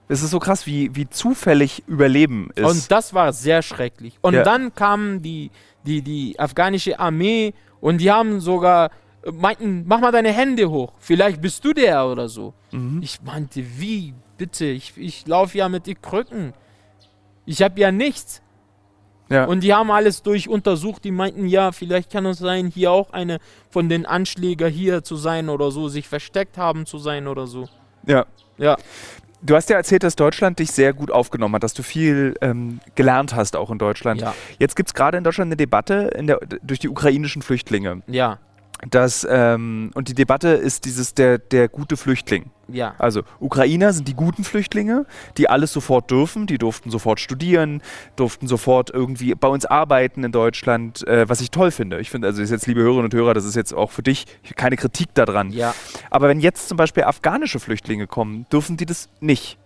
Es 0.08 0.22
ist 0.22 0.30
so 0.30 0.38
krass, 0.40 0.68
wie, 0.68 0.96
wie 0.96 1.10
zufällig 1.10 1.84
Überleben 1.88 2.52
ist. 2.54 2.64
Und 2.64 2.92
das 2.92 3.16
war 3.16 3.34
sehr 3.34 3.64
schrecklich. 3.64 4.20
Und 4.22 4.36
Ja. 4.36 4.44
dann 4.44 4.74
kam 4.76 5.24
die, 5.24 5.50
die, 5.88 6.04
die 6.04 6.40
afghanische 6.40 7.00
Armee 7.00 7.56
und 7.82 7.98
die 7.98 8.12
haben 8.12 8.40
sogar 8.42 8.92
meinten, 9.34 9.84
mach 9.88 10.00
mal 10.00 10.12
deine 10.12 10.32
Hände 10.32 10.70
hoch. 10.70 10.94
Vielleicht 11.00 11.42
bist 11.42 11.64
du 11.66 11.74
der 11.74 12.06
oder 12.08 12.30
so. 12.30 12.54
mhm. 12.72 13.02
Ich 13.02 13.22
meinte, 13.22 13.64
wie? 13.80 14.14
Bitte, 14.38 14.66
ich, 14.66 14.94
ich 14.98 15.26
laufe 15.28 15.58
ja 15.58 15.70
mit 15.70 15.88
den 15.88 16.02
Krücken. 16.02 16.54
Ich 17.46 17.62
habe 17.62 17.80
ja 17.80 17.92
nichts. 17.92 18.42
ja. 19.30 19.46
Und 19.46 19.62
die 19.62 19.74
haben 19.74 19.90
alles 19.92 20.24
durch 20.24 20.50
untersucht. 20.50 21.04
Die 21.06 21.12
meinten, 21.12 21.48
ja, 21.48 21.72
vielleicht 21.72 22.12
kann 22.12 22.26
es 22.26 22.40
sein, 22.40 22.68
hier 22.68 22.92
auch 22.92 23.12
eine 23.14 23.40
von 23.70 23.88
den 23.88 24.06
Anschläger 24.06 24.68
hier 24.68 25.04
zu 25.04 25.16
sein 25.16 25.48
oder 25.50 25.72
so, 25.72 25.88
sich 25.88 26.08
versteckt 26.08 26.58
haben 26.58 26.86
zu 26.86 26.98
sein 26.98 27.28
oder 27.28 27.48
so. 27.48 27.68
ja. 28.06 28.26
Ja, 28.58 28.78
Du 29.42 29.54
hast 29.56 29.70
ja 29.70 29.76
erzählt, 29.76 30.02
dass 30.04 30.16
Deutschland 30.16 30.58
dich 30.60 30.72
sehr 30.72 30.94
gut 30.94 31.12
aufgenommen 31.12 31.54
hat, 31.56 31.64
dass 31.64 31.74
du 31.74 31.84
viel 31.84 32.36
ähm, 32.42 32.80
gelernt 32.96 33.36
hast, 33.36 33.56
auch 33.58 33.70
in 33.70 33.78
Deutschland. 33.78 34.22
ja, 34.22 34.34
Jetzt 34.60 34.76
gibt 34.76 34.90
es 34.90 34.94
gerade 34.94 35.18
in 35.18 35.24
Deutschland 35.26 35.50
eine 35.50 35.58
Debatte 35.58 36.10
der, 36.20 36.40
durch 36.64 36.80
die 36.80 36.88
ukrainischen 36.90 37.42
Flüchtlinge. 37.42 38.02
ja, 38.08 38.40
Dass, 38.92 39.26
ähm, 39.30 39.92
und 39.96 40.10
die 40.10 40.14
Debatte 40.14 40.50
ist 40.50 40.86
dieses 40.86 41.14
der, 41.14 41.38
der 41.38 41.70
gute 41.70 41.96
Flüchtling. 41.96 42.52
ja, 42.68 42.94
Also 43.00 43.24
Ukrainer 43.40 43.94
sind 43.94 44.08
die 44.08 44.14
guten 44.14 44.44
Flüchtlinge, 44.44 45.06
die 45.38 45.50
alles 45.50 45.72
sofort 45.72 46.12
dürfen. 46.12 46.46
Die 46.46 46.58
durften 46.58 46.92
sofort 46.92 47.20
studieren, 47.22 47.82
durften 48.18 48.48
sofort 48.48 48.90
irgendwie 48.90 49.34
bei 49.34 49.48
uns 49.48 49.66
arbeiten 49.66 50.24
in 50.26 50.32
Deutschland, 50.34 51.08
äh, 51.08 51.28
was 51.28 51.40
ich 51.42 51.52
toll 51.52 51.72
finde. 51.72 52.00
Ich 52.02 52.10
finde, 52.12 52.28
also 52.28 52.42
das 52.42 52.50
ist 52.50 52.52
jetzt, 52.52 52.68
liebe 52.68 52.82
Hörerinnen 52.82 53.06
und 53.06 53.14
Hörer, 53.14 53.34
das 53.34 53.46
ist 53.46 53.56
jetzt 53.56 53.74
auch 53.74 53.92
für 53.92 54.04
dich 54.04 54.26
keine 54.56 54.76
Kritik 54.76 55.14
daran. 55.14 55.52
ja. 55.52 55.74
Aber 56.12 56.28
wenn 56.28 56.42
jetzt 56.42 56.68
zum 56.68 56.76
Beispiel 56.78 57.04
afghanische 57.04 57.60
Flüchtlinge 57.62 58.08
kommen, 58.08 58.46
dürfen 58.52 58.76
die 58.78 58.86
das 58.86 59.08
nicht. 59.22 59.58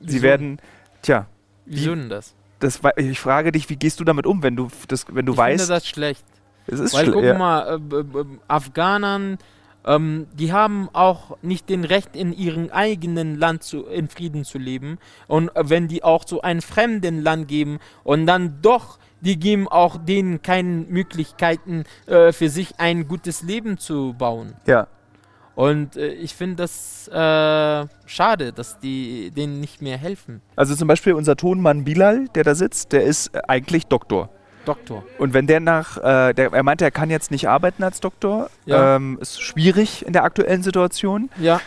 Sie 0.00 0.14
Wieso- 0.14 0.22
werden, 0.22 0.60
tja, 1.02 1.26
Wieso 1.66 1.94
denn 1.94 2.08
das? 2.08 2.34
das, 2.60 2.80
ich 2.96 3.18
frage 3.20 3.50
dich, 3.52 3.68
wie 3.68 3.76
gehst 3.76 3.98
du 4.00 4.04
damit 4.04 4.26
um, 4.26 4.42
wenn 4.44 4.54
du, 4.56 4.68
das, 4.86 5.06
wenn 5.12 5.26
du 5.26 5.32
ich 5.32 5.38
weißt, 5.38 5.64
finde 5.64 5.74
das 5.74 5.86
schlecht. 5.88 6.24
Es 6.68 6.80
ist 6.80 6.94
Weil 6.94 7.10
guck 7.10 7.24
ja. 7.24 7.36
mal, 7.36 7.74
äh, 7.76 7.78
b- 7.78 8.24
Afghanern, 8.46 9.38
ähm, 9.84 10.26
die 10.34 10.52
haben 10.52 10.88
auch 10.92 11.36
nicht 11.42 11.68
den 11.68 11.84
Recht 11.84 12.14
in 12.14 12.32
ihrem 12.32 12.70
eigenen 12.70 13.38
Land 13.38 13.62
zu, 13.62 13.86
in 13.86 14.08
Frieden 14.08 14.44
zu 14.44 14.58
leben. 14.58 14.98
Und 15.26 15.54
äh, 15.56 15.70
wenn 15.70 15.88
die 15.88 16.04
auch 16.04 16.24
zu 16.24 16.42
einem 16.42 16.62
fremden 16.62 17.22
Land 17.22 17.48
geben 17.48 17.78
und 18.04 18.26
dann 18.26 18.58
doch, 18.60 18.98
die 19.20 19.38
geben 19.38 19.66
auch 19.66 19.96
denen 19.96 20.42
keine 20.42 20.84
Möglichkeiten 20.88 21.84
äh, 22.06 22.32
für 22.32 22.48
sich 22.48 22.78
ein 22.78 23.08
gutes 23.08 23.42
Leben 23.42 23.78
zu 23.78 24.14
bauen. 24.16 24.54
ja. 24.66 24.86
Und 25.54 25.96
äh, 25.96 26.12
ich 26.12 26.36
finde 26.36 26.54
das 26.54 27.08
äh, 27.08 27.12
schade, 28.06 28.52
dass 28.52 28.78
die 28.78 29.32
denen 29.32 29.58
nicht 29.58 29.82
mehr 29.82 29.98
helfen. 29.98 30.40
Also 30.54 30.76
zum 30.76 30.86
Beispiel 30.86 31.14
unser 31.14 31.34
Tonmann 31.34 31.82
Bilal, 31.82 32.28
der 32.36 32.44
da 32.44 32.54
sitzt, 32.54 32.92
der 32.92 33.02
ist 33.02 33.34
äh, 33.34 33.40
eigentlich 33.48 33.86
Doktor. 33.88 34.30
Doktor. 34.68 35.04
Und 35.18 35.34
wenn 35.34 35.46
der 35.46 35.60
nach, 35.60 35.96
äh, 35.96 36.32
der, 36.34 36.52
er 36.52 36.62
meinte, 36.62 36.84
er 36.84 36.90
kann 36.90 37.10
jetzt 37.10 37.30
nicht 37.30 37.48
arbeiten 37.48 37.82
als 37.82 38.00
Doktor, 38.00 38.50
Ja. 38.66 38.96
ähm, 38.96 39.18
ist 39.20 39.40
schwierig 39.40 40.04
in 40.06 40.12
der 40.12 40.24
aktuellen 40.24 40.62
Situation. 40.62 41.30
Ja, 41.40 41.60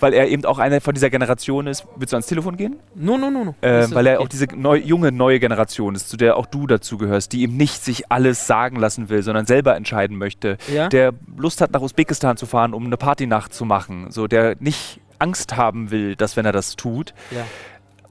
weil 0.00 0.14
er 0.14 0.28
eben 0.28 0.44
auch 0.44 0.58
einer 0.58 0.80
von 0.80 0.94
dieser 0.94 1.10
Generation 1.10 1.66
ist. 1.66 1.86
Willst 1.96 2.12
du 2.12 2.16
ans 2.16 2.26
Telefon 2.26 2.56
gehen? 2.56 2.76
No, 2.94 3.18
no, 3.18 3.30
no, 3.30 3.44
no. 3.44 3.54
Äh, 3.60 3.86
weil 3.90 4.06
er 4.06 4.14
okay. 4.14 4.24
auch 4.24 4.28
diese 4.28 4.46
neu, 4.56 4.76
junge, 4.76 5.12
neue 5.12 5.38
Generation 5.38 5.94
ist, 5.94 6.08
zu 6.08 6.16
der 6.16 6.36
auch 6.36 6.46
du 6.46 6.66
dazu 6.66 6.98
gehörst, 6.98 7.32
die 7.32 7.42
ihm 7.42 7.56
nicht 7.56 7.84
sich 7.84 8.10
alles 8.10 8.46
sagen 8.46 8.76
lassen 8.76 9.08
will, 9.08 9.22
sondern 9.22 9.46
selber 9.46 9.76
entscheiden 9.76 10.16
möchte. 10.16 10.56
Ja? 10.72 10.88
Der 10.88 11.12
Lust 11.36 11.60
hat, 11.60 11.72
nach 11.72 11.82
Usbekistan 11.82 12.36
zu 12.36 12.46
fahren, 12.46 12.74
um 12.74 12.86
eine 12.86 12.96
Partynacht 12.96 13.52
zu 13.52 13.64
machen. 13.64 14.10
So, 14.10 14.26
der 14.26 14.56
nicht 14.58 15.00
Angst 15.18 15.56
haben 15.56 15.90
will, 15.90 16.16
dass 16.16 16.36
wenn 16.36 16.46
er 16.46 16.52
das 16.52 16.76
tut. 16.76 17.12
Ja. 17.30 17.44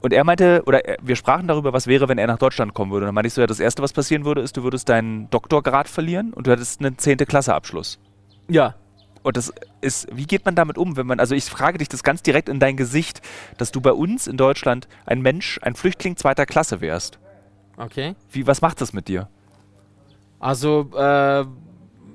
Und 0.00 0.12
er 0.12 0.24
meinte, 0.24 0.62
oder 0.66 0.84
er, 0.84 0.96
wir 1.02 1.16
sprachen 1.16 1.46
darüber, 1.46 1.72
was 1.72 1.86
wäre, 1.86 2.08
wenn 2.08 2.18
er 2.18 2.26
nach 2.26 2.38
Deutschland 2.38 2.74
kommen 2.74 2.90
würde. 2.90 3.04
Und 3.04 3.08
dann 3.08 3.14
meinte 3.14 3.28
ich 3.28 3.34
so, 3.34 3.40
ja, 3.40 3.46
das 3.46 3.60
Erste, 3.60 3.82
was 3.82 3.92
passieren 3.92 4.24
würde, 4.24 4.40
ist, 4.40 4.56
du 4.56 4.62
würdest 4.62 4.88
deinen 4.88 5.28
Doktorgrad 5.30 5.88
verlieren 5.88 6.32
und 6.32 6.46
du 6.46 6.50
hättest 6.50 6.80
einen 6.80 6.96
10. 6.98 7.18
Klasse 7.18 7.54
Abschluss. 7.54 7.98
ja. 8.48 8.74
Und 9.22 9.36
das 9.36 9.52
ist, 9.82 10.08
wie 10.12 10.24
geht 10.24 10.46
man 10.46 10.54
damit 10.54 10.78
um, 10.78 10.96
wenn 10.96 11.06
man, 11.06 11.20
also 11.20 11.34
ich 11.34 11.44
frage 11.44 11.76
dich 11.76 11.90
das 11.90 12.02
ganz 12.02 12.22
direkt 12.22 12.48
in 12.48 12.58
dein 12.58 12.78
Gesicht, 12.78 13.20
dass 13.58 13.70
du 13.70 13.82
bei 13.82 13.92
uns 13.92 14.26
in 14.26 14.38
Deutschland 14.38 14.88
ein 15.04 15.20
Mensch, 15.20 15.60
ein 15.60 15.74
Flüchtling 15.74 16.16
zweiter 16.16 16.46
Klasse 16.46 16.80
wärst. 16.80 17.18
Okay. 17.76 18.14
Wie, 18.30 18.46
was 18.46 18.62
macht 18.62 18.80
das 18.80 18.94
mit 18.94 19.08
dir? 19.08 19.28
Also 20.38 20.90
äh, 20.94 21.44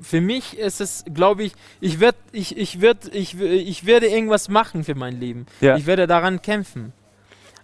für 0.01 0.21
mich 0.21 0.57
ist 0.57 0.81
es, 0.81 1.05
glaube 1.13 1.43
ich, 1.43 1.53
ich 1.79 1.99
werde 1.99 2.17
ich, 2.31 2.57
ich 2.57 2.81
werd, 2.81 3.13
ich, 3.13 3.39
ich 3.39 3.85
werde 3.85 4.07
irgendwas 4.07 4.49
machen 4.49 4.83
für 4.83 4.95
mein 4.95 5.19
Leben. 5.19 5.45
Ja. 5.61 5.77
Ich 5.77 5.85
werde 5.85 6.07
daran 6.07 6.41
kämpfen. 6.41 6.91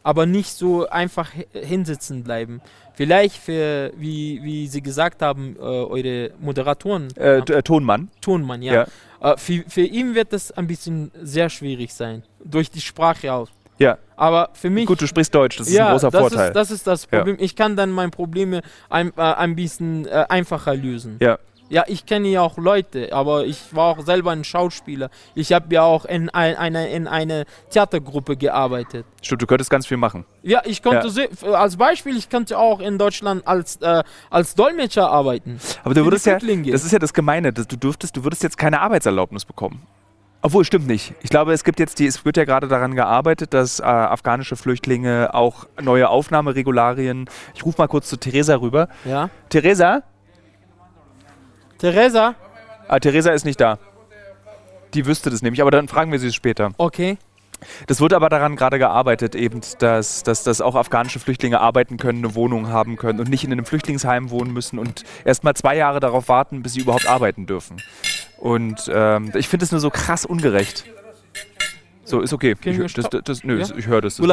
Aber 0.03 0.25
nicht 0.25 0.51
so 0.53 0.87
einfach 0.89 1.33
hi- 1.33 1.47
hinsitzen 1.53 2.23
bleiben. 2.23 2.61
Vielleicht 2.93 3.37
für, 3.37 3.91
wie, 3.97 4.39
wie 4.43 4.67
Sie 4.67 4.81
gesagt 4.81 5.21
haben, 5.21 5.55
äh, 5.57 5.61
eure 5.61 6.31
Moderatoren, 6.39 7.07
Äh, 7.15 7.37
äh, 7.39 7.61
Tonmann. 7.63 8.09
Tonmann, 8.21 8.61
ja. 8.61 8.73
Ja. 9.21 9.33
Äh, 9.33 9.37
für, 9.37 9.63
für 9.67 9.81
ihn 9.81 10.15
wird 10.15 10.33
das 10.33 10.51
ein 10.51 10.67
bisschen 10.67 11.11
sehr 11.21 11.49
schwierig 11.49 11.93
sein. 11.93 12.23
Durch 12.43 12.69
die 12.71 12.81
Sprache 12.81 13.31
auch. 13.31 13.47
Ja. 13.79 13.97
Aber 14.15 14.49
für 14.53 14.69
mich. 14.69 14.85
Gut, 14.85 15.01
du 15.01 15.07
sprichst 15.07 15.33
Deutsch, 15.33 15.57
das 15.57 15.67
ist 15.67 15.73
ja, 15.73 15.87
ein 15.87 15.91
großer 15.93 16.11
das 16.11 16.21
Vorteil. 16.21 16.47
Ist, 16.49 16.55
das 16.55 16.71
ist 16.71 16.85
das 16.87 17.07
Ja. 17.11 17.17
Problem. 17.19 17.37
Ich 17.39 17.55
kann 17.55 17.75
dann 17.75 17.91
meine 17.91 18.11
Probleme 18.11 18.61
ein, 18.89 19.11
äh, 19.17 19.21
ein 19.21 19.55
bisschen 19.55 20.05
äh, 20.07 20.25
einfacher 20.29 20.75
lösen. 20.75 21.17
ja. 21.21 21.37
Ja, 21.71 21.85
ich 21.87 22.05
kenne 22.05 22.27
ja 22.27 22.41
auch 22.41 22.57
Leute, 22.57 23.13
aber 23.13 23.45
ich 23.45 23.73
war 23.73 23.97
auch 23.97 24.01
selber 24.05 24.31
ein 24.31 24.43
Schauspieler. 24.43 25.09
Ich 25.35 25.53
habe 25.53 25.73
ja 25.73 25.83
auch 25.83 26.03
in, 26.03 26.29
ein, 26.29 26.57
eine, 26.57 26.89
in 26.89 27.07
eine 27.07 27.45
Theatergruppe 27.69 28.35
gearbeitet. 28.35 29.05
Stimmt, 29.21 29.41
du 29.41 29.47
könntest 29.47 29.69
ganz 29.69 29.87
viel 29.87 29.95
machen. 29.95 30.25
Ja, 30.43 30.61
ich 30.65 30.83
konnte 30.83 31.07
Ja. 31.07 31.51
als 31.53 31.77
Beispiel, 31.77 32.17
ich 32.17 32.27
könnte 32.27 32.57
auch 32.59 32.81
in 32.81 32.97
Deutschland 32.97 33.47
als, 33.47 33.77
äh, 33.77 34.03
als 34.29 34.53
Dolmetscher 34.53 35.09
arbeiten. 35.09 35.61
Aber 35.85 35.93
du 35.93 36.03
würdest 36.03 36.25
ja, 36.25 36.37
das 36.37 36.83
ist 36.83 36.91
ja 36.91 36.99
das 36.99 37.13
Gemeine, 37.13 37.53
dass 37.53 37.69
du 37.69 37.77
dürftest, 37.77 38.17
du 38.17 38.25
würdest 38.25 38.43
jetzt 38.43 38.57
keine 38.57 38.81
Arbeitserlaubnis 38.81 39.45
bekommen. 39.45 39.81
Obwohl, 40.41 40.65
stimmt 40.65 40.87
nicht. 40.87 41.13
Ich 41.21 41.29
glaube, 41.29 41.53
es 41.53 41.63
gibt 41.63 41.79
jetzt 41.79 41.99
die, 41.99 42.07
es 42.07 42.25
wird 42.25 42.35
ja 42.35 42.43
gerade 42.43 42.67
daran 42.67 42.95
gearbeitet, 42.95 43.53
dass 43.53 43.79
äh, 43.79 43.83
afghanische 43.83 44.57
Flüchtlinge 44.57 45.33
auch 45.33 45.67
neue 45.79 46.09
Aufnahmeregularien. 46.09 47.29
Ich 47.53 47.63
rufe 47.63 47.79
mal 47.79 47.87
kurz 47.87 48.09
zu 48.09 48.17
Theresa 48.17 48.55
rüber. 48.55 48.89
Ja. 49.05 49.29
Theresa? 49.49 50.03
Theresa? 51.81 52.35
Ah, 52.87 52.99
Theresa 52.99 53.31
ist 53.31 53.43
nicht 53.43 53.59
da. 53.59 53.79
Die 54.93 55.07
wüsste 55.07 55.31
das 55.31 55.41
nämlich, 55.41 55.61
aber 55.61 55.71
dann 55.71 55.87
fragen 55.87 56.11
wir 56.11 56.19
sie 56.19 56.27
es 56.27 56.35
später. 56.35 56.71
Okay. 56.77 57.17
Das 57.87 57.99
wird 57.99 58.13
aber 58.13 58.29
daran 58.29 58.55
gerade 58.55 58.77
gearbeitet, 58.77 59.33
eben, 59.33 59.61
dass, 59.79 60.21
dass, 60.21 60.43
dass 60.43 60.61
auch 60.61 60.75
afghanische 60.75 61.19
Flüchtlinge 61.19 61.59
arbeiten 61.59 61.97
können, 61.97 62.23
eine 62.23 62.35
Wohnung 62.35 62.69
haben 62.69 62.97
können 62.97 63.19
und 63.19 63.29
nicht 63.29 63.43
in 63.43 63.51
einem 63.51 63.65
Flüchtlingsheim 63.65 64.29
wohnen 64.29 64.53
müssen 64.53 64.77
und 64.77 65.03
erst 65.25 65.43
mal 65.43 65.55
zwei 65.55 65.75
Jahre 65.75 65.99
darauf 65.99 66.27
warten, 66.27 66.61
bis 66.61 66.73
sie 66.73 66.81
überhaupt 66.81 67.07
arbeiten 67.07 67.47
dürfen. 67.47 67.77
Und 68.37 68.89
ähm, 68.93 69.31
ich 69.35 69.47
finde 69.47 69.65
es 69.65 69.71
nur 69.71 69.81
so 69.81 69.89
krass 69.89 70.23
ungerecht. 70.25 70.85
So, 72.03 72.21
ist 72.21 72.33
okay. 72.33 72.55
Ich, 72.63 72.93
das, 72.93 73.09
das, 73.09 73.23
das, 73.23 73.43
nö, 73.43 73.59
Ja? 73.59 73.67
ich 73.75 73.87
höre 73.87 74.01
das. 74.01 74.17
Das, 74.17 74.27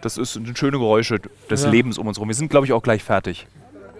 das 0.00 0.16
ist 0.16 0.32
sind 0.34 0.56
schöne 0.56 0.78
Geräusche 0.78 1.18
des 1.50 1.64
Ja. 1.64 1.70
Lebens 1.70 1.98
um 1.98 2.06
uns 2.06 2.18
rum. 2.18 2.28
Wir 2.28 2.34
sind, 2.34 2.48
glaube 2.50 2.66
ich, 2.66 2.72
auch 2.72 2.82
gleich 2.82 3.02
fertig. 3.04 3.46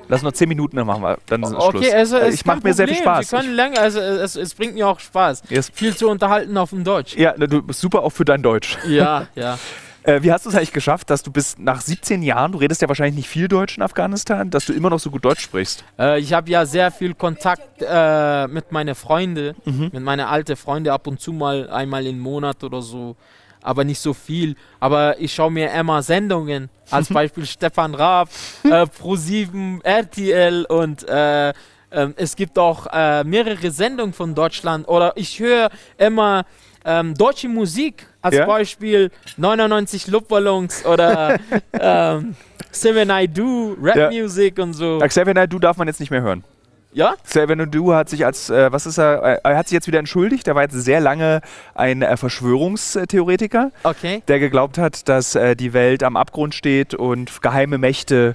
Lass 0.08 0.22
noch 0.22 0.32
zehn 0.32 0.48
Minuten, 0.48 0.76
dann 0.76 0.86
machen 0.86 1.02
wir. 1.02 1.18
Dann 1.26 1.42
ist 1.42 1.50
Schluss. 1.50 1.64
Okay, 1.66 1.92
also 1.92 2.16
Äh, 2.16 2.28
es 2.28 2.34
ich 2.34 2.44
mache 2.46 2.60
mir 2.62 2.74
sehr 2.74 2.88
viel. 2.88 2.96
Spaß. 2.96 3.28
Sie 3.30 3.36
können 3.36 3.54
länger, 3.54 3.80
also 3.80 3.98
es, 4.00 4.36
es 4.36 4.54
bringt 4.54 4.74
mir 4.74 4.86
auch 4.88 5.00
Spaß. 5.00 5.42
Yes. 5.48 5.70
Viel 5.74 5.96
zu 5.96 6.08
unterhalten 6.08 6.56
auf 6.56 6.70
dem 6.70 6.84
Deutsch. 6.84 7.16
Ja, 7.16 7.32
du 7.32 7.62
bist 7.62 7.80
super 7.80 8.02
auch 8.02 8.10
für 8.10 8.24
dein 8.24 8.42
Deutsch. 8.42 8.78
Ja, 8.86 9.26
ja. 9.34 9.58
Äh, 10.04 10.22
wie 10.22 10.30
hast 10.30 10.46
du 10.46 10.50
es 10.50 10.54
eigentlich 10.54 10.72
geschafft, 10.72 11.10
dass 11.10 11.24
du 11.24 11.32
bis 11.32 11.58
nach 11.58 11.80
17 11.80 12.22
Jahren, 12.22 12.52
du 12.52 12.58
redest 12.58 12.80
ja 12.80 12.86
wahrscheinlich 12.86 13.16
nicht 13.16 13.28
viel 13.28 13.48
Deutsch 13.48 13.76
in 13.76 13.82
Afghanistan, 13.82 14.50
dass 14.50 14.64
du 14.64 14.72
immer 14.72 14.88
noch 14.88 15.00
so 15.00 15.10
gut 15.10 15.24
Deutsch 15.24 15.40
sprichst? 15.42 15.82
Äh, 15.98 16.20
ich 16.20 16.32
habe 16.32 16.48
ja 16.48 16.64
sehr 16.64 16.92
viel 16.92 17.14
Kontakt 17.14 17.82
äh, 17.82 18.46
mit 18.46 18.70
meinen 18.70 18.94
Freunden, 18.94 19.56
Mhm. 19.64 19.90
mit 19.92 20.02
meinen 20.04 20.24
alten 20.26 20.54
Freunden 20.54 20.90
ab 20.90 21.08
und 21.08 21.20
zu 21.20 21.32
mal 21.32 21.68
einmal 21.70 22.06
im 22.06 22.20
Monat 22.20 22.62
oder 22.62 22.82
so, 22.82 23.16
aber 23.62 23.84
nicht 23.84 24.00
so 24.00 24.14
viel. 24.14 24.56
Aber 24.80 25.18
ich 25.20 25.32
schaue 25.34 25.50
mir 25.50 25.70
immer 25.72 26.02
Sendungen, 26.02 26.68
als 26.90 27.08
Beispiel 27.12 27.46
Stefan 27.46 27.94
Raab, 27.94 28.28
äh, 28.64 28.68
Pro7, 28.84 29.82
RTL 29.84 30.64
und 30.66 31.08
äh, 31.08 31.52
ähm, 31.92 32.14
es 32.16 32.34
gibt 32.36 32.58
auch 32.58 32.86
äh, 32.92 33.24
mehrere 33.24 33.70
Sendungen 33.70 34.12
von 34.12 34.34
Deutschland 34.34 34.88
oder 34.88 35.12
ich 35.16 35.38
höre 35.38 35.70
immer 35.98 36.44
ähm, 36.84 37.14
deutsche 37.14 37.48
Musik, 37.48 38.06
als 38.22 38.36
Ja? 38.36 38.46
Beispiel 38.46 39.10
99 39.36 40.06
Luftballons 40.08 40.84
oder 40.84 41.38
ähm, 41.72 42.34
Seven 42.70 43.10
I 43.10 43.26
Do, 43.28 43.76
Rap 43.80 43.96
Ja. 43.96 44.10
Music 44.10 44.58
und 44.58 44.72
so. 44.74 45.00
Äh, 45.00 45.08
Xavier 45.08 45.34
Naidoo 45.34 45.58
darf 45.58 45.76
man 45.76 45.88
jetzt 45.88 46.00
nicht 46.00 46.10
mehr 46.10 46.22
hören. 46.22 46.44
Ja? 46.92 47.14
Xavier 47.24 47.56
Naidoo 47.56 47.92
hat 47.94 48.08
sich 48.08 48.24
als, 48.24 48.48
äh, 48.48 48.72
was 48.72 48.86
ist 48.86 48.98
er, 48.98 49.22
äh, 49.22 49.38
er 49.44 49.56
hat 49.58 49.68
sich 49.68 49.74
jetzt 49.74 49.86
wieder 49.86 49.98
entschuldigt. 49.98 50.48
Er 50.48 50.54
war 50.54 50.62
jetzt 50.62 50.74
sehr 50.74 51.00
lange 51.00 51.40
ein 51.74 52.00
äh, 52.02 52.16
Verschwörungstheoretiker, 52.16 53.70
Okay. 53.82 54.22
der 54.28 54.38
geglaubt 54.38 54.78
hat, 54.78 55.08
dass 55.08 55.34
äh, 55.34 55.56
die 55.56 55.72
Welt 55.72 56.02
am 56.02 56.16
Abgrund 56.16 56.54
steht 56.54 56.94
und 56.94 57.42
geheime 57.42 57.78
Mächte 57.78 58.34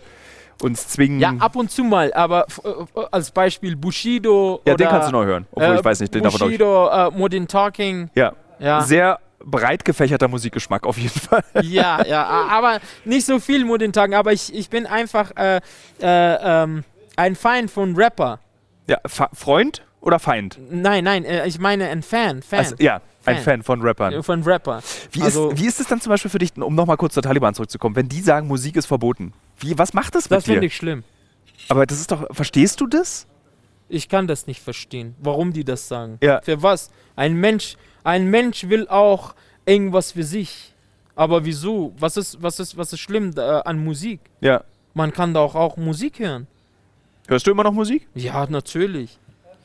uns 0.62 0.88
zwingen. 0.88 1.20
Ja, 1.20 1.34
ab 1.40 1.56
und 1.56 1.72
zu 1.72 1.84
mal, 1.84 2.14
aber 2.14 2.46
f- 2.48 2.62
äh, 2.64 3.00
als 3.12 3.32
Beispiel 3.32 3.76
Bushido 3.76 4.62
Ja, 4.66 4.74
oder 4.74 4.84
den 4.84 4.90
kannst 4.92 5.08
du 5.08 5.12
noch 5.14 5.26
hören. 5.26 5.48
Obwohl, 5.52 5.74
äh, 5.76 5.80
ich 5.80 5.84
weiß 5.86 6.00
nicht, 6.02 6.14
den. 6.14 6.22
Bushido, 6.24 6.88
äh, 6.90 7.10
Modern 7.12 7.48
Talking, 7.48 8.12
Ja, 8.14 8.34
ja. 8.60 8.82
sehr 8.82 9.20
breit 9.44 9.84
gefächerter 9.84 10.28
Musikgeschmack 10.28 10.86
auf 10.86 11.00
jeden 11.00 11.20
Fall. 11.20 11.44
ja, 11.64 12.06
ja, 12.06 12.24
aber 12.48 12.78
nicht 13.06 13.26
so 13.26 13.40
viel 13.40 13.66
Modern 13.66 13.92
Talking, 13.92 14.14
aber 14.14 14.34
ich, 14.34 14.54
ich 14.54 14.70
bin 14.70 14.86
einfach 14.86 15.32
äh, 15.36 15.62
äh, 16.00 16.36
ähm, 16.64 16.84
ein 17.22 17.36
Feind 17.36 17.70
von 17.72 17.96
Rapper. 17.96 18.40
Ja, 18.88 18.98
Fa 19.06 19.30
Freund 19.34 19.84
oder 20.02 20.18
Feind? 20.20 20.60
Nein, 20.70 21.04
nein, 21.04 21.24
äh, 21.24 21.46
ich 21.48 21.60
meine 21.60 21.88
ein 21.90 22.02
Fan, 22.02 22.42
Fan 22.42 22.60
Also, 22.60 22.76
ja, 22.80 22.96
ein 23.26 23.36
Fan. 23.36 23.44
Fan 23.44 23.64
von 23.64 23.82
Rappern. 23.82 24.14
äh, 24.14 24.24
von 24.24 24.42
Rapper. 24.44 24.82
Wie, 25.12 25.22
Also- 25.22 25.52
ist, 25.52 25.60
wie 25.62 25.68
ist 25.68 25.80
es 25.80 25.88
dann 25.88 26.02
zum 26.02 26.10
Beispiel 26.10 26.32
für 26.32 26.40
dich, 26.40 26.58
um 26.58 26.74
nochmal 26.74 26.98
kurz 26.98 27.14
zur 27.14 27.22
Taliban 27.24 27.54
zurückzukommen, 27.54 27.96
wenn 27.96 28.10
die 28.10 28.22
sagen, 28.22 28.48
Musik 28.48 28.76
ist 28.76 28.88
verboten? 28.88 29.34
Wie, 29.60 29.78
was 29.78 29.94
macht 29.94 30.16
das, 30.16 30.24
Das 30.28 30.40
mit 30.40 30.48
dir? 30.48 30.52
finde 30.54 30.66
ich 30.68 30.76
schlimm. 30.76 31.04
Aber 31.70 31.86
das 31.86 32.00
ist 32.00 32.12
doch, 32.12 32.26
verstehst 32.36 32.82
du 32.82 32.88
das? 32.88 33.28
Ich 33.88 34.10
kann 34.10 34.26
das 34.26 34.48
nicht 34.48 34.62
verstehen, 34.62 35.16
warum 35.22 35.54
die 35.54 35.64
das 35.64 35.88
sagen. 35.88 36.18
Ja. 36.24 36.42
Für 36.42 36.64
was? 36.64 36.90
Ein 37.16 37.36
Mensch, 37.36 37.76
ein 38.04 38.26
Mensch 38.32 38.68
will 38.68 38.88
auch 38.88 39.36
irgendwas 39.66 40.14
für 40.14 40.24
sich. 40.24 40.74
Aber 41.16 41.46
wieso? 41.46 41.94
Was 42.00 42.18
ist, 42.18 42.42
was 42.42 42.60
ist, 42.60 42.76
was 42.78 42.94
ist 42.94 43.00
schlimm 43.02 43.32
äh, 43.38 43.42
an 43.42 43.84
Musik? 43.84 44.22
Ja. 44.40 44.64
Man 44.96 45.14
kann 45.14 45.34
doch 45.36 45.54
auch 45.56 45.78
Musik 45.78 46.18
hören. 46.20 46.48
Hörst 47.32 47.48
du 47.48 47.52
immer 47.52 47.64
noch 47.64 47.72
Musik? 47.72 48.10
Ja, 48.14 48.46
natürlich. 48.50 49.18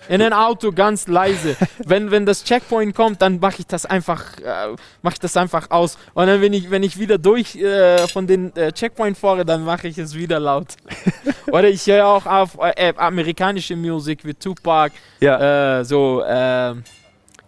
In 0.09 0.23
ein 0.23 0.33
Auto 0.33 0.71
ganz 0.71 1.09
leise. 1.09 1.57
wenn, 1.85 2.13
wenn 2.13 2.25
das 2.25 2.45
Checkpoint 2.45 2.95
kommt, 2.95 3.21
dann 3.21 3.41
mache 3.41 3.57
ich 3.59 3.67
das 3.67 3.85
einfach, 3.85 4.39
äh, 4.39 4.77
mache 5.03 5.15
ich 5.15 5.19
das 5.19 5.37
einfach 5.37 5.69
aus. 5.73 5.99
Und 6.15 6.29
dann, 6.29 6.41
wenn 6.41 6.53
ich, 6.53 6.71
wenn 6.71 6.85
ich 6.85 6.97
wieder 6.97 7.19
durch 7.19 7.57
äh, 7.57 8.07
von 8.07 8.29
den 8.29 8.55
äh, 8.55 8.71
Checkpoint 8.71 9.19
fahre, 9.19 9.45
dann 9.45 9.65
mache 9.65 9.89
ich 9.89 9.99
es 9.99 10.15
wieder 10.15 10.39
laut. 10.39 10.69
Oder 11.49 11.69
ich 11.69 11.85
höre 11.87 12.07
auch 12.07 12.25
auf 12.25 12.57
äh, 12.61 12.95
amerikanische 12.97 13.75
Musik 13.75 14.25
wie 14.25 14.35
Tupac, 14.35 14.93
Ja. 15.19 15.81
äh, 15.81 15.85
so 15.85 16.23
äh, 16.23 16.73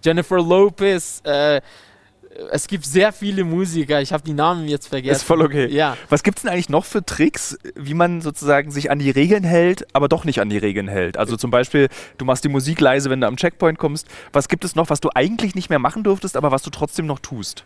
Jennifer 0.03 0.39
Lopez. 0.39 1.23
Es 2.51 2.69
gibt 2.69 2.85
sehr 2.87 3.13
viele 3.13 3.45
Musiker. 3.45 4.01
Ich 4.01 4.13
habe 4.13 4.23
die 4.23 4.33
Namen 4.33 4.69
jetzt 4.69 4.87
vergessen. 4.89 5.17
Ist 5.17 5.23
voll 5.25 5.43
okay. 5.43 5.67
Ja. 5.67 5.97
Was 6.09 6.23
gibt 6.23 6.39
es 6.39 6.43
denn 6.43 6.53
eigentlich 6.53 6.69
noch 6.69 6.85
für 6.85 7.05
Tricks, 7.05 7.59
wie 7.75 7.95
man 7.95 8.21
sozusagen 8.21 8.71
sich 8.71 8.91
an 8.91 8.99
die 8.99 9.11
Regeln 9.11 9.45
hält, 9.45 9.87
aber 9.95 10.09
doch 10.09 10.25
nicht 10.25 10.41
an 10.41 10.49
die 10.49 10.59
Regeln 10.59 10.89
hält? 10.89 11.17
Also 11.17 11.37
zum 11.37 11.51
Beispiel, 11.51 11.89
du 12.17 12.25
machst 12.25 12.45
die 12.45 12.49
Musik 12.49 12.81
leise, 12.81 13.11
wenn 13.11 13.21
du 13.21 13.27
am 13.27 13.37
Checkpoint 13.37 13.79
kommst. 13.79 14.07
Was 14.33 14.49
gibt 14.49 14.65
es 14.65 14.75
noch, 14.77 14.89
was 14.91 15.01
du 15.01 15.11
eigentlich 15.15 15.55
nicht 15.55 15.69
mehr 15.69 15.79
machen 15.81 16.05
durftest, 16.05 16.37
aber 16.37 16.51
was 16.51 16.63
du 16.63 16.71
trotzdem 16.71 17.07
noch 17.07 17.19
tust? 17.19 17.65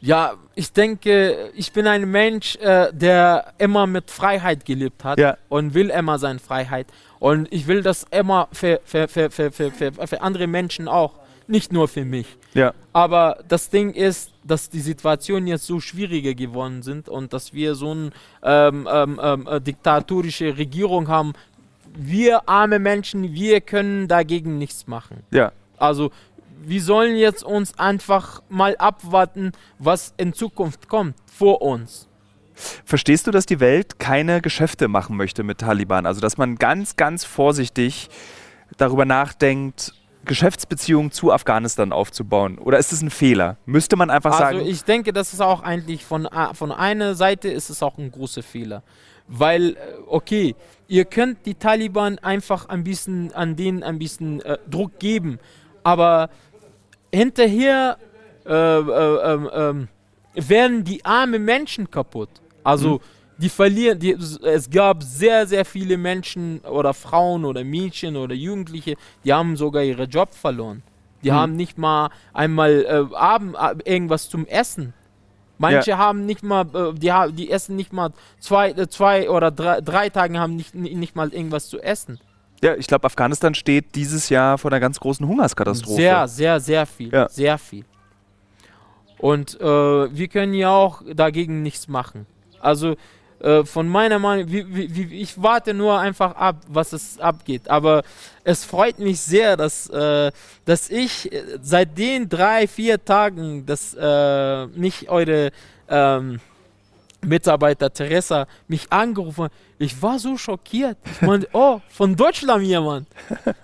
Ja, 0.00 0.34
ich 0.56 0.72
denke, 0.72 1.50
ich 1.54 1.72
bin 1.72 1.86
ein 1.86 2.10
Mensch, 2.10 2.56
äh, 2.56 2.92
der 2.92 3.54
immer 3.58 3.86
mit 3.86 4.10
Freiheit 4.10 4.64
gelebt 4.64 5.04
hat 5.04 5.18
Ja. 5.20 5.36
und 5.48 5.74
will 5.74 5.90
immer 5.90 6.18
seine 6.18 6.40
Freiheit. 6.40 6.88
Und 7.20 7.46
ich 7.52 7.68
will 7.68 7.82
das 7.82 8.04
immer 8.10 8.48
für, 8.52 8.80
für, 8.84 9.06
für, 9.06 9.30
für, 9.30 9.52
für, 9.52 9.70
für, 9.70 9.92
für 9.92 10.20
andere 10.20 10.48
Menschen 10.48 10.88
auch, 10.88 11.14
nicht 11.46 11.72
nur 11.72 11.86
für 11.86 12.04
mich. 12.04 12.26
Ja. 12.54 12.74
Aber 12.92 13.38
das 13.48 13.70
Ding 13.70 13.92
ist, 13.94 14.30
dass 14.44 14.68
die 14.68 14.80
Situationen 14.80 15.46
jetzt 15.46 15.66
so 15.66 15.80
schwieriger 15.80 16.34
geworden 16.34 16.82
sind 16.82 17.08
und 17.08 17.32
dass 17.32 17.54
wir 17.54 17.74
so 17.74 17.92
eine 17.92 18.10
ähm, 18.42 18.88
ähm, 18.90 19.20
ähm, 19.22 19.46
äh, 19.46 19.60
diktatorische 19.60 20.56
Regierung 20.56 21.08
haben. 21.08 21.32
Wir 21.94 22.48
arme 22.48 22.78
Menschen, 22.78 23.32
wir 23.32 23.60
können 23.60 24.08
dagegen 24.08 24.58
nichts 24.58 24.86
machen. 24.86 25.22
Ja. 25.30 25.52
Also 25.78 26.10
wir 26.64 26.82
sollen 26.82 27.16
jetzt 27.16 27.42
uns 27.42 27.78
einfach 27.78 28.42
mal 28.48 28.76
abwarten, 28.76 29.52
was 29.78 30.14
in 30.16 30.32
Zukunft 30.32 30.88
kommt 30.88 31.16
vor 31.26 31.62
uns. 31.62 32.08
Verstehst 32.84 33.26
du, 33.26 33.30
dass 33.30 33.46
die 33.46 33.60
Welt 33.60 33.98
keine 33.98 34.40
Geschäfte 34.40 34.88
machen 34.88 35.16
möchte 35.16 35.42
mit 35.42 35.58
Taliban? 35.58 36.06
Also, 36.06 36.20
dass 36.20 36.36
man 36.36 36.56
ganz, 36.56 36.96
ganz 36.96 37.24
vorsichtig 37.24 38.10
darüber 38.76 39.04
nachdenkt, 39.04 39.94
Geschäftsbeziehungen 40.24 41.10
zu 41.10 41.32
Afghanistan 41.32 41.92
aufzubauen? 41.92 42.58
Oder 42.58 42.78
ist 42.78 42.92
es 42.92 43.02
ein 43.02 43.10
Fehler? 43.10 43.56
Müsste 43.66 43.96
man 43.96 44.10
einfach 44.10 44.32
Also 44.32 44.58
sagen. 44.58 44.68
ich 44.68 44.84
denke, 44.84 45.12
das 45.12 45.32
ist 45.32 45.40
auch 45.40 45.62
eigentlich 45.62 46.04
von, 46.04 46.28
von 46.54 46.72
einer 46.72 47.14
Seite 47.14 47.48
ist 47.48 47.70
es 47.70 47.82
auch 47.82 47.98
ein 47.98 48.10
großer 48.10 48.42
Fehler. 48.42 48.82
Weil, 49.28 49.70
äh, 49.70 49.76
okay, 50.06 50.54
ihr 50.88 51.04
könnt 51.04 51.46
die 51.46 51.54
Taliban 51.54 52.18
einfach 52.18 52.68
ein 52.68 52.84
bisschen 52.84 53.32
an 53.34 53.56
denen 53.56 53.82
ein 53.82 53.98
bisschen 53.98 54.40
äh, 54.42 54.58
Druck 54.68 54.98
geben, 54.98 55.38
aber 55.84 56.28
hinterher 57.12 57.96
äh, 58.44 58.52
äh, 58.52 59.32
ähm, 59.32 59.50
ähm, 59.54 59.88
werden 60.34 60.84
die 60.84 61.04
armen 61.04 61.44
Menschen 61.44 61.90
kaputt. 61.90 62.30
Also 62.64 63.00
die 63.42 63.48
verlieren, 63.50 63.98
die, 63.98 64.12
es 64.12 64.70
gab 64.70 65.02
sehr, 65.02 65.46
sehr 65.46 65.64
viele 65.64 65.98
Menschen 65.98 66.60
oder 66.60 66.94
Frauen 66.94 67.44
oder 67.44 67.62
Mädchen 67.64 68.16
oder 68.16 68.34
Jugendliche, 68.34 68.94
die 69.24 69.32
haben 69.32 69.56
sogar 69.56 69.82
ihre 69.82 70.04
Job 70.04 70.32
verloren. 70.32 70.82
Die 71.22 71.30
Mhm. 71.30 71.34
haben 71.34 71.56
nicht 71.56 71.76
mal 71.76 72.10
einmal 72.32 72.84
äh, 73.12 73.14
Abend 73.14 73.54
äh, 73.56 73.74
irgendwas 73.92 74.28
zum 74.30 74.46
Essen. 74.46 74.94
Manche 75.58 75.96
haben 75.98 76.24
nicht 76.26 76.42
mal, 76.42 76.64
äh, 76.74 76.92
die, 76.94 77.12
die 77.34 77.50
essen 77.50 77.76
nicht 77.76 77.92
mal 77.92 78.10
zwei, 78.40 78.70
äh, 78.70 78.88
zwei 78.88 79.28
oder 79.30 79.50
drei, 79.50 79.80
drei 79.80 80.08
Tagen 80.08 80.38
haben 80.38 80.56
nicht, 80.56 80.74
ni- 80.74 80.94
nicht 80.94 81.14
mal 81.14 81.28
irgendwas 81.32 81.68
zu 81.68 81.78
essen. 81.80 82.18
ja, 82.64 82.74
ich 82.76 82.86
glaube, 82.86 83.04
Afghanistan 83.06 83.54
steht 83.54 83.94
dieses 83.96 84.28
Jahr 84.28 84.56
vor 84.58 84.70
einer 84.72 84.80
ganz 84.80 84.98
großen 85.00 85.26
Hungerskatastrophe. 85.26 85.96
Sehr, 86.00 86.26
sehr, 86.28 86.58
sehr 86.60 86.86
viel. 86.86 87.10
Ja. 87.12 87.28
Sehr 87.28 87.58
viel. 87.58 87.84
Und 89.18 89.60
äh, 89.60 89.64
wir 89.64 90.28
können 90.28 90.54
ja 90.54 90.70
auch 90.70 91.02
dagegen 91.14 91.62
nichts 91.62 91.86
machen. 91.88 92.26
Also 92.60 92.96
äh, 93.42 93.64
von 93.64 93.88
meiner 93.88 94.20
Meinung, 94.20 94.50
wie, 94.50 94.64
wie, 94.72 95.10
wie, 95.10 95.20
ich 95.20 95.42
warte 95.42 95.74
nur 95.74 95.98
einfach 95.98 96.36
ab, 96.36 96.56
was 96.68 96.92
es 96.92 97.18
abgeht. 97.18 97.68
Aber 97.68 98.04
es 98.44 98.64
freut 98.64 99.00
mich 99.00 99.20
sehr, 99.20 99.56
dass, 99.56 99.90
äh, 99.90 100.30
dass 100.64 100.88
ich 100.90 101.32
äh, 101.32 101.58
seit 101.60 101.98
den 101.98 102.28
drei, 102.28 102.68
vier 102.68 103.04
Tagen, 103.04 103.66
dass 103.66 103.96
äh, 103.98 104.66
mich 104.68 105.08
eure 105.10 105.50
ähm, 105.88 106.38
Mitarbeiter 107.20 107.92
Teresa 107.92 108.46
mich 108.68 108.92
angerufen 108.92 109.44
hat. 109.44 109.52
Ich 109.78 110.00
war 110.00 110.20
so 110.20 110.36
schockiert. 110.36 110.96
Ich 111.04 111.22
meinte, 111.26 111.48
oh, 111.52 111.80
von 111.88 112.14
Deutschland 112.14 112.64
jemand, 112.64 113.08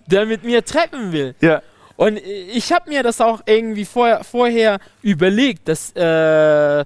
der 0.07 0.27
mit 0.27 0.43
mir 0.43 0.65
treffen 0.65 1.13
will. 1.13 1.37
Ja, 1.41 1.63
Und 1.97 2.17
ich 2.19 2.73
habe 2.73 2.91
mir 2.91 3.05
das 3.05 3.21
auch 3.21 3.43
irgendwie 3.47 3.85
vorher, 3.85 4.25
vorher 4.25 4.81
überlegt, 5.03 5.69
dass 5.69 5.93
äh, 5.93 6.85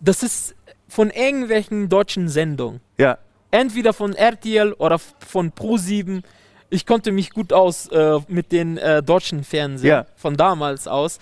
das 0.00 0.24
ist 0.24 0.56
von 0.92 1.10
irgendwelchen 1.10 1.88
deutschen 1.88 2.28
Sendungen. 2.28 2.80
ja. 2.98 3.18
Entweder 3.54 3.92
von 3.92 4.14
RTL 4.14 4.72
oder 4.72 4.98
von 4.98 5.52
Pro7. 5.52 6.22
Ich 6.70 6.86
konnte 6.86 7.12
mich 7.12 7.30
gut 7.34 7.52
aus 7.52 7.86
äh, 7.88 8.18
mit 8.28 8.50
den 8.50 8.78
äh, 8.78 9.02
deutschen 9.02 9.44
Fernsehen 9.44 9.90
Ja. 9.90 10.06
von 10.16 10.38
damals 10.38 10.88
aus. 10.88 11.18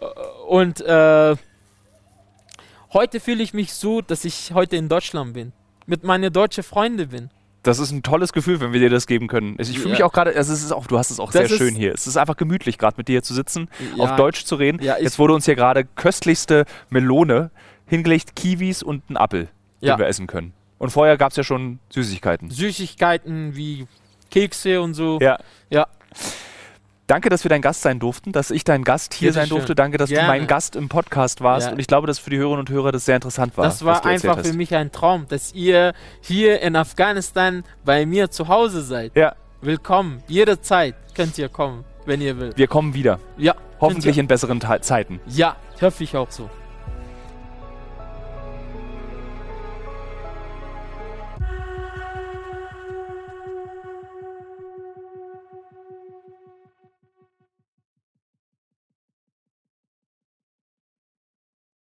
Äh, 0.00 0.06
Und 0.48 0.80
äh, 0.80 1.36
heute 2.94 3.20
fühle 3.20 3.42
ich 3.42 3.52
mich 3.52 3.74
so, 3.74 4.00
dass 4.00 4.24
ich 4.24 4.52
heute 4.54 4.76
in 4.76 4.88
Deutschland 4.88 5.34
bin. 5.34 5.52
Mit 5.86 6.04
meinen 6.04 6.32
deutschen 6.32 6.62
Freunden 6.64 7.08
bin. 7.08 7.30
Das 7.64 7.78
ist 7.80 7.90
ein 7.90 8.02
tolles 8.02 8.32
Gefühl, 8.32 8.60
wenn 8.60 8.72
wir 8.72 8.80
dir 8.80 8.88
das 8.90 9.06
geben 9.06 9.26
können. 9.26 9.56
Ich 9.58 9.78
fühle 9.78 9.90
mich 9.90 9.98
Ja. 9.98 10.06
auch 10.06 10.12
gerade, 10.12 10.34
also 10.34 10.52
es 10.52 10.62
ist 10.62 10.72
auch, 10.72 10.86
du 10.86 10.96
hast 10.96 11.10
es 11.10 11.20
auch 11.20 11.32
Das 11.32 11.48
sehr 11.48 11.58
schön 11.58 11.74
hier. 11.74 11.92
Es 11.92 12.06
ist 12.06 12.16
einfach 12.16 12.36
gemütlich, 12.36 12.78
gerade 12.78 12.94
mit 12.96 13.08
dir 13.08 13.12
hier 13.12 13.22
zu 13.22 13.34
sitzen, 13.34 13.68
Ja. 13.96 14.04
auf 14.04 14.16
Deutsch 14.16 14.44
zu 14.44 14.54
reden. 14.54 14.80
Ja, 14.82 14.96
Jetzt 14.98 15.18
wurde 15.18 15.34
uns 15.34 15.44
hier 15.44 15.56
gerade 15.56 15.84
köstlichste 15.84 16.64
Melone 16.88 17.50
hingelegt, 17.88 18.36
Kiwis 18.36 18.82
und 18.82 19.08
ein 19.10 19.16
Apfel, 19.16 19.48
Ja. 19.80 19.94
den 19.96 20.00
wir 20.00 20.06
essen 20.06 20.26
können. 20.26 20.52
Und 20.78 20.90
vorher 20.90 21.16
gab 21.16 21.30
es 21.32 21.36
ja 21.36 21.42
schon 21.42 21.80
Süßigkeiten. 21.90 22.50
Süßigkeiten 22.50 23.56
wie 23.56 23.86
Kekse 24.30 24.80
und 24.80 24.94
so. 24.94 25.18
Ja. 25.20 25.38
Ja. 25.70 25.86
Danke, 27.06 27.30
dass 27.30 27.42
wir 27.42 27.48
dein 27.48 27.62
Gast 27.62 27.80
sein 27.80 27.98
durften, 27.98 28.32
dass 28.32 28.50
ich 28.50 28.64
dein 28.64 28.84
Gast 28.84 29.14
hier 29.14 29.32
sein 29.32 29.48
durfte. 29.48 29.74
Danke, 29.74 29.96
dass 29.96 30.10
du 30.10 30.14
Gerne. 30.16 30.28
mein 30.28 30.46
Gast 30.46 30.76
im 30.76 30.90
Podcast 30.90 31.40
warst. 31.40 31.68
Ja. 31.68 31.72
Und 31.72 31.78
ich 31.78 31.86
glaube, 31.86 32.06
dass 32.06 32.18
für 32.18 32.28
die 32.28 32.36
Hörerinnen 32.36 32.60
und 32.60 32.70
Hörer 32.70 32.92
das 32.92 33.06
sehr 33.06 33.14
interessant 33.16 33.56
war. 33.56 33.64
Das 33.64 33.82
war 33.82 34.02
du 34.02 34.08
einfach 34.08 34.38
für 34.44 34.52
mich 34.52 34.74
ein 34.74 34.92
Traum, 34.92 35.26
dass 35.26 35.54
ihr 35.54 35.94
hier 36.20 36.60
in 36.60 36.76
Afghanistan 36.76 37.64
bei 37.84 38.04
mir 38.04 38.30
zu 38.30 38.48
Hause 38.48 38.82
seid. 38.82 39.16
Ja, 39.16 39.34
Willkommen. 39.62 40.22
Jederzeit 40.28 40.94
könnt 41.16 41.36
ihr 41.38 41.48
kommen, 41.48 41.84
wenn 42.06 42.20
ihr 42.20 42.38
wollt. 42.38 42.56
wir 42.58 42.66
kommen 42.68 42.92
wieder. 42.94 43.18
Ja. 43.38 43.54
Hoffentlich 43.80 44.18
in 44.18 44.26
besseren 44.28 44.60
Ta 44.60 44.80
Zeiten. 44.82 45.18
ja, 45.26 45.56
hoffe 45.80 46.04
ich 46.04 46.14
auch 46.16 46.30
so. 46.30 46.48